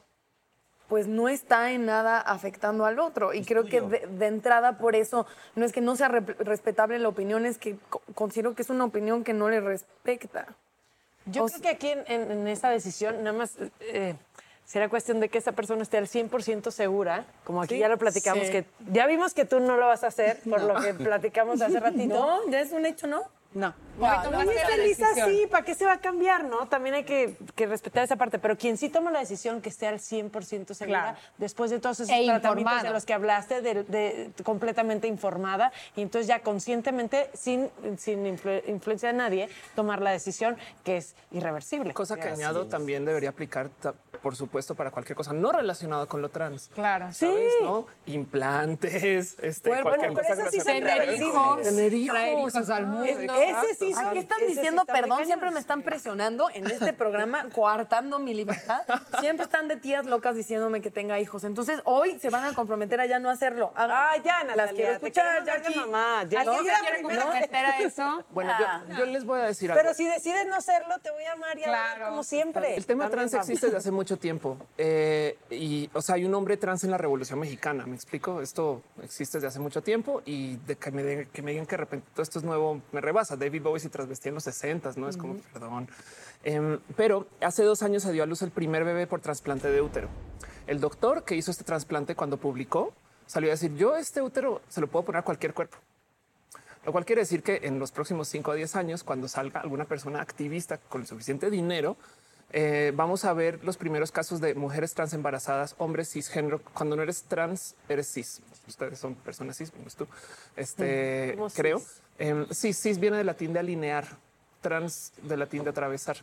pues 0.88 1.06
no 1.06 1.28
está 1.28 1.70
en 1.72 1.86
nada 1.86 2.20
afectando 2.20 2.84
al 2.84 2.98
otro. 2.98 3.32
Y 3.32 3.44
creo 3.44 3.64
que 3.64 3.80
de, 3.80 4.06
de 4.06 4.26
entrada 4.26 4.78
por 4.78 4.94
eso 4.96 5.26
no 5.54 5.64
es 5.64 5.72
que 5.72 5.80
no 5.80 5.96
sea 5.96 6.08
re- 6.08 6.20
respetable 6.40 6.98
la 6.98 7.08
opinión, 7.08 7.46
es 7.46 7.56
que 7.56 7.76
co- 7.88 8.02
considero 8.14 8.54
que 8.54 8.62
es 8.62 8.70
una 8.70 8.84
opinión 8.84 9.24
que 9.24 9.32
no 9.32 9.48
le 9.48 9.60
respecta. 9.60 10.46
Yo 11.26 11.46
creo 11.46 11.60
que 11.60 11.68
aquí 11.68 11.88
en, 11.90 12.04
en- 12.08 12.30
en 12.32 12.48
esta 12.48 12.70
decisión 12.70 13.18
nada 13.22 13.36
más 13.36 13.56
eh, 13.80 14.14
será 14.64 14.88
cuestión 14.88 15.20
de 15.20 15.28
que 15.28 15.38
esa 15.38 15.52
persona 15.52 15.82
esté 15.82 15.98
al 15.98 16.06
100% 16.08 16.70
segura, 16.70 17.24
como 17.44 17.62
aquí 17.62 17.74
Sí, 17.74 17.80
ya 17.80 17.88
lo 17.88 17.98
platicamos, 17.98 18.46
sí. 18.46 18.52
que 18.52 18.64
ya 18.90 19.06
vimos 19.06 19.34
que 19.34 19.44
tú 19.44 19.60
no 19.60 19.76
lo 19.76 19.86
vas 19.86 20.04
a 20.04 20.08
hacer, 20.08 20.38
por 20.48 20.62
lo 20.62 20.80
que 20.80 20.94
platicamos 20.94 21.60
hace 21.60 21.78
ratito. 21.80 22.14
No, 22.14 22.50
ya 22.50 22.60
es 22.60 22.72
un 22.72 22.86
hecho, 22.86 23.06
¿no? 23.06 23.22
No. 23.54 23.74
No, 23.98 24.30
no, 24.30 24.42
la 24.42 24.52
es 24.52 24.64
feliz 24.64 24.98
decisión. 24.98 25.28
así, 25.28 25.46
¿para 25.48 25.64
qué 25.66 25.74
se 25.74 25.84
va 25.84 25.92
a 25.92 26.00
cambiar, 26.00 26.44
no? 26.44 26.66
También 26.66 26.94
hay 26.94 27.04
que, 27.04 27.36
que 27.54 27.66
respetar 27.66 28.02
esa 28.02 28.16
parte, 28.16 28.38
pero 28.38 28.56
quien 28.56 28.78
sí 28.78 28.88
toma 28.88 29.10
la 29.10 29.18
decisión 29.20 29.60
que 29.60 29.68
esté 29.68 29.86
al 29.86 29.98
100% 30.00 30.72
segura, 30.74 31.02
Claro. 31.02 31.18
después 31.36 31.70
de 31.70 31.78
todos 31.78 32.00
esos 32.00 32.08
E 32.08 32.24
tratamientos 32.24 32.56
informada. 32.62 32.82
de 32.88 32.90
los 32.94 33.04
que 33.04 33.12
hablaste, 33.12 33.60
de, 33.60 33.84
de- 33.84 34.30
completamente 34.42 35.08
informada, 35.08 35.70
y 35.94 36.00
entonces 36.00 36.26
ya 36.26 36.40
conscientemente, 36.40 37.28
sin, 37.34 37.68
sin 37.98 38.24
influ- 38.24 38.62
influencia 38.66 39.08
de 39.10 39.14
nadie, 39.18 39.48
tomar 39.76 40.00
la 40.00 40.10
decisión 40.10 40.56
que 40.84 40.96
es 40.96 41.14
irreversible. 41.30 41.92
Cosa 41.92 42.16
que 42.16 42.28
añado 42.28 42.66
también 42.68 43.04
debería 43.04 43.28
aplicar, 43.28 43.68
por 44.22 44.36
supuesto, 44.36 44.74
para 44.74 44.90
cualquier 44.90 45.16
cosa 45.16 45.34
no 45.34 45.52
relacionada 45.52 46.06
con 46.06 46.22
lo 46.22 46.30
trans. 46.30 46.70
Claro. 46.74 47.12
¿Sabes? 47.12 47.52
¿no? 47.62 47.86
Implantes, 48.06 49.36
este, 49.42 49.68
Bueno, 49.68 49.82
cualquier 49.84 50.12
pero 50.14 50.22
cosa 50.28 50.32
eso 50.42 50.50
sí 50.50 50.58
relacionada- 50.60 50.96
son 50.96 51.04
Tener 51.04 51.22
hijos, 51.22 51.62
Tener 51.62 51.92
hijos. 51.94 52.14
traer 52.16 52.38
hijos 52.38 52.70
al 52.70 52.86
mundo. 52.86 53.32
Ese 53.50 53.74
sí. 53.74 53.92
¿qué 54.12 54.18
están 54.18 54.38
diciendo? 54.46 54.84
Perdón, 54.84 55.24
siempre 55.26 55.50
me 55.50 55.60
están 55.60 55.82
presionando 55.82 56.48
en 56.54 56.66
este 56.66 56.92
programa, 56.92 57.48
coartando 57.54 58.18
mi 58.18 58.34
libertad. 58.34 58.82
Siempre 59.20 59.44
están 59.44 59.68
de 59.68 59.76
tías 59.76 60.06
locas 60.06 60.34
diciéndome 60.36 60.80
que 60.80 60.90
tenga 60.90 61.18
hijos. 61.20 61.44
Entonces, 61.44 61.80
hoy 61.84 62.18
se 62.18 62.30
van 62.30 62.44
a 62.44 62.54
comprometer 62.54 63.00
a 63.00 63.06
ya 63.06 63.18
no 63.18 63.30
hacerlo. 63.30 63.72
Ah, 63.76 64.14
ya, 64.24 64.44
Natalia, 64.44 64.56
Las 64.56 64.72
quiero 64.74 64.92
escuchar, 64.92 65.44
de 65.44 65.50
Jackie. 65.50 65.74
mamá. 65.78 66.24
Ya, 66.28 66.40
¿Alguien 66.40 66.56
no, 66.58 66.62
se 66.62 66.68
ya, 66.70 66.80
quiere 66.80 67.02
comprometer 67.02 67.64
a 67.64 67.78
eso? 67.80 68.24
Bueno, 68.30 68.52
yo, 68.88 68.96
yo 68.98 69.06
les 69.06 69.24
voy 69.24 69.40
a 69.40 69.44
decir 69.44 69.70
algo. 69.70 69.82
Pero 69.82 69.94
si 69.94 70.04
decides 70.06 70.46
no 70.46 70.60
serlo, 70.60 70.98
te 71.00 71.10
voy 71.10 71.24
a 71.24 71.32
amar 71.32 71.58
y 71.58 71.64
a 71.64 72.06
como 72.08 72.22
siempre. 72.24 72.76
El 72.76 72.86
tema 72.86 73.04
También 73.04 73.28
trans 73.30 73.34
existe 73.34 73.66
desde 73.66 73.78
hace 73.78 73.90
mucho 73.90 74.16
tiempo. 74.18 74.56
Eh, 74.78 75.36
y, 75.50 75.90
o 75.92 76.02
sea, 76.02 76.16
hay 76.16 76.24
un 76.24 76.34
hombre 76.34 76.56
trans 76.56 76.84
en 76.84 76.90
la 76.90 76.98
Revolución 76.98 77.38
Mexicana, 77.38 77.86
¿me 77.86 77.94
explico? 77.94 78.40
Esto 78.40 78.82
existe 79.02 79.38
desde 79.38 79.48
hace 79.48 79.58
mucho 79.58 79.82
tiempo 79.82 80.22
y 80.24 80.56
de 80.58 80.76
que 80.76 80.90
me, 80.90 81.02
de- 81.02 81.28
que 81.28 81.42
me 81.42 81.50
digan 81.52 81.66
que 81.66 81.72
de 81.72 81.78
repente 81.78 82.08
todo 82.12 82.22
esto 82.22 82.38
es 82.38 82.44
nuevo 82.44 82.80
me 82.92 83.00
rebasa. 83.00 83.31
David 83.36 83.62
Bowie 83.62 83.80
se 83.80 83.88
transvestía 83.88 84.30
en 84.30 84.34
los 84.34 84.44
60, 84.44 84.92
¿no? 84.96 85.08
Es 85.08 85.16
como, 85.16 85.36
perdón. 85.52 85.88
Em, 86.44 86.78
pero 86.96 87.26
hace 87.40 87.62
dos 87.62 87.82
años 87.82 88.02
se 88.02 88.12
dio 88.12 88.22
a 88.22 88.26
luz 88.26 88.42
el 88.42 88.50
primer 88.50 88.84
bebé 88.84 89.06
por 89.06 89.20
trasplante 89.20 89.70
de 89.70 89.80
útero. 89.80 90.08
El 90.66 90.80
doctor 90.80 91.24
que 91.24 91.34
hizo 91.34 91.50
este 91.50 91.64
trasplante 91.64 92.14
cuando 92.14 92.36
publicó 92.36 92.92
salió 93.26 93.50
a 93.50 93.52
decir, 93.52 93.74
yo 93.74 93.96
este 93.96 94.22
útero 94.22 94.60
se 94.68 94.80
lo 94.80 94.86
puedo 94.86 95.04
poner 95.04 95.20
a 95.20 95.24
cualquier 95.24 95.54
cuerpo. 95.54 95.78
Lo 96.84 96.92
cual 96.92 97.04
quiere 97.04 97.22
decir 97.22 97.42
que 97.42 97.60
en 97.62 97.78
los 97.78 97.92
próximos 97.92 98.28
5 98.28 98.50
a 98.50 98.54
10 98.54 98.76
años, 98.76 99.04
cuando 99.04 99.28
salga 99.28 99.60
alguna 99.60 99.84
persona 99.84 100.20
activista 100.20 100.78
con 100.78 101.06
suficiente 101.06 101.48
dinero, 101.48 101.96
eh, 102.52 102.92
vamos 102.94 103.24
a 103.24 103.32
ver 103.32 103.64
los 103.64 103.76
primeros 103.76 104.12
casos 104.12 104.40
de 104.40 104.54
mujeres 104.54 104.92
trans 104.92 105.14
embarazadas, 105.14 105.74
hombres 105.78 106.10
cisgénero. 106.10 106.60
Cuando 106.74 106.96
no 106.96 107.02
eres 107.02 107.22
trans, 107.22 107.76
eres 107.88 108.12
cis. 108.12 108.42
Ustedes 108.68 108.98
son 108.98 109.14
personas 109.14 109.56
cis, 109.56 109.72
menos 109.74 109.96
tú. 109.96 110.06
Este, 110.56 111.32
¿Cómo 111.36 111.48
cis? 111.48 112.01
Em, 112.18 112.46
sí, 112.50 112.72
cis 112.72 112.98
viene 112.98 113.16
del 113.16 113.26
latín 113.26 113.52
de 113.52 113.58
alinear, 113.60 114.06
trans 114.60 115.12
del 115.22 115.40
latín 115.40 115.64
de 115.64 115.70
atravesar. 115.70 116.16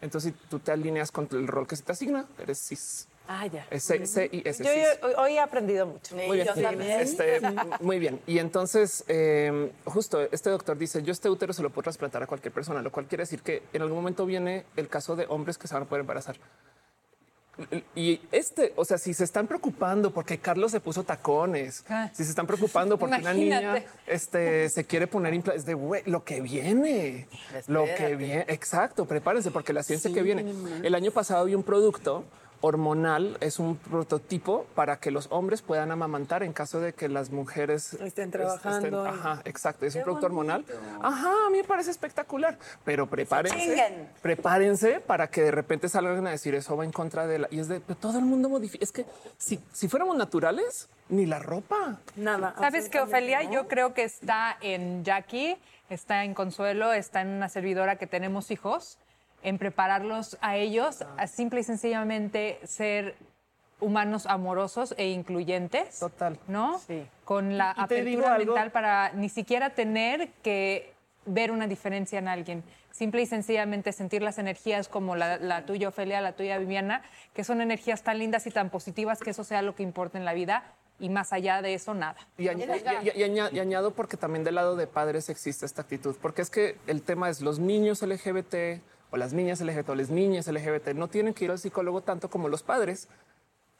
Entonces, 0.00 0.32
si 0.32 0.46
tú 0.48 0.58
te 0.58 0.72
alineas 0.72 1.10
con 1.12 1.28
el 1.32 1.46
rol 1.46 1.66
que 1.66 1.76
se 1.76 1.82
te 1.82 1.92
asigna, 1.92 2.26
eres 2.38 2.58
cis. 2.58 3.06
Ah, 3.28 3.46
ya. 3.46 3.64
Es 3.70 3.84
C, 3.84 4.04
C 4.06 4.28
y 4.32 4.42
S. 4.48 4.64
Yo, 4.64 4.70
cis. 4.72 4.82
hoy- 5.02 5.12
hoy 5.16 5.32
he 5.34 5.38
aprendido 5.40 5.86
mucho. 5.86 6.16
Muy 6.16 6.36
bien. 6.38 6.46
yo 6.48 6.54
también. 6.54 7.00
Este, 7.00 7.40
muy 7.80 7.98
bien. 8.00 8.20
Y 8.26 8.38
entonces, 8.38 9.04
eh, 9.06 9.70
justo 9.84 10.20
este 10.32 10.50
doctor 10.50 10.76
dice, 10.76 11.02
yo 11.02 11.12
este 11.12 11.28
útero 11.30 11.52
se 11.52 11.62
lo 11.62 11.70
puedo 11.70 11.84
trasplantar 11.84 12.22
a 12.22 12.26
cualquier 12.26 12.52
persona, 12.52 12.82
lo 12.82 12.90
cual 12.90 13.06
quiere 13.06 13.22
decir 13.22 13.42
que 13.42 13.62
en 13.72 13.82
algún 13.82 13.98
momento 13.98 14.26
viene 14.26 14.64
el 14.76 14.88
caso 14.88 15.14
de 15.14 15.26
hombres 15.28 15.58
que 15.58 15.68
se 15.68 15.74
van 15.74 15.84
a 15.84 15.86
poder 15.86 16.00
embarazar. 16.00 16.36
Y 17.94 18.20
este, 18.32 18.72
o 18.76 18.84
sea, 18.84 18.98
si 18.98 19.14
se 19.14 19.24
están 19.24 19.46
preocupando 19.46 20.10
porque 20.12 20.38
Carlos 20.38 20.70
se 20.72 20.80
puso 20.80 21.02
tacones, 21.04 21.84
Ah. 21.88 22.10
si 22.12 22.24
se 22.24 22.30
están 22.30 22.46
preocupando 22.46 22.98
porque 22.98 23.16
una 23.16 23.32
niña 23.34 23.84
este, 24.06 24.68
se 24.68 24.84
quiere 24.84 25.06
poner 25.06 25.34
implantes 25.34 25.64
de 25.66 25.74
güey, 25.74 26.02
lo 26.06 26.24
que 26.24 26.40
viene, 26.40 27.26
lo 27.66 27.84
que 27.96 28.16
viene, 28.16 28.44
exacto, 28.48 29.04
prepárense 29.06 29.50
porque 29.50 29.72
la 29.72 29.82
ciencia 29.82 30.12
que 30.12 30.22
viene. 30.22 30.44
El 30.82 30.94
año 30.94 31.10
pasado 31.10 31.40
había 31.42 31.56
un 31.56 31.62
producto 31.62 32.24
hormonal, 32.60 33.36
es 33.40 33.58
un 33.58 33.76
prototipo 33.76 34.66
para 34.74 34.98
que 34.98 35.10
los 35.10 35.28
hombres 35.30 35.62
puedan 35.62 35.90
amamantar 35.90 36.42
en 36.42 36.52
caso 36.52 36.80
de 36.80 36.92
que 36.92 37.08
las 37.08 37.30
mujeres 37.30 37.94
Estén 37.94 38.30
trabajando 38.30 39.04
ajá, 39.06 39.42
exacto, 39.44 39.86
es 39.86 39.94
un 39.94 40.02
producto 40.02 40.26
hormonal. 40.26 40.64
Ajá, 41.02 41.32
a 41.46 41.50
mí 41.50 41.58
me 41.58 41.64
parece 41.64 41.90
espectacular, 41.90 42.58
pero 42.84 43.08
prepárense, 43.08 43.58
chinguen. 43.58 44.08
prepárense 44.22 45.00
para 45.00 45.28
que 45.28 45.42
de 45.42 45.50
repente 45.50 45.88
salgan 45.88 46.26
a 46.26 46.30
decir 46.30 46.54
eso 46.54 46.76
va 46.76 46.84
en 46.84 46.92
contra 46.92 47.26
de 47.26 47.40
la 47.40 47.48
y 47.50 47.60
es 47.60 47.68
de 47.68 47.80
pero 47.80 47.98
todo 47.98 48.18
el 48.18 48.24
mundo 48.24 48.48
modifica. 48.48 48.84
Es 48.84 48.92
que 48.92 49.06
si, 49.38 49.60
si 49.72 49.88
fuéramos 49.88 50.16
naturales, 50.16 50.88
ni 51.08 51.26
la 51.26 51.38
ropa. 51.38 51.98
Nada. 52.16 52.54
¿Sabes 52.58 52.88
qué, 52.88 53.00
Ofelia? 53.00 53.42
Yo 53.50 53.68
creo 53.68 53.94
que 53.94 54.04
está 54.04 54.56
en 54.60 55.04
Jackie, 55.04 55.56
está 55.88 56.24
en 56.24 56.34
Consuelo, 56.34 56.92
está 56.92 57.22
en 57.22 57.28
una 57.28 57.48
servidora 57.48 57.96
que 57.96 58.06
tenemos 58.06 58.50
hijos, 58.50 58.98
en 59.42 59.58
prepararlos 59.58 60.36
a 60.40 60.56
ellos 60.56 61.04
a 61.16 61.26
simple 61.26 61.60
y 61.60 61.64
sencillamente 61.64 62.58
ser 62.64 63.14
humanos 63.80 64.26
amorosos 64.26 64.94
e 64.98 65.08
incluyentes. 65.08 65.98
Total. 66.00 66.38
¿No? 66.48 66.78
Sí. 66.80 67.06
Con 67.24 67.56
la 67.56 67.74
Y 67.76 67.80
apertura 67.80 68.34
algo- 68.34 68.54
mental 68.54 68.70
para 68.72 69.12
ni 69.14 69.28
siquiera 69.28 69.70
tener 69.70 70.28
que 70.42 70.92
ver 71.24 71.50
una 71.50 71.66
diferencia 71.66 72.18
en 72.18 72.28
alguien. 72.28 72.62
Simple 72.90 73.22
y 73.22 73.26
sencillamente 73.26 73.92
sentir 73.92 74.20
las 74.20 74.38
energías 74.38 74.88
como 74.88 75.16
la, 75.16 75.38
la 75.38 75.64
tuya, 75.64 75.88
Ofelia, 75.88 76.20
la 76.20 76.32
tuya, 76.32 76.58
Viviana, 76.58 77.02
que 77.34 77.44
son 77.44 77.60
energías 77.60 78.02
tan 78.02 78.18
lindas 78.18 78.46
y 78.46 78.50
tan 78.50 78.68
positivas 78.68 79.20
que 79.20 79.30
eso 79.30 79.44
sea 79.44 79.62
lo 79.62 79.74
que 79.74 79.82
importa 79.82 80.18
en 80.18 80.24
la 80.24 80.34
vida 80.34 80.64
y 80.98 81.08
más 81.08 81.32
allá 81.32 81.62
de 81.62 81.72
eso, 81.72 81.94
nada. 81.94 82.16
Y, 82.36 82.46
añ- 82.48 82.58
y- 82.58 83.08
y- 83.08 83.20
y 83.20 83.22
aña- 83.22 83.48
y 83.52 83.60
añado 83.60 83.92
porque 83.92 84.16
también 84.18 84.44
del 84.44 84.56
lado 84.56 84.76
de 84.76 84.86
padres 84.86 85.30
existe 85.30 85.64
esta 85.64 85.82
actitud, 85.82 86.16
porque 86.20 86.42
es 86.42 86.50
que 86.50 86.76
el 86.86 87.02
tema 87.02 87.30
es 87.30 87.40
los 87.40 87.58
niños 87.58 88.02
LGBT 88.02 88.82
o 89.10 89.16
las 89.16 89.32
niñas 89.32 89.60
LGBT 89.60 89.88
o 89.90 89.94
las 89.94 90.10
niñas 90.10 90.46
LGBT 90.46 90.88
no 90.94 91.08
tienen 91.08 91.34
que 91.34 91.44
ir 91.44 91.50
al 91.50 91.58
psicólogo 91.58 92.02
tanto 92.02 92.30
como 92.30 92.48
los 92.48 92.62
padres 92.62 93.08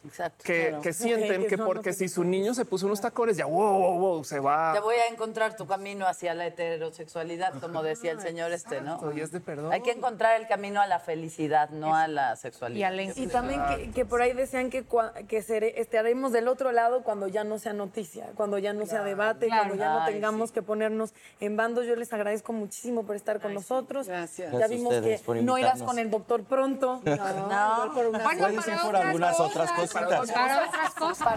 Exacto. 0.05 0.45
que, 0.45 0.69
claro. 0.69 0.83
que 0.83 0.93
sienten 0.95 1.47
que 1.47 1.59
porque 1.59 1.93
si 1.93 2.09
su 2.09 2.25
niño 2.25 2.55
se 2.55 2.65
puso 2.65 2.87
unos 2.87 3.01
tacones 3.03 3.37
ya 3.37 3.45
wow, 3.47 3.79
wow, 3.79 3.99
wow, 3.99 4.25
se 4.25 4.41
va. 4.41 4.73
Te 4.73 4.81
voy 4.81 4.97
a 4.97 5.07
encontrar 5.13 5.57
tu 5.57 5.67
camino 5.67 6.07
hacia 6.07 6.33
la 6.35 6.47
heterosexualidad, 6.47 7.53
como 7.61 7.83
decía 7.83 8.13
el 8.13 8.21
señor 8.21 8.53
este, 8.53 8.81
¿no? 8.81 8.99
Y 9.15 9.21
es 9.21 9.31
de 9.33 9.41
perdón. 9.41 9.73
Hay 9.73 9.83
que 9.83 9.91
encontrar 9.93 10.41
el 10.41 10.47
camino 10.49 10.81
a 10.81 10.87
la 10.87 10.99
felicidad, 11.01 11.69
no 11.71 11.95
a 11.95 12.09
la 12.09 12.33
Y 12.35 12.37
sexualidad. 12.39 12.89
a 12.89 12.93
la 12.95 13.03
Y 13.03 13.27
también 13.27 13.61
que, 13.77 13.91
que 13.91 14.05
por 14.05 14.23
ahí 14.23 14.33
decían 14.33 14.71
que, 14.71 14.85
que 15.29 15.43
sere- 15.43 15.75
estaremos 15.77 16.33
del 16.33 16.49
otro 16.49 16.73
lado 16.73 17.03
cuando 17.03 17.29
ya 17.29 17.45
no 17.45 17.59
sea 17.59 17.73
noticia, 17.73 18.29
cuando 18.37 18.59
ya 18.59 18.73
no 18.73 18.87
sea 18.87 19.03
debate, 19.03 19.47
Claro. 19.47 19.65
cuando 19.69 19.77
ya 19.85 19.93
no 19.93 20.01
Ay, 20.03 20.15
tengamos 20.15 20.49
sí. 20.51 20.55
que 20.55 20.63
ponernos 20.63 21.13
en 21.41 21.57
bandos. 21.57 21.87
Yo 21.87 21.97
les 21.97 22.13
agradezco 22.13 22.53
muchísimo 22.53 23.05
por 23.05 23.17
estar 23.17 23.41
con 23.41 23.53
nosotros. 23.55 24.09
Gracias. 24.09 24.51
Ya 24.53 24.59
Gracias 24.59 24.79
vimos 24.79 24.95
que 24.95 25.43
no 25.43 25.59
irás 25.59 25.83
con 25.83 25.99
el 25.99 26.11
doctor 26.11 26.45
pronto. 26.45 27.01
No, 27.05 27.13
igual 27.15 27.91
por 27.95 28.07
una- 28.07 28.19
Bueno, 28.23 28.49
para 28.63 28.83
por 28.83 28.97
algunas 28.97 29.41
otras 29.41 29.73
cosas, 29.73 29.90
cositas. 29.93 30.31
Para 30.33 30.65
otras 30.69 30.95
cosas. 30.95 31.29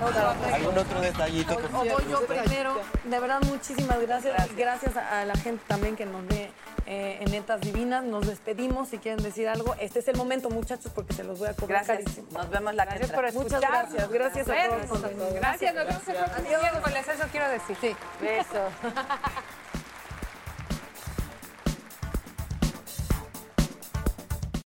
¿Algún 0.54 0.78
otro 0.78 1.02
detallito? 1.02 1.58
que- 1.58 1.66
O 1.66 1.70
voy 1.70 2.06
yo 2.10 2.26
primero. 2.26 2.80
De 3.04 3.20
verdad, 3.20 3.42
muchísimas 3.44 4.00
gracias. 4.02 4.56
Gracias, 4.56 4.96
a, 4.98 5.22
a 5.22 5.26
la 5.26 5.36
gente 5.36 5.64
también 5.68 5.96
que 5.96 6.06
nos 6.06 6.26
ve 6.28 6.52
eh, 6.86 7.18
en 7.22 7.32
Netas 7.32 7.62
Divinas. 7.62 8.04
Nos 8.04 8.28
despedimos. 8.28 8.90
Si 8.90 8.98
quieren 8.98 9.24
decir 9.24 9.48
algo, 9.48 9.76
este 9.80 10.00
es 10.00 10.08
el 10.08 10.18
momento, 10.18 10.50
muchachos, 10.50 10.92
porque 10.94 11.14
se 11.14 11.24
los 11.24 11.40
voy 11.40 11.50
a 11.50 11.54
cobrar 11.54 11.86
Gracias. 11.86 11.98
carísimo. 12.16 12.28
Nos 12.38 12.50
vemos 12.50 12.74
la 12.76 12.86
Gracias 12.86 13.12
por 13.12 13.34
Muchas 13.34 13.62
gracias. 13.62 14.10
Gracias 14.10 14.48
a 14.50 14.54
todos. 14.68 15.34
Gracias, 15.34 15.74
nos 15.74 15.84
vemos 15.86 16.08
el 16.08 16.16
próximo 16.16 16.60
miércoles, 16.62 17.08
eso 17.08 17.24
quiero 17.32 17.50
decir. 17.50 17.78
Sí. 17.82 17.96
Beso. 18.22 18.70